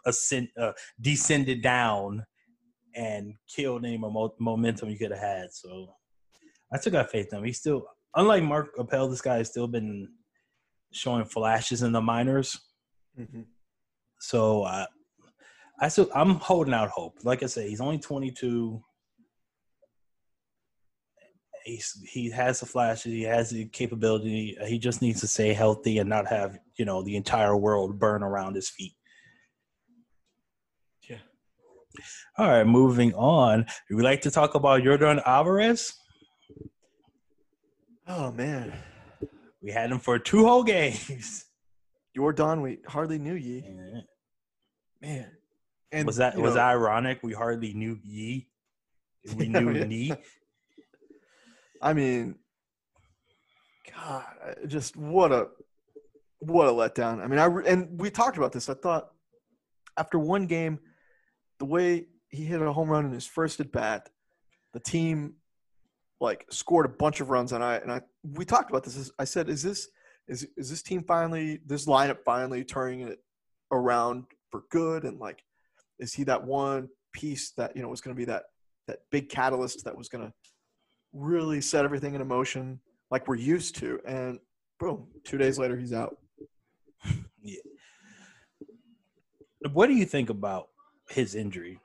ascend, 0.05 0.47
uh, 0.59 0.71
descended 1.01 1.61
down 1.61 2.25
and 2.95 3.33
killed 3.53 3.85
any 3.85 3.97
mo- 3.97 4.35
momentum 4.39 4.89
you 4.89 4.97
could 4.97 5.11
have 5.11 5.19
had. 5.19 5.51
So 5.51 5.93
I 6.71 6.77
still 6.77 6.91
got 6.91 7.11
faith 7.11 7.29
in 7.31 7.39
him. 7.39 7.45
He's 7.45 7.59
still 7.59 7.85
unlike 8.15 8.43
Mark 8.43 8.69
Appel 8.79 9.09
this 9.09 9.21
guy 9.21 9.37
has 9.37 9.49
still 9.49 9.67
been 9.67 10.07
showing 10.93 11.25
flashes 11.25 11.81
in 11.83 11.91
the 11.91 12.01
minors 12.01 12.59
mhm. 13.19 13.45
so 14.19 14.63
I, 14.63 14.85
I 15.79 15.89
still 15.89 16.09
I'm 16.15 16.35
holding 16.35 16.73
out 16.73 16.89
hope. 16.89 17.17
Like 17.23 17.43
I 17.43 17.47
said, 17.47 17.67
he's 17.67 17.81
only 17.81 17.97
22. 17.97 18.81
He's 21.65 22.01
he 22.09 22.29
has 22.29 22.59
the 22.59 22.65
flashes. 22.65 23.11
He 23.11 23.23
has 23.23 23.49
the 23.49 23.65
capability. 23.65 24.57
He 24.65 24.79
just 24.79 25.01
needs 25.01 25.21
to 25.21 25.27
stay 25.27 25.53
healthy 25.53 25.97
and 25.97 26.09
not 26.09 26.27
have 26.27 26.57
you 26.75 26.85
know 26.85 27.03
the 27.03 27.15
entire 27.15 27.57
world 27.57 27.99
burn 27.99 28.23
around 28.23 28.55
his 28.55 28.69
feet. 28.69 28.93
Yeah. 31.09 31.17
All 32.37 32.47
right, 32.47 32.67
moving 32.67 33.13
on. 33.13 33.65
We 33.89 34.03
like 34.03 34.21
to 34.21 34.31
talk 34.31 34.55
about 34.55 34.83
Yordan 34.83 35.21
Alvarez. 35.25 35.93
Oh 38.07 38.31
man, 38.31 38.73
We 39.63 39.71
had 39.71 39.89
him 39.89 39.99
for 39.99 40.19
two 40.19 40.45
whole 40.45 40.63
games. 40.63 41.45
Yordan, 42.17 42.61
we 42.61 42.79
hardly 42.85 43.17
knew 43.17 43.33
ye. 43.33 43.63
Man, 45.01 45.31
and 45.91 46.05
was 46.05 46.17
that 46.17 46.37
was 46.37 46.55
know, 46.55 46.61
ironic? 46.61 47.19
We 47.23 47.33
hardly 47.33 47.73
knew 47.73 47.97
ye. 48.03 48.49
We 49.35 49.45
Yeah, 49.47 49.59
knew 49.59 49.71
yeah. 49.71 49.85
Knee. 49.85 50.13
I 51.81 51.93
mean, 51.93 52.35
God, 53.95 54.25
just 54.67 54.95
what 54.97 55.31
a 55.31 55.47
what 56.39 56.67
a 56.67 56.71
letdown. 56.71 57.23
I 57.23 57.27
mean, 57.27 57.39
I 57.39 57.45
and 57.69 57.99
we 57.99 58.09
talked 58.09 58.37
about 58.37 58.51
this. 58.51 58.69
I 58.69 58.73
thought 58.73 59.09
after 59.97 60.19
one 60.19 60.45
game, 60.45 60.79
the 61.59 61.65
way 61.65 62.07
he 62.27 62.43
hit 62.43 62.61
a 62.61 62.71
home 62.73 62.89
run 62.89 63.05
in 63.05 63.11
his 63.11 63.25
first 63.25 63.59
at 63.59 63.71
bat, 63.71 64.09
the 64.73 64.79
team 64.79 65.35
like 66.23 66.45
scored 66.49 66.85
a 66.85 66.89
bunch 66.89 67.19
of 67.19 67.29
runs, 67.29 67.51
and 67.51 67.63
I 67.63 67.75
and 67.75 67.91
I 67.91 68.01
we 68.23 68.45
talked 68.45 68.69
about 68.69 68.83
this. 68.83 69.11
I 69.19 69.25
said, 69.25 69.49
is 69.49 69.61
this 69.61 69.89
is 70.27 70.47
is 70.57 70.69
this 70.69 70.81
team 70.81 71.03
finally 71.03 71.59
this 71.65 71.85
lineup 71.85 72.19
finally 72.25 72.63
turning 72.63 73.01
it 73.01 73.19
around 73.71 74.25
for 74.49 74.63
good? 74.71 75.03
And 75.03 75.19
like, 75.19 75.43
is 75.99 76.13
he 76.13 76.23
that 76.23 76.43
one 76.43 76.89
piece 77.11 77.51
that 77.51 77.75
you 77.75 77.81
know 77.81 77.89
was 77.89 78.01
going 78.01 78.15
to 78.15 78.19
be 78.19 78.25
that 78.25 78.43
that 78.87 78.99
big 79.11 79.29
catalyst 79.29 79.85
that 79.85 79.95
was 79.95 80.09
going 80.09 80.25
to 80.25 80.33
really 81.13 81.61
set 81.61 81.85
everything 81.85 82.15
in 82.15 82.27
motion 82.27 82.79
like 83.11 83.27
we're 83.27 83.35
used 83.35 83.75
to. 83.75 83.99
And 84.05 84.39
boom, 84.79 85.07
two 85.23 85.37
days 85.37 85.59
later, 85.59 85.77
he's 85.77 85.93
out. 85.93 86.17
Yeah. 87.45 87.59
What 89.73 89.87
do 89.87 89.93
you 89.93 90.05
think 90.05 90.29
about 90.29 90.69
his 91.09 91.35
injury? 91.35 91.81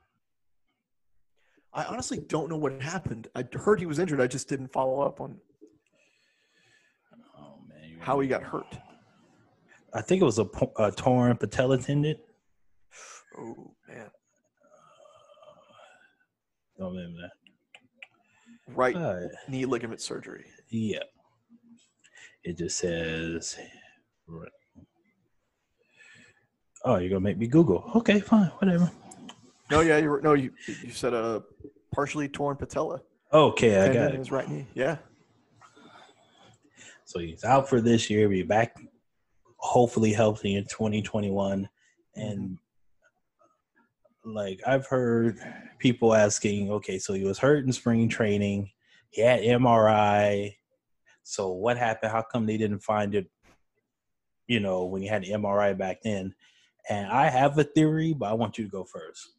I 1.78 1.84
honestly 1.84 2.18
don't 2.18 2.48
know 2.50 2.56
what 2.56 2.82
happened. 2.82 3.28
I 3.36 3.44
heard 3.52 3.78
he 3.78 3.86
was 3.86 4.00
injured. 4.00 4.20
I 4.20 4.26
just 4.26 4.48
didn't 4.48 4.72
follow 4.72 5.00
up 5.00 5.20
on 5.20 5.36
Oh 7.38 7.60
man, 7.68 7.98
how 8.00 8.18
he 8.18 8.26
got 8.26 8.42
hurt. 8.42 8.76
I 9.94 10.00
think 10.00 10.20
it 10.20 10.24
was 10.24 10.40
a, 10.40 10.46
a 10.78 10.90
torn 10.90 11.36
patella 11.36 11.78
tendon. 11.78 12.16
Oh 13.38 13.74
man, 13.88 14.10
Don't 16.78 16.96
remember 16.96 17.18
that. 17.22 18.74
right 18.74 18.96
Uh, 18.96 19.20
knee 19.46 19.64
ligament 19.64 20.00
surgery. 20.00 20.46
yeah. 20.70 20.98
It 22.42 22.58
just 22.58 22.78
says. 22.78 23.56
Oh, 26.84 26.96
you're 26.96 27.10
gonna 27.10 27.20
make 27.20 27.38
me 27.38 27.46
Google? 27.46 27.88
Okay, 27.94 28.18
fine, 28.20 28.48
whatever. 28.58 28.90
No, 29.70 29.80
yeah, 29.80 29.98
you 29.98 30.08
were, 30.08 30.20
no, 30.20 30.32
you 30.34 30.52
you 30.82 30.90
said 30.90 31.12
a 31.14 31.42
partially 31.94 32.28
torn 32.28 32.56
patella 32.56 33.00
Okay, 33.32 33.78
I 33.80 33.92
got 33.92 34.12
it. 34.12 34.18
his 34.18 34.30
right 34.32 34.48
knee. 34.48 34.66
Yeah, 34.74 34.96
So 37.04 37.18
he's 37.18 37.44
out 37.44 37.68
for 37.68 37.80
this 37.80 38.08
year. 38.08 38.28
Be 38.28 38.42
back, 38.42 38.76
hopefully 39.56 40.12
healthy 40.12 40.54
in 40.54 40.64
2021. 40.64 41.68
And 42.16 42.58
like 44.24 44.60
I've 44.66 44.86
heard 44.86 45.38
people 45.78 46.14
asking, 46.14 46.70
okay, 46.70 46.98
so 46.98 47.12
he 47.12 47.24
was 47.24 47.38
hurt 47.38 47.64
in 47.64 47.72
spring 47.72 48.08
training. 48.08 48.70
He 49.10 49.20
had 49.22 49.40
MRI. 49.40 50.54
So 51.22 51.50
what 51.50 51.76
happened? 51.76 52.12
How 52.12 52.22
come 52.22 52.46
they 52.46 52.56
didn't 52.56 52.80
find 52.82 53.14
it? 53.14 53.30
You 54.46 54.60
know, 54.60 54.86
when 54.86 55.02
he 55.02 55.08
had 55.08 55.22
the 55.24 55.32
MRI 55.32 55.76
back 55.76 56.00
then. 56.02 56.34
And 56.88 57.06
I 57.08 57.28
have 57.28 57.58
a 57.58 57.64
theory, 57.64 58.14
but 58.14 58.30
I 58.30 58.32
want 58.32 58.56
you 58.56 58.64
to 58.64 58.70
go 58.70 58.84
first. 58.84 59.34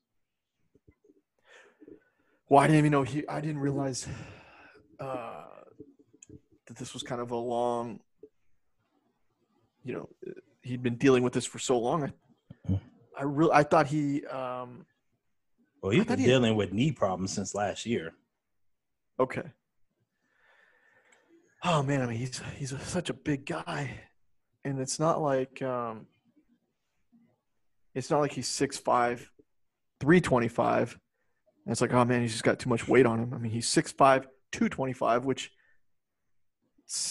Well, 2.50 2.60
I 2.62 2.68
didn't 2.68 2.80
even 2.80 2.92
know 2.92 3.04
he. 3.04 3.28
I 3.28 3.42
didn't 3.42 3.60
realize 3.60 4.08
uh, 5.00 5.44
that 6.68 6.78
this 6.78 6.94
was 6.94 7.04
kind 7.04 7.22
of 7.22 7.32
a 7.32 7.36
long. 7.36 8.00
You 9.84 9.94
know, 9.94 10.10
he'd 10.62 10.84
been 10.84 10.96
dealing 10.98 11.24
with 11.24 11.34
this 11.34 11.46
for 11.46 11.60
so 11.60 11.78
long. 11.78 12.12
I, 12.68 12.80
I 13.18 13.24
really, 13.24 13.52
I 13.54 13.64
thought 13.64 13.88
he. 13.88 14.26
Um, 14.26 14.86
Well, 15.82 15.92
he's 15.92 16.06
been 16.06 16.20
he- 16.20 16.26
dealing 16.26 16.56
with 16.56 16.74
knee 16.74 16.92
problems 16.92 17.32
since 17.34 17.54
last 17.54 17.86
year. 17.86 18.14
okay. 19.20 19.44
Oh 21.64 21.84
man, 21.84 22.02
I 22.02 22.06
mean, 22.06 22.18
he's 22.18 22.42
he's 22.56 22.72
a, 22.72 22.80
such 22.80 23.10
a 23.10 23.14
big 23.14 23.46
guy, 23.46 24.00
and 24.64 24.80
it's 24.80 24.98
not 24.98 25.22
like 25.22 25.62
um, 25.62 26.08
it's 27.94 28.10
not 28.10 28.22
like 28.22 28.32
he's 28.32 28.48
6'5", 28.48 28.82
325. 30.00 30.98
And 31.70 31.74
it's 31.74 31.82
like, 31.82 31.94
oh 31.94 32.04
man, 32.04 32.24
he's 32.24 32.32
just 32.32 32.44
got 32.44 32.58
too 32.58 32.68
much 32.68 32.88
weight 32.88 33.06
on 33.06 33.20
him. 33.20 33.32
I 33.32 33.38
mean, 33.38 33.52
he's 33.52 33.68
6'5", 33.68 33.96
225, 34.52 35.24
which 35.24 35.52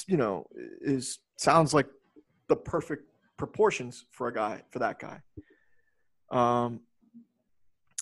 you 0.09 0.17
know 0.17 0.49
is 0.81 1.21
sounds 1.37 1.73
like 1.73 1.87
the 2.49 2.57
perfect 2.57 3.05
proportions 3.37 4.07
for 4.11 4.27
a 4.27 4.35
guy 4.35 4.65
for 4.71 4.81
that 4.81 4.99
guy. 4.99 5.21
Um, 6.33 6.81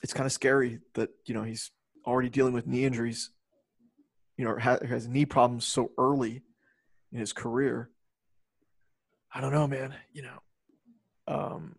it's 0.02 0.14
kind 0.14 0.24
of 0.24 0.32
scary 0.32 0.78
that 0.94 1.10
you 1.26 1.34
know 1.34 1.42
he's 1.42 1.72
already 2.06 2.30
dealing 2.30 2.54
with 2.54 2.66
knee 2.66 2.86
injuries. 2.86 3.32
You 4.38 4.46
know, 4.46 4.52
or 4.52 4.58
ha- 4.58 4.78
has 4.88 5.06
knee 5.06 5.26
problems 5.26 5.66
so 5.66 5.90
early 5.98 6.40
in 7.12 7.18
his 7.18 7.34
career. 7.34 7.90
I 9.30 9.42
don't 9.42 9.52
know, 9.52 9.66
man. 9.66 9.94
You 10.14 10.22
know, 10.22 10.38
um, 11.28 11.76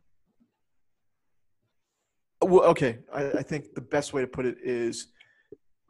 well, 2.48 2.64
okay. 2.66 3.00
I, 3.14 3.32
I 3.32 3.44
think 3.44 3.74
the 3.74 3.82
best 3.82 4.14
way 4.14 4.22
to 4.22 4.28
put 4.28 4.46
it 4.46 4.58
is 4.64 5.08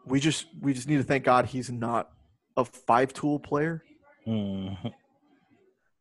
we 0.05 0.19
just 0.19 0.47
we 0.59 0.73
just 0.73 0.87
need 0.87 0.97
to 0.97 1.03
thank 1.03 1.23
God 1.23 1.45
he's 1.45 1.69
not 1.69 2.09
a 2.55 2.65
five 2.65 3.13
tool 3.13 3.39
player. 3.39 3.83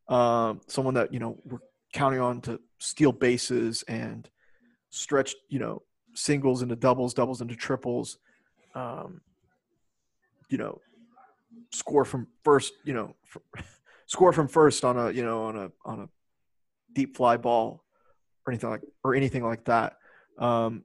Um, 0.09 0.61
someone 0.67 0.93
that 0.95 1.13
you 1.13 1.19
know 1.19 1.37
we're 1.45 1.59
counting 1.93 2.19
on 2.19 2.41
to 2.41 2.59
steal 2.79 3.11
bases 3.11 3.83
and 3.87 4.29
stretch, 4.89 5.35
you 5.49 5.59
know, 5.59 5.81
singles 6.13 6.61
into 6.61 6.75
doubles, 6.75 7.13
doubles 7.13 7.41
into 7.41 7.55
triples, 7.55 8.17
um, 8.75 9.21
you 10.49 10.57
know, 10.57 10.81
score 11.71 12.05
from 12.05 12.27
first, 12.43 12.73
you 12.83 12.93
know, 12.93 13.15
score 14.05 14.33
from 14.33 14.47
first 14.47 14.83
on 14.83 14.97
a, 14.97 15.11
you 15.11 15.23
know, 15.23 15.43
on 15.43 15.57
a 15.57 15.71
on 15.85 15.99
a 16.01 16.09
deep 16.93 17.15
fly 17.15 17.37
ball 17.37 17.83
or 18.45 18.53
anything 18.53 18.69
like 18.69 18.81
or 19.03 19.15
anything 19.15 19.43
like 19.43 19.65
that. 19.65 19.97
Um, 20.37 20.83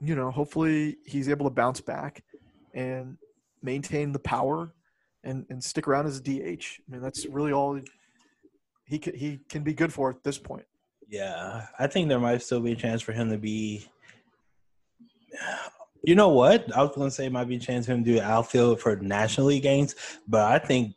you 0.00 0.14
know, 0.14 0.30
hopefully 0.30 0.96
he's 1.04 1.28
able 1.28 1.46
to 1.46 1.54
bounce 1.54 1.80
back 1.80 2.22
and 2.74 3.16
maintain 3.62 4.12
the 4.12 4.18
power 4.18 4.72
and 5.24 5.44
and 5.50 5.62
stick 5.62 5.88
around 5.88 6.06
as 6.06 6.18
a 6.18 6.22
DH. 6.22 6.64
I 6.64 6.92
mean, 6.92 7.02
that's 7.02 7.26
really 7.26 7.52
all 7.52 7.80
he 8.86 8.98
can, 8.98 9.14
he 9.14 9.40
can 9.48 9.62
be 9.62 9.74
good 9.74 9.92
for 9.92 10.10
at 10.10 10.22
this 10.22 10.38
point. 10.38 10.64
Yeah, 11.08 11.66
I 11.78 11.86
think 11.86 12.08
there 12.08 12.20
might 12.20 12.42
still 12.42 12.60
be 12.60 12.72
a 12.72 12.76
chance 12.76 13.02
for 13.02 13.12
him 13.12 13.30
to 13.30 13.38
be. 13.38 13.86
You 16.04 16.14
know 16.14 16.28
what? 16.28 16.74
I 16.76 16.82
was 16.82 16.94
going 16.94 17.08
to 17.08 17.14
say 17.14 17.28
might 17.28 17.48
be 17.48 17.56
a 17.56 17.60
chance 17.60 17.86
for 17.86 17.92
him 17.92 18.04
to 18.04 18.14
do 18.14 18.20
outfield 18.20 18.80
for 18.80 18.96
National 18.96 19.48
League 19.48 19.62
games, 19.62 19.94
but 20.26 20.42
I 20.42 20.58
think 20.58 20.94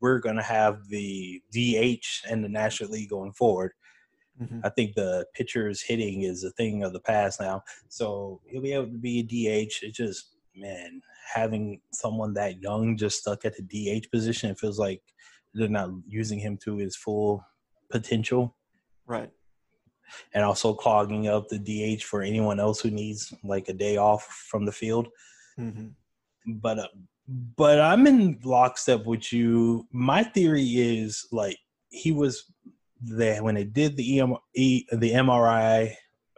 we're 0.00 0.18
going 0.18 0.36
to 0.36 0.42
have 0.42 0.88
the 0.88 1.42
DH 1.52 2.28
and 2.28 2.42
the 2.42 2.48
National 2.48 2.90
League 2.90 3.10
going 3.10 3.32
forward. 3.32 3.72
Mm-hmm. 4.40 4.60
I 4.64 4.68
think 4.70 4.94
the 4.94 5.26
pitcher's 5.34 5.82
hitting 5.82 6.22
is 6.22 6.44
a 6.44 6.50
thing 6.52 6.82
of 6.82 6.92
the 6.92 7.00
past 7.00 7.40
now. 7.40 7.62
So 7.88 8.40
he'll 8.46 8.62
be 8.62 8.72
able 8.72 8.86
to 8.86 8.98
be 8.98 9.20
a 9.20 9.22
DH. 9.22 9.72
It's 9.82 9.96
just, 9.96 10.36
man, 10.56 11.02
having 11.32 11.80
someone 11.92 12.34
that 12.34 12.60
young 12.60 12.96
just 12.96 13.18
stuck 13.18 13.44
at 13.44 13.54
the 13.56 13.62
DH 13.62 14.10
position, 14.10 14.50
it 14.50 14.58
feels 14.58 14.78
like 14.78 15.02
they're 15.52 15.68
not 15.68 15.90
using 16.06 16.38
him 16.38 16.56
to 16.64 16.76
his 16.76 16.96
full 16.96 17.44
potential. 17.90 18.56
Right. 19.06 19.30
And 20.34 20.44
also 20.44 20.74
clogging 20.74 21.28
up 21.28 21.48
the 21.48 21.58
DH 21.58 22.02
for 22.02 22.22
anyone 22.22 22.58
else 22.58 22.80
who 22.80 22.90
needs 22.90 23.32
like 23.44 23.68
a 23.68 23.72
day 23.72 23.96
off 23.96 24.24
from 24.24 24.64
the 24.64 24.72
field. 24.72 25.08
Mm-hmm. 25.58 25.88
But 26.54 26.78
uh, 26.78 26.88
but 27.56 27.80
I'm 27.80 28.06
in 28.06 28.40
lockstep 28.42 29.06
with 29.06 29.32
you. 29.32 29.86
My 29.92 30.24
theory 30.24 30.64
is 30.64 31.28
like 31.30 31.58
he 31.90 32.10
was 32.10 32.50
there 33.00 33.42
when 33.42 33.54
they 33.54 33.64
did 33.64 33.96
the 33.96 34.20
EM, 34.20 34.36
e, 34.54 34.84
the 34.92 35.12
MRI 35.12 35.94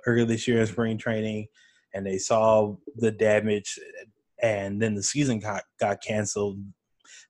earlier 0.06 0.24
this 0.24 0.46
year 0.46 0.60
in 0.60 0.66
spring 0.66 0.98
training, 0.98 1.46
and 1.94 2.06
they 2.06 2.18
saw 2.18 2.76
the 2.96 3.10
damage, 3.10 3.78
and 4.42 4.80
then 4.80 4.94
the 4.94 5.02
season 5.02 5.38
got 5.38 5.62
got 5.80 6.02
canceled. 6.02 6.58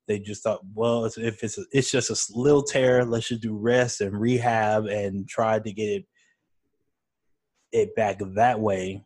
They 0.09 0.18
just 0.18 0.43
thought, 0.43 0.61
well, 0.74 1.05
if 1.05 1.43
it's 1.43 1.59
a, 1.59 1.64
it's 1.70 1.91
just 1.91 2.11
a 2.11 2.39
little 2.39 2.62
tear, 2.62 3.05
let's 3.05 3.28
just 3.28 3.43
do 3.43 3.57
rest 3.57 4.01
and 4.01 4.18
rehab 4.18 4.87
and 4.87 5.28
try 5.28 5.59
to 5.59 5.72
get 5.72 5.89
it 5.89 6.05
it 7.72 7.97
back 7.97 8.20
that 8.35 8.61
way. 8.61 9.05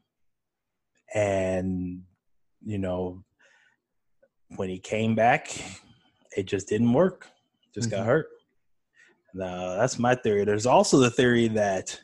And 1.15 2.03
you 2.65 2.79
know, 2.79 3.25
when 4.57 4.69
he 4.69 4.79
came 4.79 5.15
back, 5.15 5.49
it 6.37 6.47
just 6.47 6.69
didn't 6.69 6.93
work. 6.93 7.29
Just 7.75 7.89
mm-hmm. 7.89 7.99
got 7.99 8.07
hurt. 8.07 8.27
Now 9.37 9.77
that's 9.77 9.99
my 9.99 10.15
theory. 10.15 10.45
There's 10.45 10.67
also 10.67 10.99
the 10.99 11.11
theory 11.11 11.49
that 11.49 12.01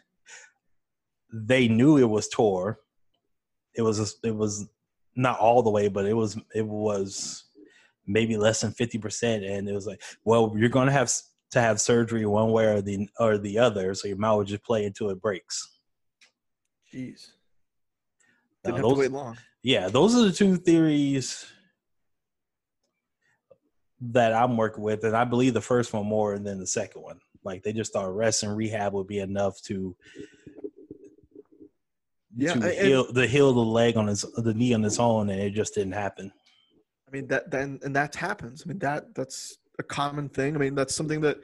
they 1.33 1.67
knew 1.67 1.97
it 1.97 2.09
was 2.09 2.29
tore. 2.29 2.81
It 3.75 3.83
was 3.83 4.17
it 4.23 4.37
was 4.37 4.69
not 5.17 5.39
all 5.39 5.63
the 5.63 5.71
way, 5.71 5.89
but 5.89 6.05
it 6.05 6.13
was 6.13 6.39
it 6.55 6.67
was 6.67 7.45
maybe 8.07 8.37
less 8.37 8.61
than 8.61 8.73
fifty 8.73 8.99
percent, 8.99 9.45
and 9.45 9.67
it 9.67 9.73
was 9.73 9.87
like, 9.87 10.03
well, 10.25 10.53
you're 10.57 10.69
going 10.69 10.89
to 10.89 10.93
have 10.93 11.11
to 11.53 11.61
have 11.61 11.81
surgery 11.81 12.27
one 12.27 12.53
way 12.53 12.67
or 12.67 12.83
the 12.83 13.09
or 13.19 13.39
the 13.39 13.59
other, 13.59 13.95
so 13.95 14.09
you 14.09 14.17
might 14.17 14.35
well 14.35 14.45
just 14.45 14.65
play 14.65 14.85
until 14.85 15.09
it 15.09 15.23
breaks. 15.23 15.79
Jeez, 16.93 17.31
didn't 18.63 18.67
now, 18.67 18.75
have 18.75 18.83
those, 18.83 18.93
to 18.93 19.01
wait 19.01 19.13
long. 19.13 19.39
Yeah, 19.63 19.89
those 19.89 20.15
are 20.15 20.25
the 20.25 20.33
two 20.33 20.57
theories 20.57 21.47
that 24.11 24.33
I'm 24.33 24.57
working 24.57 24.83
with, 24.83 25.05
and 25.05 25.17
I 25.17 25.25
believe 25.25 25.55
the 25.55 25.61
first 25.61 25.93
one 25.93 26.07
more 26.07 26.39
than 26.39 26.59
the 26.59 26.67
second 26.67 27.03
one. 27.03 27.21
Like 27.45 27.63
they 27.63 27.73
just 27.73 27.93
thought 27.93 28.15
rest 28.15 28.43
and 28.43 28.57
rehab 28.57 28.93
would 28.93 29.07
be 29.07 29.19
enough 29.19 29.61
to 29.63 29.97
yeah, 32.37 32.55
to 32.55 32.73
heal 32.73 33.13
the 33.13 33.27
heal 33.27 33.53
the 33.53 33.61
leg 33.61 33.97
on 33.97 34.07
his 34.07 34.23
the 34.37 34.55
knee 34.55 34.75
on 34.75 34.85
its 34.85 34.99
own, 34.99 35.31
and 35.31 35.41
it 35.41 35.51
just 35.51 35.75
didn't 35.75 35.93
happen. 35.93 36.33
I 37.07 37.11
mean 37.11 37.27
that 37.29 37.51
then 37.51 37.79
and 37.83 37.95
that 37.95 38.15
happens. 38.15 38.63
I 38.65 38.69
mean 38.69 38.79
that 38.81 39.15
that's 39.15 39.59
a 39.79 39.83
common 39.83 40.29
thing. 40.29 40.55
I 40.55 40.59
mean 40.59 40.75
that's 40.75 40.95
something 40.95 41.21
that 41.23 41.39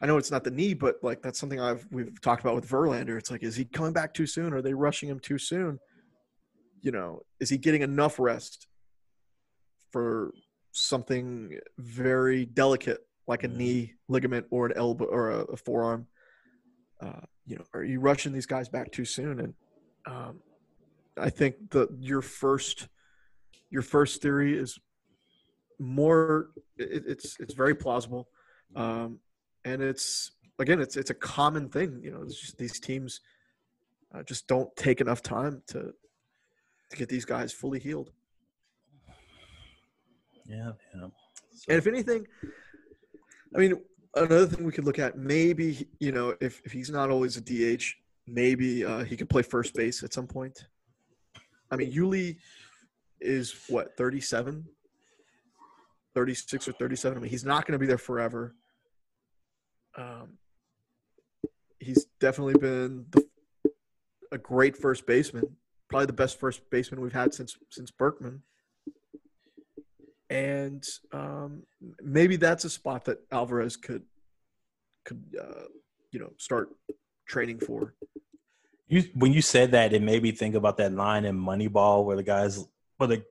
I 0.00 0.06
know 0.06 0.16
it's 0.16 0.30
not 0.30 0.42
the 0.42 0.50
knee, 0.50 0.74
but 0.74 0.96
like 1.02 1.22
that's 1.22 1.38
something 1.38 1.60
I've 1.60 1.86
we've 1.90 2.20
talked 2.20 2.42
about 2.42 2.56
with 2.56 2.68
Verlander. 2.68 3.16
It's 3.18 3.30
like, 3.30 3.42
is 3.42 3.54
he 3.54 3.64
coming 3.64 3.92
back 3.92 4.14
too 4.14 4.26
soon? 4.26 4.52
Are 4.52 4.62
they 4.62 4.74
rushing 4.74 5.08
him 5.08 5.20
too 5.20 5.38
soon? 5.38 5.78
You 6.80 6.90
know, 6.90 7.20
is 7.38 7.48
he 7.48 7.58
getting 7.58 7.82
enough 7.82 8.18
rest 8.18 8.66
for 9.92 10.32
something 10.72 11.58
very 11.78 12.46
delicate 12.46 12.98
like 13.26 13.44
a 13.44 13.48
mm-hmm. 13.48 13.58
knee 13.58 13.94
ligament 14.08 14.46
or 14.50 14.66
an 14.66 14.72
elbow 14.76 15.04
or 15.04 15.30
a, 15.30 15.38
a 15.44 15.56
forearm. 15.56 16.06
Uh, 17.00 17.20
you 17.46 17.56
know, 17.56 17.64
are 17.74 17.84
you 17.84 18.00
rushing 18.00 18.32
these 18.32 18.46
guys 18.46 18.68
back 18.68 18.90
too 18.90 19.04
soon? 19.04 19.40
And 19.40 19.54
um, 20.06 20.40
I 21.16 21.30
think 21.30 21.70
the 21.70 21.88
your 21.98 22.22
first 22.22 22.88
your 23.70 23.82
first 23.82 24.22
theory 24.22 24.56
is 24.56 24.78
more. 25.78 26.50
It, 26.76 27.04
it's 27.06 27.38
it's 27.40 27.54
very 27.54 27.74
plausible, 27.74 28.28
um, 28.76 29.18
and 29.64 29.82
it's 29.82 30.32
again 30.58 30.80
it's 30.80 30.96
it's 30.96 31.10
a 31.10 31.14
common 31.14 31.68
thing. 31.68 32.00
You 32.02 32.12
know, 32.12 32.24
just, 32.24 32.58
these 32.58 32.78
teams 32.78 33.20
uh, 34.14 34.22
just 34.22 34.46
don't 34.46 34.74
take 34.76 35.00
enough 35.00 35.22
time 35.22 35.62
to 35.68 35.92
to 36.90 36.96
get 36.96 37.08
these 37.08 37.24
guys 37.24 37.52
fully 37.52 37.80
healed. 37.80 38.10
Yeah, 40.52 40.72
yeah. 40.94 41.08
So. 41.54 41.64
And 41.68 41.78
if 41.78 41.86
anything, 41.86 42.26
I 43.54 43.58
mean, 43.58 43.80
another 44.14 44.46
thing 44.46 44.64
we 44.64 44.72
could 44.72 44.84
look 44.84 44.98
at, 44.98 45.16
maybe 45.16 45.86
you 45.98 46.12
know, 46.12 46.34
if 46.40 46.60
if 46.64 46.72
he's 46.72 46.90
not 46.90 47.10
always 47.10 47.36
a 47.36 47.40
DH, 47.40 47.84
maybe 48.26 48.84
uh, 48.84 49.04
he 49.04 49.16
could 49.16 49.30
play 49.30 49.42
first 49.42 49.74
base 49.74 50.02
at 50.02 50.12
some 50.12 50.26
point. 50.26 50.66
I 51.70 51.76
mean, 51.76 51.90
Yuli 51.90 52.36
is 53.20 53.54
what 53.68 53.96
37, 53.96 54.66
36 56.14 56.68
or 56.68 56.72
37. 56.72 57.16
I 57.16 57.20
mean, 57.20 57.30
he's 57.30 57.44
not 57.44 57.66
going 57.66 57.72
to 57.72 57.78
be 57.78 57.86
there 57.86 57.96
forever. 57.96 58.54
Um, 59.96 60.38
he's 61.78 62.06
definitely 62.20 62.58
been 62.58 63.06
the, 63.10 63.26
a 64.32 64.38
great 64.38 64.76
first 64.76 65.06
baseman, 65.06 65.56
probably 65.88 66.06
the 66.06 66.12
best 66.12 66.38
first 66.38 66.68
baseman 66.70 67.00
we've 67.00 67.12
had 67.12 67.32
since 67.32 67.56
since 67.70 67.90
Berkman 67.90 68.42
and 70.32 70.86
um, 71.12 71.62
maybe 72.02 72.36
that's 72.36 72.64
a 72.64 72.70
spot 72.70 73.04
that 73.04 73.18
Alvarez 73.30 73.76
could 73.76 74.02
could 75.04 75.22
uh, 75.38 75.66
you 76.10 76.20
know 76.20 76.32
start 76.38 76.70
training 77.28 77.58
for. 77.58 77.94
You 78.88 79.04
when 79.14 79.32
you 79.32 79.42
said 79.42 79.72
that, 79.72 79.92
it 79.92 80.02
made 80.02 80.22
me 80.22 80.32
think 80.32 80.54
about 80.54 80.78
that 80.78 80.92
line 80.92 81.26
in 81.26 81.38
Moneyball 81.38 82.06
where 82.06 82.16
the 82.16 82.22
guys, 82.22 82.66
where 82.96 83.08
the 83.08 83.22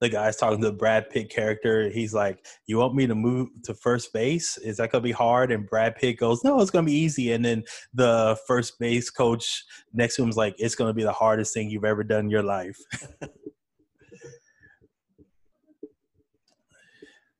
the 0.00 0.08
guy's 0.08 0.36
talking 0.36 0.60
to 0.60 0.68
the 0.68 0.76
Brad 0.76 1.10
Pitt 1.10 1.28
character. 1.28 1.88
He's 1.88 2.14
like, 2.14 2.46
"You 2.66 2.78
want 2.78 2.94
me 2.94 3.08
to 3.08 3.16
move 3.16 3.48
to 3.64 3.74
first 3.74 4.12
base? 4.12 4.58
Is 4.58 4.76
that 4.76 4.92
gonna 4.92 5.02
be 5.02 5.12
hard?" 5.12 5.50
And 5.50 5.68
Brad 5.68 5.96
Pitt 5.96 6.18
goes, 6.18 6.44
"No, 6.44 6.60
it's 6.60 6.70
gonna 6.70 6.86
be 6.86 6.92
easy." 6.92 7.32
And 7.32 7.44
then 7.44 7.64
the 7.92 8.38
first 8.46 8.78
base 8.78 9.10
coach 9.10 9.64
next 9.92 10.16
to 10.16 10.22
him 10.22 10.28
is 10.28 10.36
like, 10.36 10.54
"It's 10.58 10.76
gonna 10.76 10.94
be 10.94 11.04
the 11.04 11.12
hardest 11.12 11.52
thing 11.52 11.68
you've 11.68 11.84
ever 11.84 12.04
done 12.04 12.26
in 12.26 12.30
your 12.30 12.44
life." 12.44 12.78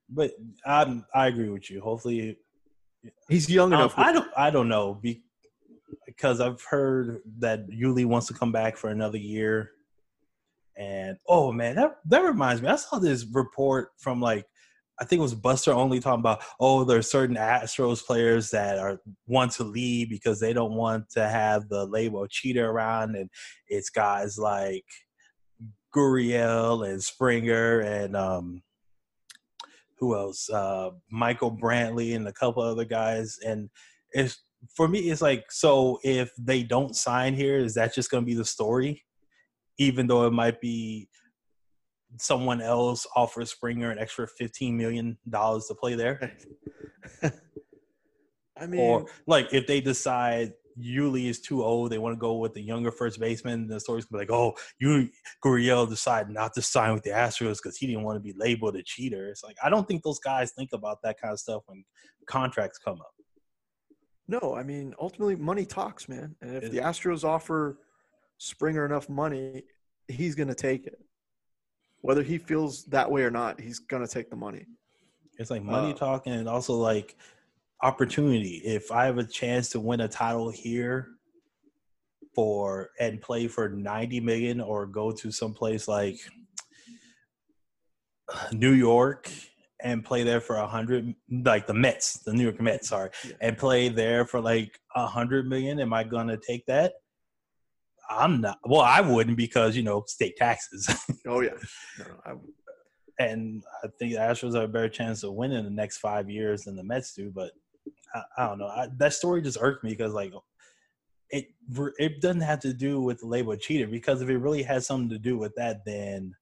but 0.09 0.33
I 0.65 1.03
I 1.15 1.29
agree 1.29 1.51
with 1.51 1.71
you. 1.71 1.81
Hopefully, 1.81 2.39
he's 3.29 3.49
young 3.49 3.73
enough. 3.73 3.95
I 3.97 4.13
don't 4.13 4.31
I 4.37 4.51
don't 4.51 4.69
know 4.69 5.01
because 6.07 6.41
I've 6.41 6.63
heard 6.63 7.21
that 7.39 7.69
Yuli 7.69 8.05
wants 8.05 8.27
to 8.29 8.35
come 8.35 8.53
back 8.53 8.77
for 8.77 8.91
another 8.91 9.19
year. 9.19 9.71
And 10.77 11.19
oh 11.27 11.53
man, 11.53 11.77
that 11.77 11.97
that 12.07 12.25
reminds 12.25 12.63
me. 12.63 12.69
I 12.69 12.77
saw 12.77 12.99
this 12.99 13.27
report 13.33 13.91
from 13.99 14.21
like 14.21 14.47
I 15.01 15.05
think 15.05 15.21
it 15.21 15.23
was 15.23 15.35
Buster 15.35 15.73
Olney 15.73 16.01
talking 16.01 16.21
about 16.21 16.43
oh 16.61 16.85
there's 16.85 17.11
certain 17.11 17.37
Astros 17.37 18.05
players 18.05 18.51
that 18.51 18.79
are 18.79 19.01
want 19.27 19.53
to 19.53 19.65
leave 19.65 20.09
because 20.09 20.41
they 20.41 20.53
don't 20.53 20.75
want 20.75 21.11
to 21.11 21.29
have 21.29 21.69
the 21.69 21.85
label 21.87 22.27
cheater 22.29 22.71
around, 22.71 23.17
and 23.17 23.29
it's 23.67 23.91
guys 23.91 24.39
like 24.39 24.85
Gurriel 25.95 26.89
and 26.89 27.03
Springer 27.03 27.81
and 27.81 28.17
um 28.17 28.63
who 29.99 30.17
else? 30.17 30.49
Uh, 30.49 30.91
Michael 31.11 31.57
Brantley 31.57 32.15
and 32.17 32.27
a 32.29 32.33
couple 32.33 32.63
other 32.63 32.85
guys. 32.85 33.39
And 33.45 33.69
it's 34.13 34.43
for 34.75 34.89
me, 34.89 35.01
it's 35.11 35.23
like 35.23 35.51
so 35.51 35.99
if 36.03 36.31
they 36.39 36.63
don't 36.63 36.97
sign 36.97 37.35
here, 37.35 37.59
is 37.59 37.75
that 37.75 37.95
just 37.95 38.11
going 38.11 38.25
to 38.25 38.27
be 38.27 38.35
the 38.35 38.45
story? 38.45 39.05
Even 39.79 40.07
though 40.07 40.27
it 40.27 40.33
might 40.33 40.61
be 40.61 41.09
someone 42.19 42.61
else 42.61 43.07
offers 43.15 43.51
Springer 43.51 43.91
an 43.91 43.99
extra 43.99 44.27
fifteen 44.27 44.77
million 44.77 45.19
dollars 45.29 45.67
to 45.67 45.75
play 45.75 45.95
there. 45.95 46.37
I 48.61 48.67
mean, 48.67 48.81
or 48.81 49.07
like 49.27 49.53
if 49.53 49.67
they 49.67 49.81
decide 49.81 50.53
Yuli 50.81 51.27
is 51.27 51.41
too 51.41 51.65
old. 51.65 51.91
They 51.91 51.99
want 51.99 52.15
to 52.15 52.21
go 52.21 52.35
with 52.37 52.55
the 52.55 52.61
younger 52.63 52.91
first 52.91 53.19
baseman. 53.21 53.67
The 53.67 53.81
story's 53.81 54.05
gonna 54.05 54.25
be 54.25 54.27
like, 54.27 54.37
oh, 54.39 54.55
you 54.79 55.09
Gurriel 55.45 55.89
decided 55.89 56.33
not 56.33 56.55
to 56.55 56.63
sign 56.63 56.95
with 56.95 57.03
the 57.03 57.11
Astros 57.11 57.57
because 57.63 57.77
he 57.77 57.87
didn't 57.87 58.03
want 58.03 58.17
to 58.17 58.21
be 58.21 58.35
labeled 58.39 58.77
a 58.77 58.83
cheater. 58.83 59.29
It's 59.29 59.43
like 59.45 59.57
I 59.63 59.71
don't 59.71 59.87
think 59.89 60.03
those 60.03 60.19
guys 60.19 60.53
think 60.53 60.71
about 60.73 60.99
that 61.03 61.21
kind 61.21 61.33
of 61.33 61.41
stuff 61.41 61.63
when 61.67 61.85
contracts 62.27 62.79
come 62.79 63.01
up. 63.01 63.13
No, 64.29 64.55
I 64.55 64.63
mean 64.63 64.95
ultimately 65.01 65.37
money 65.37 65.65
talks, 65.65 66.09
man. 66.09 66.37
And 66.43 66.57
if 66.57 66.71
the 66.71 66.79
Astros 66.79 67.25
offer 67.25 67.79
Springer 68.41 68.85
enough 68.87 69.09
money, 69.09 69.65
he's 70.07 70.37
gonna 70.37 70.55
take 70.55 70.87
it. 70.87 71.01
Whether 72.03 72.23
he 72.23 72.39
feels 72.39 72.85
that 72.85 73.11
way 73.11 73.23
or 73.23 73.31
not, 73.33 73.61
he's 73.61 73.81
gonna 73.81 74.07
take 74.07 74.31
the 74.31 74.37
money. 74.37 74.65
It's 75.39 75.51
like 75.51 75.63
money 75.63 75.93
Uh, 75.93 75.97
talking 75.97 76.33
and 76.33 76.49
also 76.49 76.75
like 76.75 77.17
opportunity. 77.83 78.61
If 78.65 78.91
I 78.91 79.05
have 79.07 79.19
a 79.19 79.25
chance 79.25 79.69
to 79.71 79.81
win 79.81 80.01
a 80.01 80.09
title 80.09 80.51
here 80.51 81.09
for 82.35 82.91
and 83.01 83.21
play 83.21 83.49
for 83.49 83.69
90 83.69 84.21
million 84.21 84.61
or 84.61 84.87
go 84.87 85.11
to 85.13 85.31
some 85.31 85.55
place 85.55 85.89
like 85.89 86.19
New 88.53 88.73
York 88.73 89.31
and 89.83 90.05
play 90.05 90.23
there 90.25 90.41
for 90.41 90.57
a 90.57 90.67
hundred 90.67 91.15
like 91.31 91.67
the 91.67 91.75
Mets, 91.75 92.21
the 92.25 92.33
New 92.33 92.43
York 92.43 92.61
Mets, 92.61 92.89
sorry, 92.89 93.11
Yeah. 93.25 93.33
and 93.41 93.57
play 93.57 93.89
there 93.89 94.25
for 94.27 94.41
like 94.41 94.79
a 94.95 95.07
hundred 95.07 95.47
million, 95.49 95.81
am 95.81 95.93
I 95.93 96.05
gonna 96.05 96.37
take 96.37 96.67
that? 96.67 96.95
I'm 98.11 98.41
not 98.41 98.59
well, 98.65 98.81
I 98.81 99.01
wouldn't 99.01 99.37
because 99.37 99.77
you 99.77 99.83
know, 99.83 100.03
state 100.07 100.37
taxes. 100.37 100.89
Oh 101.27 101.41
yeah. 101.41 101.51
No, 101.99 102.05
I, 102.25 102.33
and 103.23 103.63
I 103.85 103.89
think 103.99 104.13
the 104.13 104.19
Astros 104.19 104.55
have 104.55 104.65
a 104.65 104.69
better 104.69 104.89
chance 104.89 105.23
of 105.25 105.35
winning 105.35 105.63
the 105.65 105.71
next 105.71 105.99
five 105.99 106.31
years 106.31 106.63
than 106.65 106.75
the 106.77 106.85
Mets 106.85 107.13
do. 107.15 107.31
But 107.35 107.51
I, 108.15 108.23
I 108.37 108.47
don't 108.47 108.59
know. 108.59 108.67
I, 108.67 108.89
that 108.99 109.15
story 109.15 109.43
just 109.43 109.59
irked 109.61 109.85
me 109.85 109.91
because 109.91 110.13
like 110.13 110.33
it 111.31 111.47
it 111.99 112.21
doesn't 112.21 112.41
have 112.41 112.61
to 112.61 112.73
do 112.73 113.01
with 113.01 113.21
the 113.21 113.27
label 113.27 113.57
cheater 113.57 113.87
because 113.87 114.23
if 114.23 114.29
it 114.29 114.39
really 114.39 114.63
had 114.63 114.83
something 114.83 115.11
to 115.11 115.19
do 115.19 115.37
with 115.37 115.55
that, 115.57 115.85
then 115.85 116.35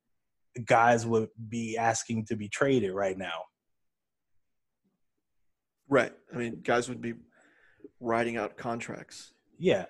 guys 0.64 1.06
would 1.06 1.28
be 1.48 1.76
asking 1.76 2.24
to 2.26 2.36
be 2.36 2.48
traded 2.48 2.92
right 2.92 3.18
now. 3.18 3.42
right. 5.88 6.12
I 6.32 6.36
mean, 6.36 6.60
guys 6.62 6.88
would 6.88 7.00
be 7.00 7.14
writing 8.00 8.36
out 8.36 8.56
contracts. 8.56 9.32
Yeah. 9.58 9.86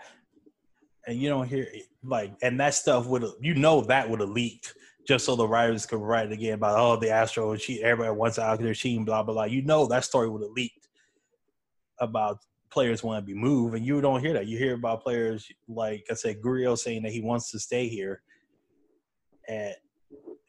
And 1.07 1.21
you 1.21 1.29
don't 1.29 1.47
hear 1.47 1.69
like, 2.03 2.33
and 2.43 2.59
that 2.61 2.75
stuff 2.75 3.07
would 3.07 3.25
you 3.41 3.55
know 3.55 3.83
that 3.83 4.09
would 4.11 4.21
have 4.21 4.31
leaked 4.31 4.75
just 5.07 5.25
so 5.25 5.37
the 5.37 5.47
writers 5.47 5.87
could 5.87 6.01
write 6.01 6.33
again 6.33 6.55
about 6.55 6.79
oh 6.79 6.97
the 6.97 7.11
Astro 7.11 7.55
cheat 7.57 7.83
everybody 7.83 8.17
wants 8.17 8.41
out 8.41 8.59
there 8.61 8.75
cheating 8.75 9.05
blah 9.05 9.23
blah 9.23 9.35
blah. 9.35 9.45
You 9.45 9.63
know 9.63 9.87
that 9.87 10.05
story 10.05 10.29
would 10.29 10.43
have 10.43 10.51
leaked 10.51 10.86
about 12.01 12.39
players 12.71 13.03
want 13.03 13.23
to 13.23 13.27
be 13.27 13.39
moved, 13.39 13.75
and 13.75 13.85
you 13.87 14.01
don't 14.01 14.21
hear 14.21 14.33
that. 14.35 14.47
You 14.47 14.59
hear 14.59 14.75
about 14.75 15.03
players 15.03 15.49
like 15.69 16.05
I 16.11 16.15
said, 16.15 16.41
Gurriel 16.43 16.77
saying 16.79 17.03
that 17.03 17.13
he 17.13 17.21
wants 17.21 17.51
to 17.53 17.59
stay 17.59 17.89
here, 17.89 18.23
and 19.49 19.75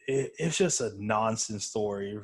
it, 0.06 0.32
it's 0.38 0.58
just 0.58 0.80
a 0.80 0.92
nonsense 0.96 1.66
story. 1.66 2.18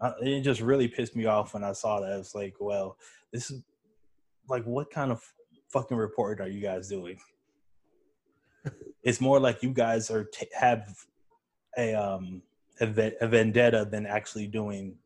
Uh, 0.00 0.12
It 0.22 0.42
just 0.42 0.60
really 0.60 0.88
pissed 0.88 1.16
me 1.16 1.26
off 1.26 1.54
when 1.54 1.64
I 1.64 1.72
saw 1.72 2.00
that. 2.00 2.18
It's 2.18 2.34
like, 2.34 2.54
well, 2.60 2.96
this 3.32 3.50
is 3.50 3.62
like, 4.48 4.64
what 4.64 4.90
kind 4.90 5.10
of 5.12 5.22
fucking 5.68 5.96
reporting 5.96 6.44
are 6.44 6.48
you 6.48 6.60
guys 6.60 6.88
doing? 6.88 7.18
it's 9.02 9.20
more 9.20 9.38
like 9.40 9.62
you 9.62 9.70
guys 9.72 10.10
are 10.10 10.24
t- 10.24 10.48
have 10.58 10.94
a 11.76 11.94
um 11.94 12.42
a, 12.80 12.86
ve- 12.86 13.16
a 13.20 13.28
vendetta 13.28 13.86
than 13.90 14.06
actually 14.06 14.46
doing 14.46 14.96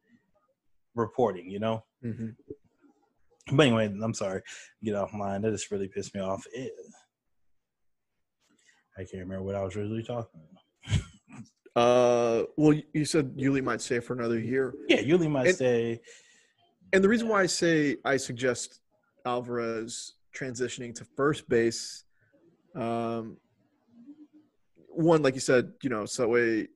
reporting. 0.95 1.51
You 1.51 1.59
know. 1.61 1.85
Mm-hmm. 2.05 3.57
But 3.57 3.67
anyway, 3.67 3.95
I'm 4.03 4.15
sorry. 4.15 4.41
Get 4.83 4.95
off 4.95 5.13
mine. 5.13 5.43
That 5.43 5.51
just 5.53 5.71
really 5.71 5.89
pissed 5.89 6.15
me 6.15 6.21
off. 6.21 6.45
It, 6.53 6.73
I 8.97 9.01
can't 9.01 9.23
remember 9.25 9.43
what 9.43 9.55
I 9.55 9.63
was 9.63 9.77
really 9.77 10.03
talking 10.03 10.41
about. 10.51 11.01
Uh, 11.77 12.45
well, 12.57 12.79
you- 12.93 13.05
said 13.05 13.37
Yuli 13.37 13.61
might 13.63 13.81
stay 13.81 13.99
for 13.99 14.13
another 14.15 14.39
year, 14.39 14.73
Yeah, 14.89 14.99
Yuli 15.03 15.29
might 15.29 15.49
And- 15.49 15.57
say, 15.57 16.01
and 16.93 17.03
the 17.03 17.09
reason 17.09 17.27
why 17.29 17.43
I 17.43 17.47
say 17.47 17.97
I 18.05 18.17
suggest 18.17 18.81
Alvarez 19.27 20.13
transitioning 20.39 20.95
to 20.95 21.05
first 21.17 21.49
base, 21.49 22.05
um, 22.77 23.39
one 24.89 25.23
like 25.23 25.35
you 25.35 25.41
said, 25.41 25.73
you 25.83 25.91
know, 25.91 26.07
so 26.07 26.23
that 26.23 26.29
way 26.29 26.69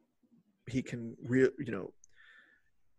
he 0.67 0.83
can 0.83 1.17
re- 1.23 1.51
you 1.61 1.71
know, 1.71 1.93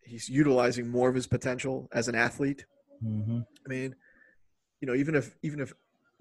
he's 0.10 0.28
utilizing 0.28 0.88
more 0.88 1.10
of 1.10 1.16
his 1.16 1.28
potential 1.28 1.88
as 1.91 2.07
an 2.07 2.16
athlete. 2.16 2.66
Mhm. 3.03 3.45
I 3.66 3.70
mean, 3.70 3.95
you 4.82 4.88
know, 4.88 4.95
even 4.95 5.16
if 5.16 5.36
even 5.41 5.60
if 5.60 5.74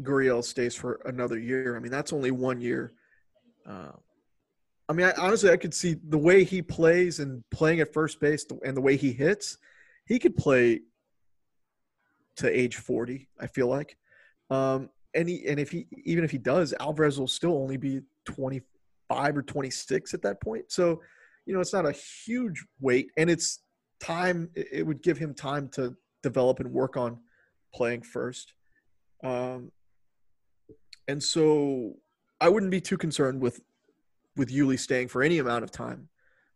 Gurriel 0.02 0.44
stays 0.44 0.74
for 0.74 1.00
another 1.04 1.38
year, 1.38 1.76
I 1.76 1.80
mean, 1.80 1.90
that's 1.90 2.12
only 2.12 2.30
one 2.30 2.60
year. 2.60 2.92
Uh, 3.66 3.92
I 4.88 4.92
mean, 4.92 5.06
I, 5.06 5.12
honestly, 5.18 5.50
I 5.50 5.56
could 5.56 5.74
see 5.74 5.96
the 6.08 6.18
way 6.18 6.44
he 6.44 6.62
plays 6.62 7.18
and 7.18 7.42
playing 7.50 7.80
at 7.80 7.92
first 7.92 8.20
base 8.20 8.46
and 8.64 8.76
the 8.76 8.80
way 8.80 8.96
he 8.96 9.12
hits, 9.12 9.58
he 10.06 10.18
could 10.18 10.36
play 10.36 10.82
to 12.36 12.48
age 12.48 12.76
forty. 12.76 13.28
I 13.40 13.48
feel 13.48 13.66
like, 13.66 13.96
um, 14.50 14.90
and 15.14 15.28
he 15.28 15.46
and 15.46 15.58
if 15.58 15.70
he 15.70 15.86
even 16.04 16.24
if 16.24 16.30
he 16.30 16.38
does, 16.38 16.74
Alvarez 16.78 17.18
will 17.18 17.28
still 17.28 17.56
only 17.56 17.76
be 17.76 18.02
twenty 18.24 18.62
five 19.08 19.36
or 19.36 19.42
twenty 19.42 19.70
six 19.70 20.14
at 20.14 20.22
that 20.22 20.40
point. 20.40 20.70
So, 20.70 21.02
you 21.46 21.54
know, 21.54 21.60
it's 21.60 21.72
not 21.72 21.86
a 21.86 21.92
huge 21.92 22.64
weight, 22.80 23.10
and 23.16 23.28
it's 23.28 23.60
time. 24.00 24.50
It 24.54 24.86
would 24.86 25.02
give 25.02 25.18
him 25.18 25.34
time 25.34 25.68
to 25.70 25.96
develop 26.22 26.60
and 26.60 26.72
work 26.72 26.96
on 26.96 27.18
playing 27.74 28.02
first. 28.02 28.54
Um, 29.22 29.72
and 31.06 31.22
so 31.22 31.94
I 32.40 32.48
wouldn't 32.48 32.70
be 32.70 32.80
too 32.80 32.98
concerned 32.98 33.40
with 33.40 33.60
with 34.36 34.50
Yuli 34.50 34.78
staying 34.78 35.08
for 35.08 35.22
any 35.22 35.38
amount 35.38 35.64
of 35.64 35.72
time 35.72 36.08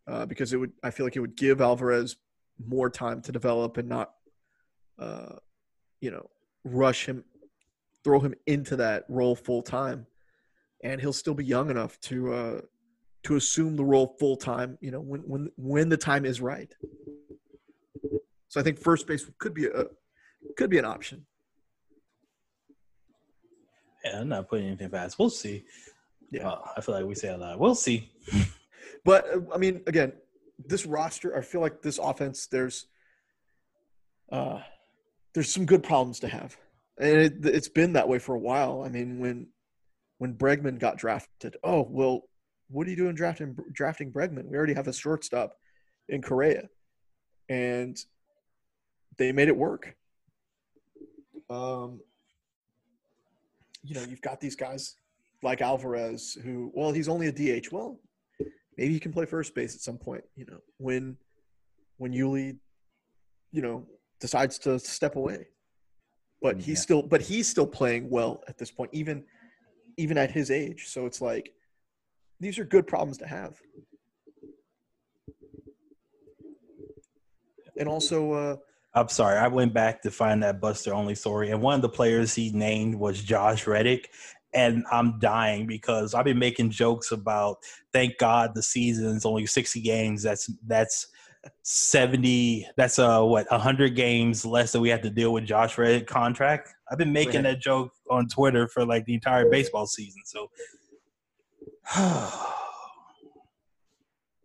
uh, 0.06 0.26
because 0.26 0.52
it 0.52 0.56
would 0.58 0.72
I 0.82 0.90
feel 0.90 1.04
like 1.06 1.16
it 1.16 1.20
would 1.20 1.36
give 1.36 1.60
Alvarez 1.60 2.16
more 2.64 2.90
time 2.90 3.20
to 3.22 3.32
develop 3.32 3.76
and 3.76 3.88
not 3.88 4.12
uh, 4.98 5.36
you 6.00 6.10
know 6.10 6.28
rush 6.64 7.06
him 7.06 7.24
throw 8.04 8.20
him 8.20 8.34
into 8.46 8.76
that 8.76 9.04
role 9.08 9.34
full 9.34 9.62
time 9.62 10.06
and 10.82 11.00
he'll 11.00 11.12
still 11.12 11.34
be 11.34 11.44
young 11.44 11.70
enough 11.70 11.98
to 12.00 12.32
uh, 12.32 12.60
to 13.24 13.36
assume 13.36 13.76
the 13.76 13.84
role 13.84 14.16
full 14.18 14.36
time 14.36 14.78
you 14.80 14.90
know 14.90 15.00
when 15.00 15.20
when 15.22 15.50
when 15.56 15.88
the 15.88 15.96
time 15.96 16.24
is 16.24 16.40
right 16.40 16.72
so 18.52 18.60
I 18.60 18.62
think 18.62 18.78
first 18.78 19.06
base 19.06 19.24
could 19.38 19.54
be 19.54 19.64
a 19.66 19.86
could 20.58 20.68
be 20.68 20.76
an 20.76 20.84
option 20.84 21.24
yeah, 24.04 24.20
I'm 24.20 24.28
not 24.28 24.48
putting 24.48 24.66
anything 24.66 24.90
past. 24.90 25.18
We'll 25.18 25.30
see. 25.30 25.64
Yeah. 26.30 26.48
Uh, 26.48 26.60
I 26.76 26.80
feel 26.80 26.94
like 26.94 27.04
we 27.04 27.14
say 27.14 27.28
a 27.28 27.36
lot. 27.36 27.58
We'll 27.58 27.74
see. 27.74 28.10
But 29.04 29.26
uh, 29.34 29.40
I 29.52 29.58
mean, 29.58 29.82
again, 29.88 30.12
this 30.64 30.86
roster, 30.86 31.36
I 31.36 31.40
feel 31.40 31.60
like 31.60 31.82
this 31.82 31.98
offense, 31.98 32.46
there's 32.46 32.86
uh, 34.30 34.60
there's 35.34 35.52
some 35.52 35.66
good 35.66 35.82
problems 35.82 36.20
to 36.20 36.28
have, 36.28 36.56
and 37.00 37.16
it, 37.16 37.34
it's 37.44 37.68
been 37.68 37.94
that 37.94 38.08
way 38.08 38.20
for 38.20 38.36
a 38.36 38.38
while. 38.38 38.84
I 38.84 38.90
mean, 38.90 39.18
when 39.18 39.48
when 40.18 40.34
Bregman 40.34 40.78
got 40.78 40.98
drafted, 40.98 41.56
oh 41.64 41.84
well, 41.90 42.22
what 42.68 42.86
are 42.86 42.90
you 42.90 42.96
doing 42.96 43.16
drafting 43.16 43.56
drafting 43.72 44.12
Bregman? 44.12 44.46
We 44.46 44.56
already 44.56 44.74
have 44.74 44.86
a 44.86 44.92
shortstop 44.92 45.56
in 46.08 46.22
Correa, 46.22 46.68
and 47.48 47.96
they 49.18 49.32
made 49.32 49.48
it 49.48 49.56
work. 49.56 49.94
Um, 51.50 52.00
you 53.82 53.94
know, 53.94 54.02
you've 54.02 54.22
got 54.22 54.40
these 54.40 54.56
guys 54.56 54.96
like 55.42 55.60
Alvarez, 55.60 56.38
who, 56.42 56.70
well, 56.74 56.92
he's 56.92 57.08
only 57.08 57.26
a 57.26 57.32
DH. 57.32 57.70
Well, 57.72 57.98
maybe 58.78 58.92
he 58.92 59.00
can 59.00 59.12
play 59.12 59.26
first 59.26 59.54
base 59.54 59.74
at 59.74 59.80
some 59.80 59.98
point. 59.98 60.24
You 60.36 60.46
know, 60.46 60.58
when 60.78 61.16
when 61.98 62.12
Yuli, 62.12 62.56
you 63.50 63.62
know, 63.62 63.86
decides 64.20 64.58
to 64.60 64.78
step 64.78 65.16
away. 65.16 65.48
But 66.40 66.56
he's 66.56 66.78
Yeah. 66.78 66.82
still, 66.82 67.02
but 67.02 67.20
he's 67.20 67.48
still 67.48 67.66
playing 67.66 68.08
well 68.10 68.42
at 68.48 68.58
this 68.58 68.70
point, 68.70 68.90
even 68.92 69.24
even 69.96 70.16
at 70.16 70.30
his 70.30 70.50
age. 70.50 70.88
So 70.88 71.06
it's 71.06 71.20
like 71.20 71.52
these 72.40 72.58
are 72.58 72.64
good 72.64 72.86
problems 72.86 73.18
to 73.18 73.26
have. 73.26 73.60
And 77.76 77.88
also, 77.88 78.32
uh, 78.32 78.56
I'm 78.94 79.08
sorry. 79.08 79.38
I 79.38 79.48
went 79.48 79.72
back 79.72 80.02
to 80.02 80.10
find 80.10 80.42
that 80.42 80.60
Buster 80.60 80.94
Olney 80.94 81.14
story, 81.14 81.50
and 81.50 81.62
one 81.62 81.74
of 81.74 81.82
the 81.82 81.88
players 81.88 82.34
he 82.34 82.50
named 82.52 82.94
was 82.94 83.22
Josh 83.22 83.66
Reddick. 83.66 84.10
And 84.54 84.84
I'm 84.92 85.18
dying 85.18 85.66
because 85.66 86.12
I've 86.12 86.26
been 86.26 86.38
making 86.38 86.70
jokes 86.70 87.10
about 87.10 87.56
thank 87.90 88.18
God 88.18 88.54
the 88.54 88.62
season's 88.62 89.24
only 89.24 89.46
60 89.46 89.80
games. 89.80 90.22
That's 90.22 90.52
that's 90.66 91.06
70. 91.62 92.68
That's 92.76 92.98
uh 92.98 93.22
what 93.22 93.50
100 93.50 93.96
games 93.96 94.44
less 94.44 94.72
than 94.72 94.82
we 94.82 94.90
have 94.90 95.00
to 95.02 95.10
deal 95.10 95.32
with 95.32 95.46
Josh 95.46 95.78
Reddick 95.78 96.06
contract. 96.06 96.74
I've 96.90 96.98
been 96.98 97.14
making 97.14 97.44
that 97.44 97.62
joke 97.62 97.92
on 98.10 98.28
Twitter 98.28 98.68
for 98.68 98.84
like 98.84 99.06
the 99.06 99.14
entire 99.14 99.48
baseball 99.48 99.86
season. 99.86 100.20
So 100.26 100.50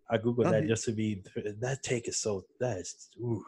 I 0.09 0.17
googled 0.17 0.49
that 0.49 0.67
just 0.67 0.85
to 0.85 0.93
be 0.93 1.21
that 1.59 1.83
take 1.83 2.07
is 2.07 2.17
so 2.17 2.45
that 2.61 2.77
is 2.77 3.09
ooh. 3.19 3.43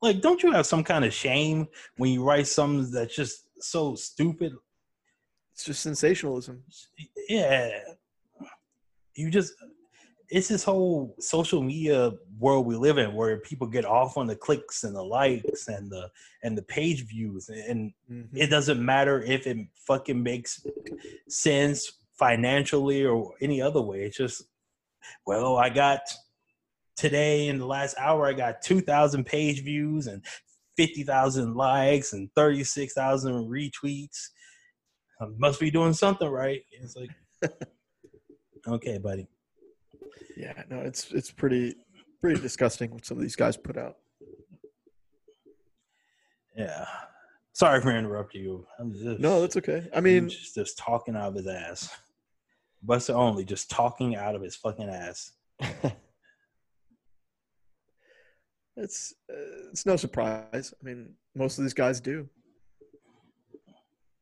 Like, 0.00 0.20
don't 0.20 0.42
you 0.42 0.52
have 0.52 0.66
some 0.66 0.84
kind 0.84 1.04
of 1.04 1.12
shame 1.12 1.66
when 1.96 2.10
you 2.12 2.22
write 2.24 2.46
something 2.46 2.90
that's 2.92 3.14
just 3.14 3.46
so 3.60 3.94
stupid? 3.94 4.52
It's 5.52 5.64
just 5.64 5.82
sensationalism. 5.82 6.62
Yeah, 7.28 7.70
you 9.14 9.30
just 9.30 9.54
it's 10.30 10.48
this 10.48 10.62
whole 10.62 11.14
social 11.18 11.62
media 11.62 12.12
world 12.38 12.66
we 12.66 12.76
live 12.76 12.98
in 12.98 13.14
where 13.14 13.38
people 13.38 13.66
get 13.66 13.84
off 13.86 14.16
on 14.18 14.26
the 14.26 14.36
clicks 14.36 14.84
and 14.84 14.94
the 14.94 15.02
likes 15.02 15.68
and 15.68 15.90
the 15.90 16.08
and 16.42 16.56
the 16.56 16.62
page 16.62 17.06
views 17.06 17.48
and 17.48 17.92
Mhm. 18.10 18.28
it 18.34 18.48
doesn't 18.48 18.84
matter 18.84 19.22
if 19.22 19.46
it 19.46 19.56
fucking 19.74 20.22
makes 20.22 20.64
sense 21.28 21.92
financially 22.12 23.04
or 23.06 23.34
any 23.40 23.60
other 23.62 23.80
way 23.80 24.02
it's 24.04 24.18
just 24.18 24.42
well 25.24 25.56
i 25.56 25.70
got 25.70 26.00
today 26.98 27.48
in 27.48 27.58
the 27.58 27.66
last 27.66 27.96
hour 27.98 28.26
i 28.26 28.32
got 28.32 28.60
2000 28.60 29.24
page 29.24 29.62
views 29.62 30.06
and 30.06 30.22
50000 30.76 31.54
likes 31.54 32.12
and 32.12 32.28
36000 32.34 33.48
retweets 33.48 34.28
I 35.20 35.26
must 35.36 35.58
be 35.58 35.70
doing 35.70 35.94
something 35.94 36.28
right 36.28 36.60
it's 36.72 36.96
like 36.96 37.10
okay 38.68 38.98
buddy 38.98 39.26
Yeah, 40.38 40.62
no, 40.70 40.78
it's 40.80 41.10
it's 41.10 41.32
pretty 41.32 41.74
pretty 42.20 42.40
disgusting 42.40 42.92
what 42.92 43.04
some 43.04 43.16
of 43.16 43.22
these 43.22 43.36
guys 43.36 43.56
put 43.56 43.76
out. 43.76 43.96
Yeah. 46.56 46.86
Sorry 47.52 47.80
for 47.80 47.90
interrupting 47.90 48.42
you. 48.42 48.66
I'm 48.78 48.92
just, 48.92 49.18
No, 49.18 49.40
that's 49.40 49.56
okay. 49.56 49.88
I 49.94 50.00
mean, 50.00 50.28
just, 50.28 50.54
just 50.54 50.78
talking 50.78 51.16
out 51.16 51.28
of 51.28 51.34
his 51.34 51.48
ass. 51.48 51.90
Buster 52.82 53.14
Olney 53.14 53.44
just 53.44 53.68
talking 53.68 54.14
out 54.14 54.36
of 54.36 54.42
his 54.42 54.54
fucking 54.54 54.88
ass. 54.88 55.32
it's 58.78 59.14
uh, 59.30 59.68
it's 59.70 59.86
no 59.86 59.96
surprise. 59.96 60.72
I 60.80 60.84
mean, 60.86 61.14
most 61.34 61.58
of 61.58 61.64
these 61.64 61.74
guys 61.74 62.00
do. 62.00 62.28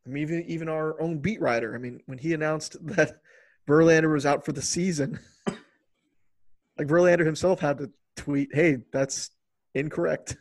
I 0.07 0.09
mean, 0.09 0.23
even 0.23 0.45
even 0.47 0.69
our 0.69 1.01
own 1.01 1.19
beat 1.19 1.41
writer. 1.41 1.75
I 1.75 1.79
mean, 1.79 2.01
when 2.07 2.19
he 2.19 2.33
announced 2.33 2.77
that 2.97 3.21
Verlander 3.69 4.13
was 4.13 4.27
out 4.27 4.45
for 4.45 4.53
the 4.53 4.63
season, 4.63 5.19
like 5.47 6.87
Verlander 6.89 7.27
himself 7.27 7.61
had 7.61 7.79
to 7.79 7.91
tweet, 8.17 8.51
"Hey, 8.53 8.79
that's 8.93 9.31
incorrect," 9.75 10.37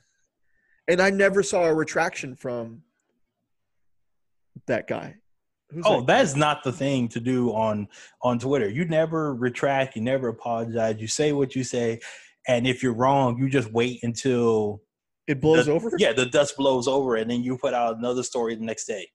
and 0.88 1.01
I 1.01 1.09
never 1.09 1.43
saw 1.43 1.63
a 1.66 1.74
retraction 1.74 2.36
from 2.36 2.82
that 4.68 4.88
guy. 4.88 5.16
Who's 5.72 5.84
Oh, 5.86 6.01
that 6.01 6.07
guy? 6.07 6.18
that's 6.18 6.36
not 6.36 6.63
the 6.63 6.72
thing 6.72 7.07
to 7.09 7.20
do 7.20 7.49
on 7.53 7.88
on 8.22 8.39
Twitter. 8.39 8.70
You 8.70 8.86
never 8.86 9.34
retract. 9.34 9.95
You 9.95 10.03
never 10.03 10.28
apologize. 10.30 10.97
You 10.99 11.07
say 11.07 11.32
what 11.34 11.55
you 11.55 11.63
say, 11.63 11.99
and 12.48 12.68
if 12.68 12.84
you're 12.84 12.93
wrong, 12.93 13.38
you 13.38 13.50
just 13.50 13.72
wait 13.72 14.00
until 14.04 14.82
it 15.28 15.41
blows 15.41 15.66
the- 15.66 15.72
over. 15.74 15.91
Yeah, 15.98 16.14
the 16.14 16.26
dust 16.26 16.56
blows 16.58 16.88
over, 16.88 17.16
and 17.16 17.30
then 17.30 17.43
you 17.43 17.58
put 17.58 17.74
out 17.74 17.98
another 17.98 18.24
story 18.24 18.56
the 18.56 18.64
next 18.64 18.86
day. 18.86 19.08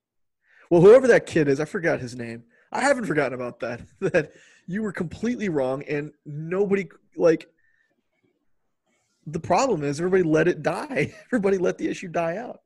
Well, 0.70 0.81
whoever 0.81 1.07
that 1.09 1.26
kid 1.26 1.49
is, 1.49 1.61
I 1.61 1.64
forgot 1.64 2.01
his 2.01 2.14
name. 2.16 2.45
I 2.72 2.81
haven't 2.81 3.07
forgotten 3.07 3.35
about 3.35 3.61
that. 3.61 3.81
That 4.01 4.33
you 4.66 4.83
were 4.83 4.93
completely 4.93 5.49
wrong, 5.49 5.83
and 5.85 6.12
nobody 6.24 6.89
like. 7.16 7.49
The 9.26 9.41
problem 9.41 9.85
is 9.85 10.01
everybody 10.01 10.22
let 10.22 10.49
it 10.49 10.62
die. 10.62 11.12
Everybody 11.26 11.59
let 11.59 11.76
the 11.78 11.89
issue 11.89 12.09
die 12.09 12.39
out. 12.39 12.61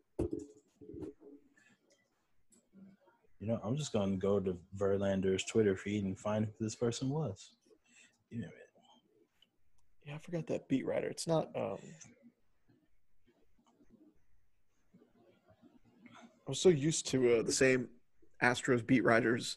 You 3.41 3.49
know, 3.49 3.61
I'm 3.62 3.77
just 3.77 3.93
gonna 3.93 4.17
go 4.17 4.41
to 4.41 4.57
Verlander's 4.77 5.45
Twitter 5.45 5.77
feed 5.77 6.05
and 6.05 6.19
find 6.19 6.47
who 6.47 6.65
this 6.65 6.75
person 6.75 7.11
was. 7.11 7.51
You 8.31 8.43
know, 8.43 8.49
Yeah, 10.05 10.15
I 10.15 10.19
forgot 10.19 10.47
that 10.49 10.69
beat 10.69 10.87
writer. 10.87 11.09
It's 11.09 11.27
not. 11.27 11.49
um 11.57 11.79
I 16.47 16.51
was 16.51 16.61
so 16.61 16.69
used 16.69 17.07
to 17.07 17.39
uh, 17.39 17.43
the 17.43 17.53
same 17.53 17.89
Astros 18.43 18.87
beat 18.87 19.03
writers 19.03 19.57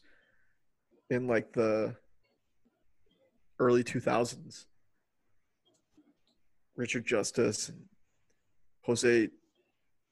in 1.10 1.28
like 1.28 1.52
the 1.52 1.96
early 3.60 3.84
2000s. 3.84 4.66
Richard 6.78 7.06
Justice 7.06 7.70
and 7.70 7.80
Jose 8.84 9.30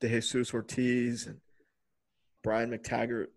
De 0.02 0.08
Jesus 0.10 0.54
Ortiz 0.54 1.28
and 1.28 1.40
Brian 2.44 2.72
McTaggart. 2.72 3.28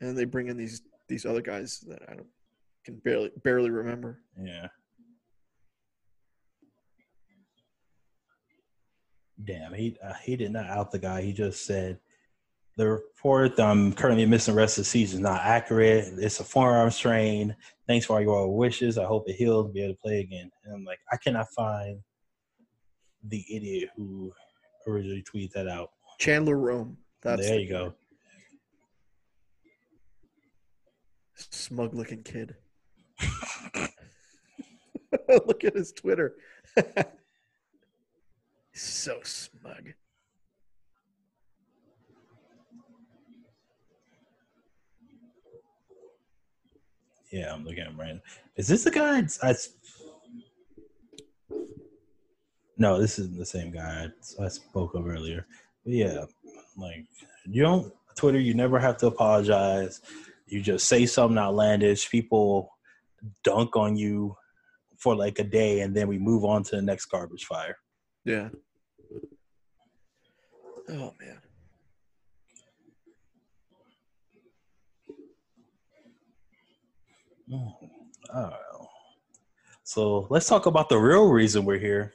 And 0.00 0.16
they 0.16 0.24
bring 0.24 0.48
in 0.48 0.56
these 0.56 0.82
these 1.08 1.24
other 1.24 1.42
guys 1.42 1.80
that 1.88 2.02
I 2.08 2.14
don't 2.14 2.26
can 2.84 2.96
barely 2.96 3.30
barely 3.44 3.70
remember. 3.70 4.20
Yeah. 4.42 4.66
Damn, 9.46 9.72
he 9.74 9.96
uh, 10.04 10.14
he 10.24 10.36
did 10.36 10.52
not 10.52 10.66
out 10.66 10.90
the 10.90 10.98
guy. 10.98 11.22
He 11.22 11.32
just 11.32 11.64
said 11.64 11.98
the 12.76 12.86
report 12.88 13.58
I'm 13.58 13.92
currently 13.92 14.26
missing 14.26 14.54
the 14.54 14.60
rest 14.60 14.76
of 14.76 14.84
the 14.84 14.90
season 14.90 15.20
is 15.20 15.22
not 15.22 15.40
accurate. 15.42 16.14
It's 16.18 16.40
a 16.40 16.44
forearm 16.44 16.90
strain. 16.90 17.56
Thanks 17.86 18.06
for 18.06 18.14
all 18.14 18.22
your 18.22 18.54
wishes. 18.54 18.98
I 18.98 19.04
hope 19.04 19.28
it 19.28 19.36
heals. 19.36 19.72
Be 19.72 19.82
able 19.82 19.94
to 19.94 20.00
play 20.00 20.20
again. 20.20 20.50
And 20.64 20.74
I'm 20.74 20.84
like, 20.84 20.98
I 21.12 21.16
cannot 21.16 21.46
find 21.54 22.00
the 23.28 23.44
idiot 23.50 23.90
who 23.96 24.32
originally 24.86 25.22
tweeted 25.22 25.52
that 25.52 25.68
out. 25.68 25.90
Chandler 26.18 26.58
Rome. 26.58 26.98
That's 27.22 27.46
there 27.46 27.56
the 27.56 27.62
you 27.62 27.68
go. 27.68 27.94
Smug 31.34 31.94
looking 31.94 32.22
kid. 32.22 32.56
Look 35.28 35.64
at 35.64 35.74
his 35.74 35.92
Twitter. 35.92 36.36
so 38.82 39.20
smug. 39.22 39.92
Yeah, 47.32 47.52
I'm 47.52 47.64
looking 47.64 47.80
at 47.80 47.88
him 47.88 47.98
right 48.00 48.14
now. 48.14 48.20
Is 48.56 48.68
this 48.68 48.84
the 48.84 48.90
guy? 48.90 49.18
I, 49.42 49.50
s- 49.50 49.74
no, 52.78 53.00
this 53.00 53.18
isn't 53.18 53.36
the 53.36 53.46
same 53.46 53.72
guy 53.72 54.08
I, 54.40 54.44
I 54.44 54.48
spoke 54.48 54.94
of 54.94 55.06
earlier. 55.06 55.46
But 55.84 55.94
yeah, 55.94 56.24
like 56.76 57.04
you 57.44 57.62
don't 57.62 57.92
Twitter. 58.16 58.38
You 58.38 58.54
never 58.54 58.78
have 58.78 58.96
to 58.98 59.08
apologize. 59.08 60.00
You 60.46 60.60
just 60.62 60.86
say 60.86 61.06
something 61.06 61.38
outlandish. 61.38 62.08
People 62.10 62.70
dunk 63.42 63.76
on 63.76 63.96
you 63.96 64.36
for 64.98 65.16
like 65.16 65.38
a 65.40 65.44
day, 65.44 65.80
and 65.80 65.94
then 65.94 66.06
we 66.08 66.18
move 66.18 66.44
on 66.44 66.62
to 66.64 66.76
the 66.76 66.82
next 66.82 67.06
garbage 67.06 67.44
fire. 67.44 67.76
Yeah. 68.24 68.48
Oh 70.88 71.12
man. 71.20 71.40
Mm, 77.50 77.72
I. 78.34 78.52
So 79.82 80.26
let's 80.30 80.48
talk 80.48 80.66
about 80.66 80.88
the 80.88 80.98
real 80.98 81.28
reason 81.28 81.64
we're 81.64 81.78
here. 81.78 82.14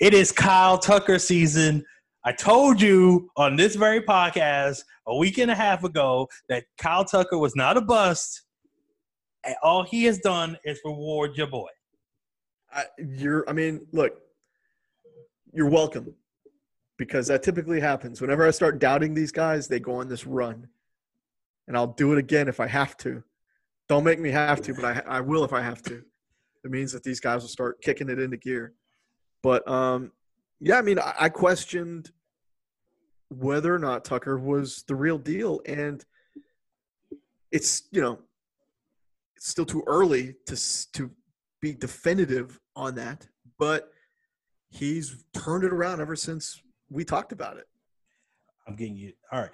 It 0.00 0.14
is 0.14 0.30
Kyle 0.32 0.78
Tucker 0.78 1.18
season. 1.18 1.84
I 2.24 2.32
told 2.32 2.80
you 2.80 3.30
on 3.36 3.56
this 3.56 3.74
very 3.74 4.00
podcast 4.00 4.82
a 5.06 5.16
week 5.16 5.38
and 5.38 5.50
a 5.50 5.54
half 5.54 5.84
ago 5.84 6.28
that 6.48 6.64
Kyle 6.78 7.04
Tucker 7.04 7.38
was 7.38 7.54
not 7.56 7.76
a 7.76 7.80
bust. 7.80 8.42
And 9.44 9.54
all 9.62 9.82
he 9.82 10.04
has 10.04 10.18
done 10.18 10.56
is 10.64 10.80
reward 10.84 11.36
your 11.36 11.48
boy. 11.48 11.68
I, 12.72 12.84
you're. 12.98 13.48
I 13.48 13.52
mean, 13.52 13.86
look. 13.92 14.12
You're 15.52 15.70
welcome, 15.70 16.14
because 16.96 17.26
that 17.28 17.42
typically 17.42 17.80
happens. 17.80 18.20
Whenever 18.20 18.46
I 18.46 18.50
start 18.50 18.78
doubting 18.78 19.14
these 19.14 19.32
guys, 19.32 19.68
they 19.68 19.80
go 19.80 19.96
on 19.96 20.08
this 20.08 20.26
run, 20.26 20.68
and 21.66 21.76
I'll 21.76 21.88
do 21.88 22.12
it 22.12 22.18
again 22.18 22.48
if 22.48 22.60
I 22.60 22.66
have 22.66 22.96
to. 22.98 23.22
Don't 23.88 24.04
make 24.04 24.20
me 24.20 24.30
have 24.30 24.62
to, 24.62 24.74
but 24.74 24.84
I 24.84 25.02
I 25.06 25.20
will 25.20 25.44
if 25.44 25.52
I 25.52 25.60
have 25.60 25.82
to. 25.84 26.02
It 26.64 26.70
means 26.70 26.92
that 26.92 27.04
these 27.04 27.20
guys 27.20 27.42
will 27.42 27.48
start 27.48 27.82
kicking 27.82 28.08
it 28.08 28.18
into 28.18 28.36
gear. 28.36 28.72
But 29.42 29.66
um, 29.68 30.12
yeah, 30.60 30.78
I 30.78 30.82
mean, 30.82 30.98
I, 30.98 31.14
I 31.20 31.28
questioned 31.28 32.10
whether 33.28 33.74
or 33.74 33.78
not 33.78 34.04
Tucker 34.04 34.38
was 34.38 34.84
the 34.88 34.94
real 34.94 35.18
deal, 35.18 35.60
and 35.66 36.04
it's 37.52 37.82
you 37.90 38.00
know, 38.00 38.20
it's 39.36 39.48
still 39.48 39.66
too 39.66 39.82
early 39.86 40.36
to 40.46 40.92
to 40.92 41.10
be 41.60 41.74
definitive 41.74 42.58
on 42.76 42.94
that, 42.94 43.26
but 43.58 43.90
he's 44.70 45.24
turned 45.32 45.64
it 45.64 45.72
around 45.72 46.00
ever 46.00 46.16
since 46.16 46.60
we 46.90 47.04
talked 47.04 47.32
about 47.32 47.56
it. 47.56 47.66
I'm 48.66 48.76
getting 48.76 48.96
you. 48.96 49.12
All 49.32 49.40
right. 49.40 49.50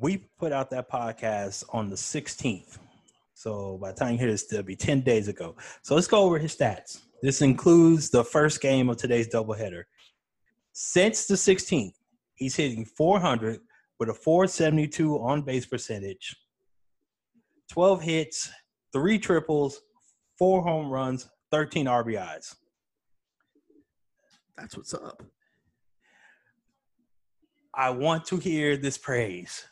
We 0.00 0.28
put 0.38 0.52
out 0.52 0.70
that 0.70 0.90
podcast 0.90 1.64
on 1.70 1.90
the 1.90 1.96
16th. 1.96 2.78
So 3.34 3.78
by 3.80 3.92
the 3.92 3.98
time 3.98 4.12
you 4.12 4.18
hear 4.18 4.30
this, 4.30 4.50
it'll 4.52 4.64
be 4.64 4.76
10 4.76 5.00
days 5.00 5.28
ago. 5.28 5.56
So 5.82 5.94
let's 5.94 6.06
go 6.06 6.22
over 6.22 6.38
his 6.38 6.56
stats. 6.56 7.02
This 7.20 7.42
includes 7.42 8.10
the 8.10 8.24
first 8.24 8.60
game 8.60 8.88
of 8.88 8.96
today's 8.96 9.28
doubleheader. 9.28 9.84
Since 10.72 11.26
the 11.26 11.34
16th, 11.34 11.94
he's 12.34 12.56
hitting 12.56 12.84
400 12.84 13.60
with 13.98 14.08
a 14.08 14.14
472 14.14 15.16
on 15.16 15.42
base 15.42 15.66
percentage, 15.66 16.36
12 17.70 18.02
hits, 18.02 18.50
three 18.92 19.18
triples, 19.18 19.80
four 20.38 20.62
home 20.62 20.90
runs, 20.90 21.28
13 21.50 21.86
RBIs. 21.86 22.54
That's 24.56 24.76
what's 24.76 24.94
up. 24.94 25.22
I 27.76 27.90
want 27.90 28.24
to 28.26 28.36
hear 28.36 28.76
this 28.76 28.98
praise. 28.98 29.64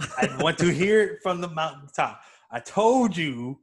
I 0.00 0.36
want 0.40 0.58
to 0.58 0.72
hear 0.72 1.02
it 1.02 1.22
from 1.22 1.40
the 1.40 1.48
mountaintop. 1.48 2.22
I 2.50 2.60
told 2.60 3.16
you. 3.16 3.58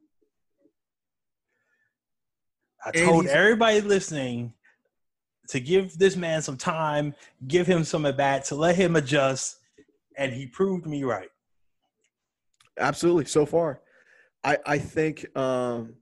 I 2.85 2.91
told 2.91 3.25
everybody 3.25 3.81
listening 3.81 4.53
to 5.49 5.59
give 5.59 5.97
this 5.97 6.15
man 6.15 6.41
some 6.41 6.55
time, 6.55 7.13
give 7.47 7.67
him 7.67 7.83
some 7.83 8.05
at 8.05 8.15
bat, 8.15 8.45
to 8.45 8.55
let 8.55 8.75
him 8.75 8.95
adjust, 8.95 9.57
and 10.17 10.31
he 10.31 10.45
proved 10.45 10.85
me 10.85 11.03
right. 11.03 11.29
Absolutely. 12.79 13.25
So 13.25 13.45
far, 13.45 13.81
I 14.43 14.57
I 14.65 14.77
think 14.77 15.25
um, 15.37 15.95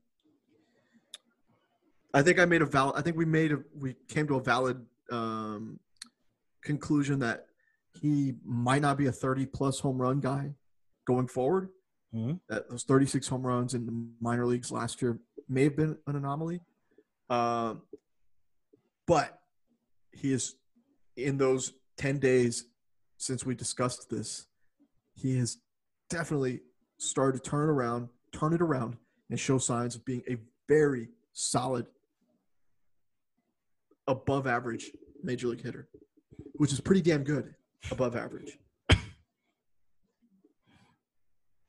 I 2.14 2.22
think 2.22 2.40
I 2.40 2.46
made 2.46 2.62
a 2.62 2.66
valid. 2.66 2.96
I 2.96 3.02
think 3.02 3.18
we 3.18 3.26
made 3.26 3.52
a 3.52 3.60
we 3.76 3.96
came 4.08 4.28
to 4.28 4.36
a 4.36 4.42
valid 4.42 4.86
um, 5.12 5.80
conclusion 6.62 7.20
that 7.20 7.48
he 8.02 8.36
might 8.44 8.82
not 8.82 8.98
be 8.98 9.08
a 9.08 9.12
thirty 9.12 9.46
plus 9.46 9.80
home 9.80 9.98
run 10.02 10.20
guy 10.20 10.54
going 11.06 11.28
forward. 11.28 11.70
Mhm. 12.14 12.40
That 12.50 12.70
those 12.70 12.84
thirty 12.84 13.06
six 13.06 13.28
home 13.28 13.46
runs 13.46 13.74
in 13.74 13.86
the 13.86 14.08
minor 14.20 14.46
leagues 14.46 14.72
last 14.72 15.02
year 15.02 15.20
may 15.50 15.64
have 15.64 15.76
been 15.76 15.98
an 16.08 16.16
anomaly, 16.16 16.62
um, 17.30 17.82
but 19.06 19.42
he 20.12 20.32
is 20.34 20.56
in 21.16 21.38
those 21.38 21.74
ten 21.98 22.20
days 22.20 22.66
since 23.18 23.46
we 23.46 23.56
discussed 23.56 24.10
this. 24.10 24.48
He 25.16 25.38
has 25.38 25.58
definitely 26.10 26.62
started 26.98 27.44
to 27.44 27.50
turn 27.50 27.70
it 27.70 27.72
around, 27.72 28.10
turn 28.32 28.54
it 28.54 28.62
around, 28.62 28.98
and 29.30 29.40
show 29.40 29.58
signs 29.58 29.96
of 29.96 30.06
being 30.06 30.24
a 30.30 30.38
very 30.68 31.10
solid, 31.34 31.88
above 34.08 34.48
average 34.48 34.92
major 35.24 35.48
league 35.48 35.62
hitter, 35.64 35.90
which 36.54 36.72
is 36.72 36.80
pretty 36.80 37.02
damn 37.02 37.24
good. 37.24 37.56
Above 37.92 38.16
average. 38.16 38.58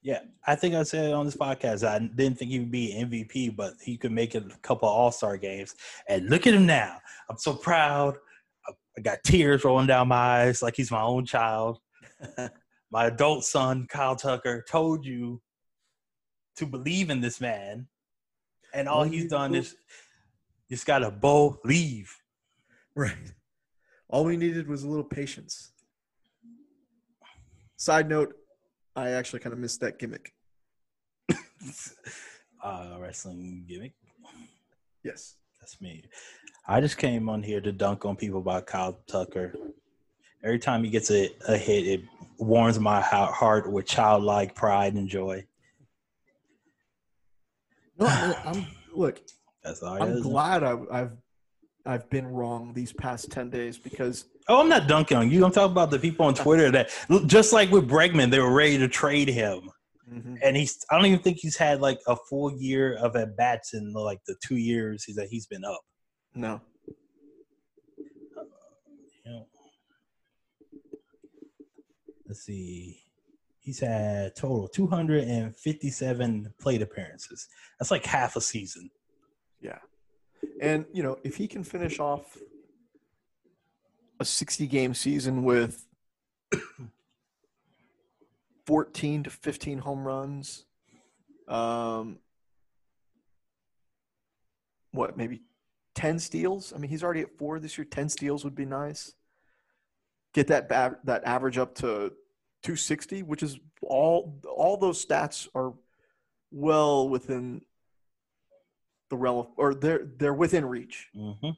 Yeah, 0.00 0.20
I 0.46 0.54
think 0.54 0.74
I 0.74 0.84
said 0.84 1.12
on 1.12 1.26
this 1.26 1.36
podcast 1.36 1.86
I 1.86 1.98
didn't 1.98 2.38
think 2.38 2.50
he 2.50 2.60
would 2.60 2.70
be 2.70 2.94
MVP, 2.96 3.54
but 3.56 3.74
he 3.82 3.96
could 3.96 4.12
make 4.12 4.34
it 4.34 4.44
a 4.44 4.58
couple 4.58 4.88
All 4.88 5.10
Star 5.10 5.36
games. 5.36 5.74
And 6.08 6.30
look 6.30 6.46
at 6.46 6.54
him 6.54 6.66
now. 6.66 6.98
I'm 7.28 7.36
so 7.36 7.54
proud. 7.54 8.16
I- 8.66 9.00
got 9.00 9.22
tears 9.22 9.64
rolling 9.64 9.86
down 9.86 10.08
my 10.08 10.16
eyes 10.16 10.62
like 10.62 10.74
he's 10.76 10.90
my 10.90 11.02
own 11.02 11.24
child. 11.24 11.78
my 12.90 13.06
adult 13.06 13.44
son, 13.44 13.86
Kyle 13.88 14.16
Tucker, 14.16 14.64
told 14.68 15.04
you 15.04 15.40
to 16.56 16.66
believe 16.66 17.10
in 17.10 17.20
this 17.20 17.40
man, 17.40 17.86
and 18.74 18.88
all 18.88 19.04
he's 19.04 19.28
done 19.28 19.54
is 19.54 19.76
just 20.70 20.86
got 20.86 21.00
to 21.00 21.10
believe. 21.10 22.12
Right. 22.96 23.14
All 24.08 24.24
we 24.24 24.36
needed 24.36 24.66
was 24.66 24.82
a 24.82 24.88
little 24.88 25.04
patience. 25.04 25.70
Side 27.78 28.08
note, 28.08 28.34
I 28.96 29.10
actually 29.10 29.38
kind 29.38 29.52
of 29.52 29.60
missed 29.60 29.80
that 29.82 30.00
gimmick. 30.00 30.32
uh, 32.62 32.96
wrestling 32.98 33.64
gimmick. 33.68 33.92
Yes. 35.04 35.36
That's 35.60 35.80
me. 35.80 36.02
I 36.66 36.80
just 36.80 36.98
came 36.98 37.28
on 37.28 37.40
here 37.40 37.60
to 37.60 37.70
dunk 37.70 38.04
on 38.04 38.16
people 38.16 38.40
about 38.40 38.66
Kyle 38.66 38.98
Tucker. 39.06 39.54
Every 40.42 40.58
time 40.58 40.82
he 40.82 40.90
gets 40.90 41.12
a, 41.12 41.30
a 41.46 41.56
hit, 41.56 41.86
it 41.86 42.00
warms 42.36 42.80
my 42.80 43.00
heart 43.00 43.70
with 43.70 43.86
childlike 43.86 44.56
pride 44.56 44.94
and 44.94 45.08
joy. 45.08 45.44
No, 47.96 48.06
I'm, 48.44 48.66
look. 48.92 49.20
That's 49.62 49.84
all. 49.84 50.02
I'm 50.02 50.20
glad 50.20 50.64
I, 50.64 50.78
I've 50.90 51.12
I've 51.88 52.08
been 52.10 52.26
wrong 52.26 52.72
these 52.74 52.92
past 52.92 53.30
ten 53.30 53.48
days 53.48 53.78
because 53.78 54.26
Oh, 54.48 54.60
I'm 54.60 54.68
not 54.68 54.88
dunking 54.88 55.16
on 55.16 55.30
you. 55.30 55.44
I'm 55.44 55.52
talking 55.52 55.72
about 55.72 55.90
the 55.90 55.98
people 55.98 56.24
on 56.24 56.34
Twitter 56.44 56.70
that, 56.70 56.90
just 57.26 57.52
like 57.52 57.70
with 57.70 57.88
Bregman, 57.88 58.30
they 58.30 58.38
were 58.38 58.52
ready 58.52 58.78
to 58.78 58.88
trade 58.88 59.28
him, 59.28 59.70
mm-hmm. 60.10 60.36
and 60.42 60.56
he's. 60.56 60.84
I 60.90 60.96
don't 60.96 61.06
even 61.06 61.18
think 61.18 61.36
he's 61.38 61.56
had 61.56 61.80
like 61.80 61.98
a 62.06 62.16
full 62.16 62.50
year 62.52 62.96
of 62.96 63.14
at 63.14 63.36
bats 63.36 63.74
in 63.74 63.92
like 63.92 64.20
the 64.26 64.34
two 64.42 64.56
years 64.56 65.04
he's 65.04 65.16
that 65.16 65.28
he's 65.28 65.46
been 65.46 65.64
up. 65.64 65.80
no, 66.34 66.60
uh, 68.38 68.42
You 69.24 69.32
know. 69.32 69.46
Let's 72.26 72.40
see. 72.40 73.02
He's 73.60 73.80
had 73.80 74.34
total 74.34 74.66
257 74.68 76.54
plate 76.58 76.80
appearances. 76.80 77.48
That's 77.78 77.90
like 77.90 78.06
half 78.06 78.34
a 78.36 78.40
season. 78.40 78.90
yeah, 79.60 79.78
and 80.60 80.84
you 80.92 81.02
know 81.02 81.18
if 81.24 81.36
he 81.36 81.46
can 81.48 81.64
finish 81.64 81.98
off 81.98 82.36
a 84.20 84.24
60 84.24 84.66
game 84.66 84.94
season 84.94 85.44
with 85.44 85.86
14 88.66 89.22
to 89.24 89.30
15 89.30 89.78
home 89.78 90.06
runs, 90.06 90.64
um, 91.46 92.18
what 94.90 95.16
maybe 95.16 95.42
10 95.94 96.18
steals? 96.18 96.72
I 96.74 96.78
mean, 96.78 96.90
he's 96.90 97.02
already 97.02 97.22
at 97.22 97.38
four 97.38 97.58
this 97.58 97.78
year. 97.78 97.84
10 97.84 98.08
steals 98.08 98.44
would 98.44 98.54
be 98.54 98.64
nice. 98.64 99.14
Get 100.34 100.48
that 100.48 100.68
ba- 100.68 100.98
that 101.04 101.24
average 101.24 101.58
up 101.58 101.74
to 101.76 102.12
260, 102.62 103.22
which 103.22 103.42
is 103.42 103.58
all 103.82 104.38
all 104.46 104.76
those 104.76 105.04
stats 105.04 105.48
are 105.54 105.72
well 106.50 107.08
within 107.08 107.62
the 109.10 109.16
of, 109.16 109.48
or 109.56 109.74
they're 109.74 110.06
they're 110.18 110.34
within 110.34 110.64
reach. 110.64 111.08
Mm-hmm. 111.16 111.50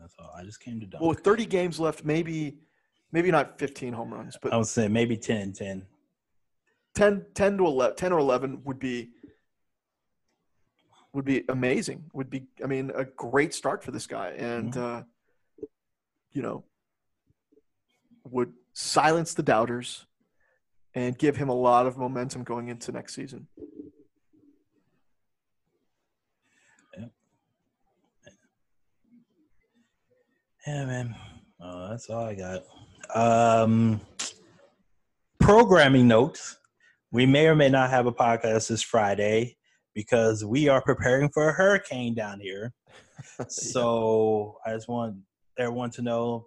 That's 0.00 0.14
all. 0.18 0.32
I 0.36 0.44
just 0.44 0.60
came 0.60 0.80
to 0.80 0.86
dunk. 0.86 1.00
Well, 1.00 1.08
with 1.08 1.20
30 1.20 1.46
games 1.46 1.80
left, 1.80 2.04
maybe 2.04 2.58
maybe 3.10 3.30
not 3.30 3.58
15 3.58 3.92
home 3.94 4.12
runs, 4.12 4.36
but 4.40 4.52
I 4.52 4.56
would 4.58 4.66
say 4.66 4.86
maybe 4.88 5.16
10 5.16 5.40
and 5.40 5.54
10. 5.54 5.86
10, 6.94 7.26
10 7.34 7.58
to 7.58 7.66
11, 7.66 7.96
10 7.96 8.12
or 8.12 8.18
11 8.18 8.62
would 8.64 8.78
be 8.78 9.10
would 11.14 11.24
be 11.24 11.44
amazing. 11.48 12.04
Would 12.12 12.28
be, 12.28 12.46
I 12.62 12.66
mean, 12.66 12.90
a 12.94 13.04
great 13.04 13.54
start 13.54 13.82
for 13.82 13.92
this 13.92 14.06
guy, 14.06 14.30
and 14.30 14.76
uh, 14.76 15.02
you 16.32 16.42
know, 16.42 16.64
would 18.24 18.52
silence 18.72 19.32
the 19.32 19.42
doubters 19.42 20.06
and 20.92 21.16
give 21.16 21.36
him 21.36 21.48
a 21.48 21.54
lot 21.54 21.86
of 21.86 21.96
momentum 21.96 22.42
going 22.44 22.68
into 22.68 22.92
next 22.92 23.14
season. 23.14 23.46
Yeah, 30.66 30.86
man. 30.86 31.14
Uh, 31.60 31.90
that's 31.90 32.08
all 32.08 32.24
I 32.24 32.34
got. 32.34 32.62
Um, 33.14 34.00
programming 35.38 36.08
notes. 36.08 36.56
We 37.12 37.26
may 37.26 37.46
or 37.48 37.54
may 37.54 37.68
not 37.68 37.90
have 37.90 38.06
a 38.06 38.12
podcast 38.12 38.68
this 38.68 38.82
Friday 38.82 39.56
because 39.94 40.42
we 40.44 40.68
are 40.68 40.80
preparing 40.82 41.28
for 41.28 41.50
a 41.50 41.52
hurricane 41.52 42.14
down 42.14 42.40
here. 42.40 42.72
So 43.48 44.58
I 44.66 44.72
just 44.72 44.88
want 44.88 45.16
everyone 45.58 45.90
to 45.90 46.02
know, 46.02 46.46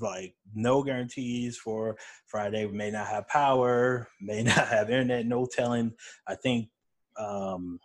like, 0.00 0.34
no 0.54 0.82
guarantees 0.82 1.56
for 1.56 1.96
Friday. 2.26 2.66
We 2.66 2.76
may 2.76 2.90
not 2.90 3.06
have 3.06 3.28
power, 3.28 4.08
may 4.20 4.42
not 4.44 4.68
have 4.68 4.90
internet, 4.90 5.26
no 5.26 5.46
telling. 5.46 5.92
I 6.26 6.34
think, 6.34 6.68
um, 7.18 7.78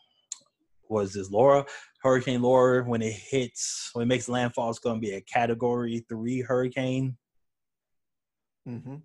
was 0.89 1.13
this 1.13 1.29
Laura, 1.29 1.65
Hurricane 2.01 2.41
Laura, 2.41 2.83
when 2.83 3.01
it 3.01 3.13
hits, 3.13 3.91
when 3.93 4.03
it 4.03 4.07
makes 4.07 4.27
landfall, 4.27 4.69
it's 4.69 4.79
going 4.79 4.99
to 4.99 5.07
be 5.07 5.13
a 5.13 5.21
Category 5.21 6.03
Three 6.09 6.41
hurricane. 6.41 7.17
hmm 8.65 8.95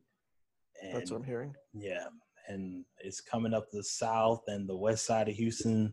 And 0.82 0.93
That's 0.93 1.11
what 1.11 1.18
I'm 1.18 1.24
hearing. 1.24 1.55
yeah, 1.74 2.07
and 2.49 2.85
it's 2.99 3.20
coming 3.20 3.55
up 3.55 3.70
the 3.70 3.85
south 3.85 4.43
and 4.49 4.68
the 4.68 4.76
west 4.76 5.07
side 5.07 5.28
of 5.28 5.35
Houston. 5.35 5.93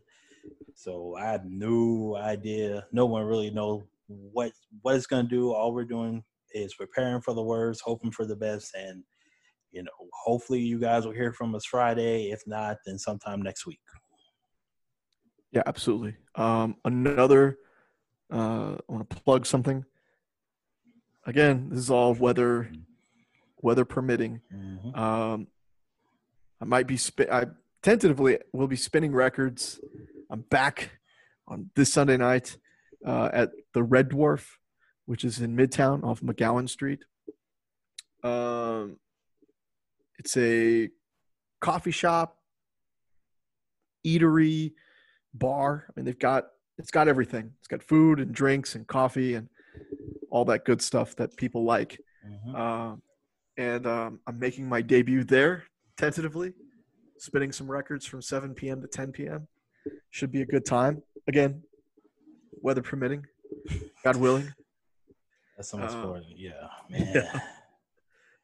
So 0.74 1.16
I 1.16 1.26
have 1.26 1.44
no 1.44 2.16
idea. 2.16 2.86
No 2.92 3.06
one 3.06 3.24
really 3.24 3.50
know 3.50 3.84
what 4.08 4.52
what 4.80 4.96
it's 4.96 5.06
going 5.06 5.28
to 5.28 5.30
do. 5.30 5.52
All 5.52 5.72
we're 5.72 5.84
doing 5.84 6.24
is 6.52 6.74
preparing 6.74 7.20
for 7.22 7.34
the 7.34 7.42
worst, 7.42 7.82
hoping 7.84 8.10
for 8.10 8.26
the 8.26 8.36
best, 8.36 8.74
and 8.74 9.04
you 9.70 9.82
know, 9.82 9.90
hopefully 10.12 10.60
you 10.60 10.78
guys 10.78 11.04
will 11.06 11.12
hear 11.12 11.32
from 11.32 11.54
us 11.54 11.64
Friday. 11.64 12.30
If 12.30 12.42
not, 12.46 12.76
then 12.84 12.98
sometime 12.98 13.40
next 13.40 13.66
week. 13.66 13.80
Yeah, 15.52 15.62
absolutely. 15.66 16.16
Um, 16.34 16.76
another, 16.84 17.58
uh, 18.32 18.76
I 18.76 18.92
want 18.92 19.08
to 19.08 19.16
plug 19.16 19.46
something. 19.46 19.84
Again, 21.26 21.68
this 21.70 21.78
is 21.78 21.90
all 21.90 22.14
weather, 22.14 22.72
weather 23.60 23.84
permitting. 23.84 24.40
Mhm. 24.52 24.96
Um, 24.96 25.46
I 26.60 26.64
might 26.64 26.86
be 26.86 26.96
spin. 26.96 27.28
I 27.30 27.46
tentatively 27.82 28.38
will 28.52 28.66
be 28.66 28.76
spinning 28.76 29.12
records. 29.12 29.80
I'm 30.30 30.40
back 30.42 30.98
on 31.46 31.70
this 31.74 31.92
Sunday 31.92 32.16
night 32.16 32.56
uh, 33.04 33.28
at 33.32 33.52
the 33.74 33.82
Red 33.82 34.08
Dwarf, 34.10 34.56
which 35.04 35.24
is 35.24 35.40
in 35.40 35.54
Midtown 35.56 36.02
off 36.02 36.20
McGowen 36.22 36.68
Street. 36.68 37.04
Um, 38.22 38.98
it's 40.18 40.36
a 40.36 40.88
coffee 41.60 41.90
shop, 41.90 42.38
eatery, 44.06 44.72
bar. 45.34 45.86
I 45.88 45.92
mean, 45.96 46.04
they've 46.04 46.18
got 46.18 46.48
it's 46.78 46.90
got 46.90 47.08
everything. 47.08 47.52
It's 47.58 47.68
got 47.68 47.82
food 47.82 48.18
and 48.18 48.32
drinks 48.34 48.74
and 48.74 48.86
coffee 48.86 49.34
and 49.34 49.48
all 50.30 50.44
that 50.46 50.64
good 50.64 50.80
stuff 50.80 51.14
that 51.16 51.36
people 51.36 51.64
like. 51.64 52.00
Mhm. 52.26 52.54
Uh, 52.54 52.96
and 53.56 53.86
um, 53.86 54.20
I'm 54.26 54.38
making 54.38 54.68
my 54.68 54.80
debut 54.80 55.24
there 55.24 55.64
tentatively, 55.96 56.54
spinning 57.18 57.52
some 57.52 57.70
records 57.70 58.06
from 58.06 58.22
7 58.22 58.54
p.m. 58.54 58.80
to 58.80 58.88
10 58.88 59.12
p.m. 59.12 59.46
Should 60.10 60.32
be 60.32 60.40
a 60.42 60.46
good 60.46 60.64
time. 60.64 61.02
Again, 61.28 61.62
weather 62.62 62.82
permitting, 62.82 63.26
God 64.04 64.16
willing. 64.16 64.52
That's 65.56 65.68
so 65.68 65.76
much 65.76 65.90
uh, 65.90 66.02
for 66.02 66.22
yeah, 66.36 66.68
man. 66.88 67.12
yeah. 67.14 67.40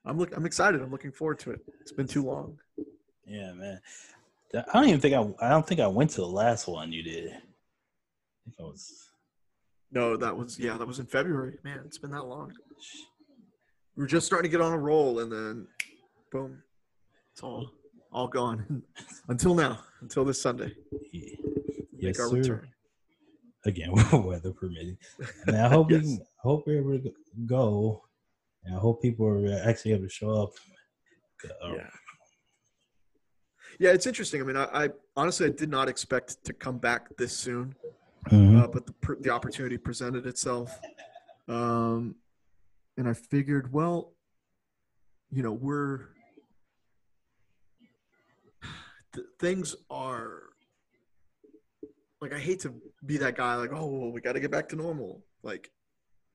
I'm 0.05 0.18
look. 0.18 0.36
I'm 0.36 0.47
excited. 0.47 0.80
I'm 0.80 0.91
looking 0.91 1.12
forward 1.12 1.39
to 1.41 1.53
it. 1.53 1.61
It's 1.80 1.93
been 1.93 2.07
too 2.07 2.22
long. 2.22 2.59
Yeah, 3.26 3.53
man. 3.53 3.80
I 4.55 4.62
don't 4.72 4.88
even 4.88 5.01
think 5.01 5.14
I. 5.14 5.46
I 5.46 5.51
don't 5.51 5.66
think 5.66 5.80
I 5.80 5.86
went 5.86 6.11
to 6.12 6.20
the 6.22 6.26
last 6.26 6.66
one 6.66 6.92
you 6.92 7.03
did. 7.03 7.28
I 7.32 7.40
think 8.44 8.57
I 8.59 8.62
was. 8.62 9.09
No, 9.90 10.16
that 10.16 10.36
was 10.36 10.59
yeah, 10.59 10.76
that 10.76 10.86
was 10.86 10.99
in 10.99 11.07
February. 11.07 11.59
Man, 11.64 11.80
it's 11.84 11.99
been 11.99 12.11
that 12.12 12.24
long. 12.26 12.53
We 13.96 14.03
were 14.03 14.07
just 14.07 14.26
starting 14.26 14.51
to 14.51 14.57
get 14.57 14.62
on 14.64 14.72
a 14.72 14.78
roll, 14.78 15.18
and 15.20 15.30
then, 15.30 15.66
boom, 16.32 16.62
it's 17.32 17.42
all 17.42 17.70
all 18.12 18.28
gone 18.28 18.82
until 19.28 19.55
now, 19.55 19.80
until 20.01 20.24
this 20.24 20.40
Sunday. 20.40 20.72
Yeah. 21.12 21.34
Make 22.01 22.14
Yes, 22.16 22.20
our 22.20 22.28
sir. 22.28 22.36
return. 22.36 22.68
Again, 23.66 23.90
weather 24.24 24.53
permitting. 24.53 24.96
And 25.46 25.57
I 25.57 25.68
hope 25.68 25.90
Yes. 25.90 26.05
we 26.05 26.16
can, 26.16 26.22
I 26.22 26.42
hope 26.49 26.64
we're 26.66 26.78
able 26.78 26.99
to 27.01 27.12
go. 27.44 28.03
And 28.64 28.76
I 28.76 28.78
hope 28.78 29.03
people 29.03 29.26
are 29.26 29.61
actually 29.68 29.92
able 29.92 30.05
to 30.05 30.09
show 30.09 30.30
up. 30.30 30.51
Uh, 31.44 31.74
Yeah. 31.74 31.90
Yeah, 33.79 33.93
it's 33.93 34.07
interesting. 34.07 34.41
I 34.41 34.45
mean, 34.45 34.57
I, 34.57 34.64
I 34.85 34.89
honestly 35.16 35.47
I 35.47 35.51
did 35.51 35.70
not 35.70 35.89
expect 35.89 36.45
to 36.45 36.53
come 36.53 36.79
back 36.79 37.16
this 37.16 37.37
soon, 37.37 37.74
mhm. 38.29 38.62
uh, 38.62 38.66
but 38.66 38.87
the 38.87 39.16
the 39.20 39.31
opportunity 39.31 39.79
presented 39.79 40.26
itself, 40.26 40.79
um, 41.47 42.16
and 42.97 43.09
I 43.09 43.12
figured, 43.14 43.72
well, 43.72 44.12
you 45.31 45.43
know, 45.43 45.53
we're 45.53 46.09
th- 49.14 49.26
things 49.39 49.76
are 49.91 50.43
like 52.20 52.33
I 52.33 52.39
hate 52.39 52.61
to 52.61 52.74
be 53.07 53.16
that 53.18 53.37
guy, 53.37 53.55
like, 53.55 53.70
oh, 53.72 53.87
well, 53.87 54.11
we 54.11 54.20
got 54.20 54.33
to 54.33 54.41
get 54.41 54.51
back 54.51 54.68
to 54.70 54.76
normal. 54.76 55.22
Like, 55.43 55.70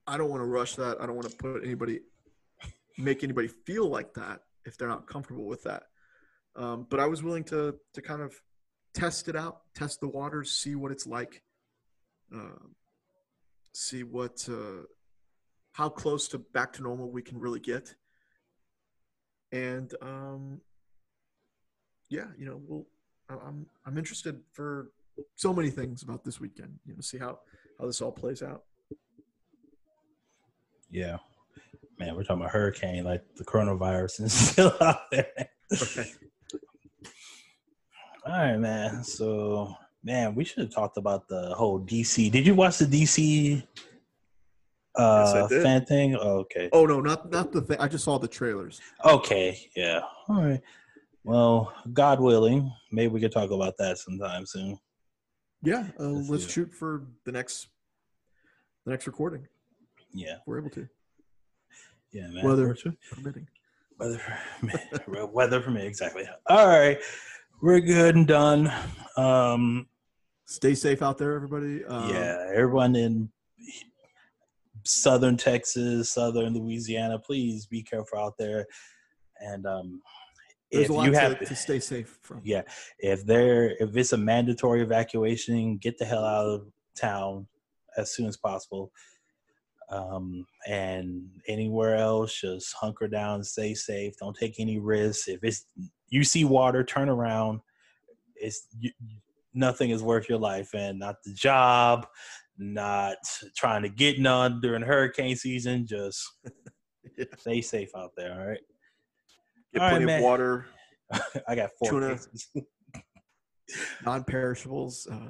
I 0.08 0.18
don't 0.18 0.30
want 0.30 0.42
to 0.42 0.46
rush 0.46 0.76
that. 0.76 1.02
I 1.02 1.06
don't 1.06 1.16
want 1.16 1.30
to 1.30 1.36
put 1.36 1.64
anybody, 1.64 2.00
make 2.98 3.24
anybody 3.24 3.50
feel 3.50 3.90
like 3.90 4.14
that 4.14 4.42
if 4.66 4.78
they're 4.78 4.88
not 4.88 5.08
comfortable 5.08 5.46
with 5.46 5.64
that. 5.64 5.84
Um, 6.56 6.86
but 6.90 7.00
I 7.00 7.08
was 7.08 7.24
willing 7.24 7.44
to 7.46 7.76
to 7.94 8.02
kind 8.02 8.22
of 8.22 8.36
test 8.94 9.28
it 9.28 9.36
out, 9.36 9.62
test 9.76 10.00
the 10.02 10.08
waters, 10.08 10.52
see 10.52 10.76
what 10.76 10.92
it's 10.92 11.08
like, 11.08 11.42
um, 12.32 12.76
see 13.74 14.04
what 14.04 14.48
uh, 14.50 14.84
how 15.74 15.90
close 15.90 16.28
to 16.30 16.38
back 16.38 16.74
to 16.74 16.84
normal 16.84 17.10
we 17.10 17.22
can 17.22 17.40
really 17.40 17.60
get. 17.60 17.96
And 19.52 19.94
um, 20.02 20.62
yeah, 22.10 22.28
you 22.38 22.46
know, 22.46 22.62
we'll. 22.68 22.88
I'm 23.30 23.66
I'm 23.86 23.98
interested 23.98 24.42
for 24.52 24.92
so 25.36 25.54
many 25.54 25.70
things 25.70 26.04
about 26.04 26.24
this 26.24 26.40
weekend. 26.40 26.80
You 26.86 26.94
know, 26.94 27.02
see 27.02 27.18
how 27.18 27.40
how 27.80 27.88
this 27.88 28.02
all 28.02 28.12
plays 28.12 28.44
out. 28.44 28.64
Yeah. 30.90 31.18
Man, 32.00 32.16
we're 32.16 32.24
talking 32.24 32.42
about 32.42 32.52
hurricane, 32.52 33.04
like 33.04 33.24
the 33.36 33.44
coronavirus 33.44 34.22
is 34.22 34.34
still 34.52 34.76
out 34.80 35.10
there. 35.12 35.50
All 38.26 38.32
right, 38.32 38.58
man. 38.58 39.04
So, 39.04 39.76
man, 40.04 40.34
we 40.36 40.44
should 40.46 40.60
have 40.60 40.70
talked 40.70 40.98
about 40.98 41.28
the 41.28 41.54
whole 41.56 41.80
DC. 41.80 42.32
Did 42.32 42.46
you 42.48 42.56
watch 42.56 42.78
the 42.78 42.86
DC 42.86 43.64
uh, 44.96 45.48
Yes, 45.50 45.64
fan 45.64 45.86
thing? 45.86 46.16
Oh, 46.16 46.40
okay. 46.40 46.70
Oh 46.72 46.86
no, 46.86 47.02
not 47.02 47.30
not 47.32 47.52
the 47.52 47.62
thing. 47.62 47.78
I 47.80 47.88
just 47.88 48.04
saw 48.06 48.18
the 48.18 48.28
trailers. 48.28 48.80
Okay. 49.04 49.60
Yeah. 49.76 50.02
All 50.30 50.42
right. 50.42 50.62
Well, 51.26 51.74
God 51.94 52.20
willing, 52.20 52.72
maybe 52.92 53.12
we 53.14 53.20
could 53.22 53.32
talk 53.32 53.50
about 53.52 53.78
that 53.78 53.98
sometime 53.98 54.46
soon. 54.46 54.78
Yeah, 55.64 55.88
uh, 56.00 56.08
Let's 56.10 56.30
let's 56.30 56.52
shoot 56.52 56.74
for 56.74 57.04
the 57.26 57.32
next 57.32 57.68
the 58.86 58.92
next 58.92 59.08
recording 59.08 59.48
Yeah. 60.14 60.34
if 60.36 60.40
we're 60.46 60.60
able 60.60 60.70
to, 60.72 60.88
Yeah, 62.12 62.28
man. 62.28 62.44
weather 62.46 62.76
permitting. 63.10 63.48
Weather, 63.98 64.22
weather 65.32 65.62
for 65.62 65.72
me, 65.72 65.86
exactly. 65.86 66.26
All 66.48 66.68
right, 66.68 67.00
we're 67.64 67.80
good 67.80 68.16
and 68.18 68.28
done. 68.28 68.72
Um, 69.16 69.88
Stay 70.46 70.76
safe 70.76 71.02
out 71.02 71.18
there, 71.18 71.34
everybody. 71.34 71.84
Um, 71.86 72.10
yeah, 72.10 72.38
everyone 72.54 72.94
in 72.98 73.30
southern 74.84 75.38
Texas, 75.38 76.12
southern 76.12 76.54
Louisiana, 76.54 77.18
please 77.18 77.66
be 77.66 77.82
careful 77.82 78.20
out 78.20 78.38
there. 78.38 78.66
And 79.40 79.66
um, 79.66 80.02
if 80.72 80.90
you 80.90 81.12
to, 81.12 81.18
have, 81.18 81.40
to 81.40 81.56
stay 81.56 81.80
safe 81.80 82.20
from. 82.22 82.42
yeah, 82.44 82.64
if 83.00 83.26
there, 83.26 83.78
if 83.80 83.96
it's 83.96 84.12
a 84.12 84.18
mandatory 84.18 84.82
evacuation, 84.82 85.78
get 85.78 85.98
the 85.98 86.06
hell 86.06 86.26
out 86.26 86.46
of 86.46 86.68
town 87.00 87.48
as 87.96 88.14
soon 88.14 88.28
as 88.28 88.36
possible. 88.36 88.92
Um, 89.90 90.46
and 90.68 91.30
anywhere 91.48 91.96
else, 91.96 92.40
just 92.42 92.74
hunker 92.74 93.08
down, 93.08 93.44
stay 93.44 93.74
safe. 93.74 94.16
Don't 94.18 94.36
take 94.38 94.60
any 94.60 94.80
risks. 94.80 95.28
If 95.28 95.44
it's 95.44 95.66
you 96.10 96.24
see 96.24 96.46
water, 96.46 96.84
turn 96.84 97.10
around. 97.10 97.60
It's 98.36 98.68
you, 98.80 98.92
nothing 99.54 99.90
is 99.92 100.02
worth 100.04 100.30
your 100.30 100.40
life, 100.40 100.70
and 100.74 101.00
not 101.00 101.16
the 101.26 101.34
job, 101.34 102.08
not 102.58 103.18
trying 103.56 103.84
to 103.84 103.90
get 103.90 104.20
none 104.20 104.60
during 104.62 104.82
hurricane 104.82 105.36
season. 105.36 105.86
Just 105.86 106.28
Yeah. 107.18 107.26
stay 107.38 107.62
safe 107.62 107.90
out 107.96 108.12
there. 108.18 108.34
All 108.34 108.48
right. 108.48 108.60
Get 109.74 109.82
All 109.82 109.88
right, 109.88 109.92
plenty 109.92 110.06
man. 110.06 110.20
of 110.20 110.24
water, 110.24 110.66
I 111.48 111.54
got 111.56 111.70
four 111.78 111.92
Tuna. 111.92 112.10
cases. 112.12 112.48
non-perishables. 114.06 115.08
Uh, 115.12 115.30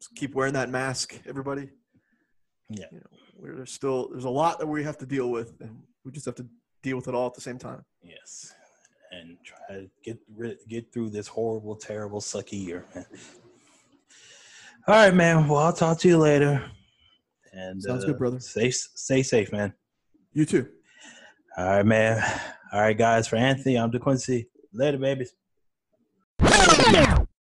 just 0.00 0.14
keep 0.14 0.34
wearing 0.34 0.52
that 0.54 0.70
mask, 0.70 1.18
everybody. 1.26 1.70
Yeah. 2.70 2.86
You 2.92 2.98
know, 2.98 3.18
we're 3.36 3.54
there's 3.54 3.72
still 3.72 4.08
there's 4.08 4.24
a 4.24 4.30
lot 4.30 4.58
that 4.58 4.66
we 4.66 4.82
have 4.84 4.98
to 4.98 5.06
deal 5.06 5.30
with, 5.30 5.54
and 5.60 5.82
we 6.04 6.12
just 6.12 6.26
have 6.26 6.34
to 6.36 6.46
deal 6.82 6.96
with 6.96 7.08
it 7.08 7.14
all 7.14 7.26
at 7.26 7.34
the 7.34 7.40
same 7.40 7.58
time. 7.58 7.84
Yes, 8.02 8.54
and 9.10 9.36
try 9.44 9.76
to 9.76 9.90
get 10.02 10.18
rid, 10.34 10.58
get 10.68 10.92
through 10.92 11.10
this 11.10 11.26
horrible, 11.26 11.76
terrible, 11.76 12.20
sucky 12.20 12.64
year, 12.64 12.84
man. 12.94 13.06
All 14.86 14.94
right, 14.94 15.14
man. 15.14 15.48
Well, 15.48 15.60
I'll 15.60 15.72
talk 15.72 15.98
to 16.00 16.08
you 16.08 16.18
later. 16.18 16.62
And 17.52 17.82
Sounds 17.82 18.04
uh, 18.04 18.08
good, 18.08 18.18
brother. 18.18 18.40
Stay 18.40 18.70
stay 18.70 19.22
safe, 19.22 19.52
man. 19.52 19.72
You 20.32 20.44
too. 20.44 20.68
All 21.56 21.76
right, 21.76 21.86
man. 21.86 22.22
All 22.72 22.80
right, 22.80 22.98
guys. 22.98 23.28
For 23.28 23.36
Anthony, 23.36 23.76
I'm 23.76 23.90
DeQuincy. 23.90 24.46
Later, 24.72 24.98
babies. 24.98 25.34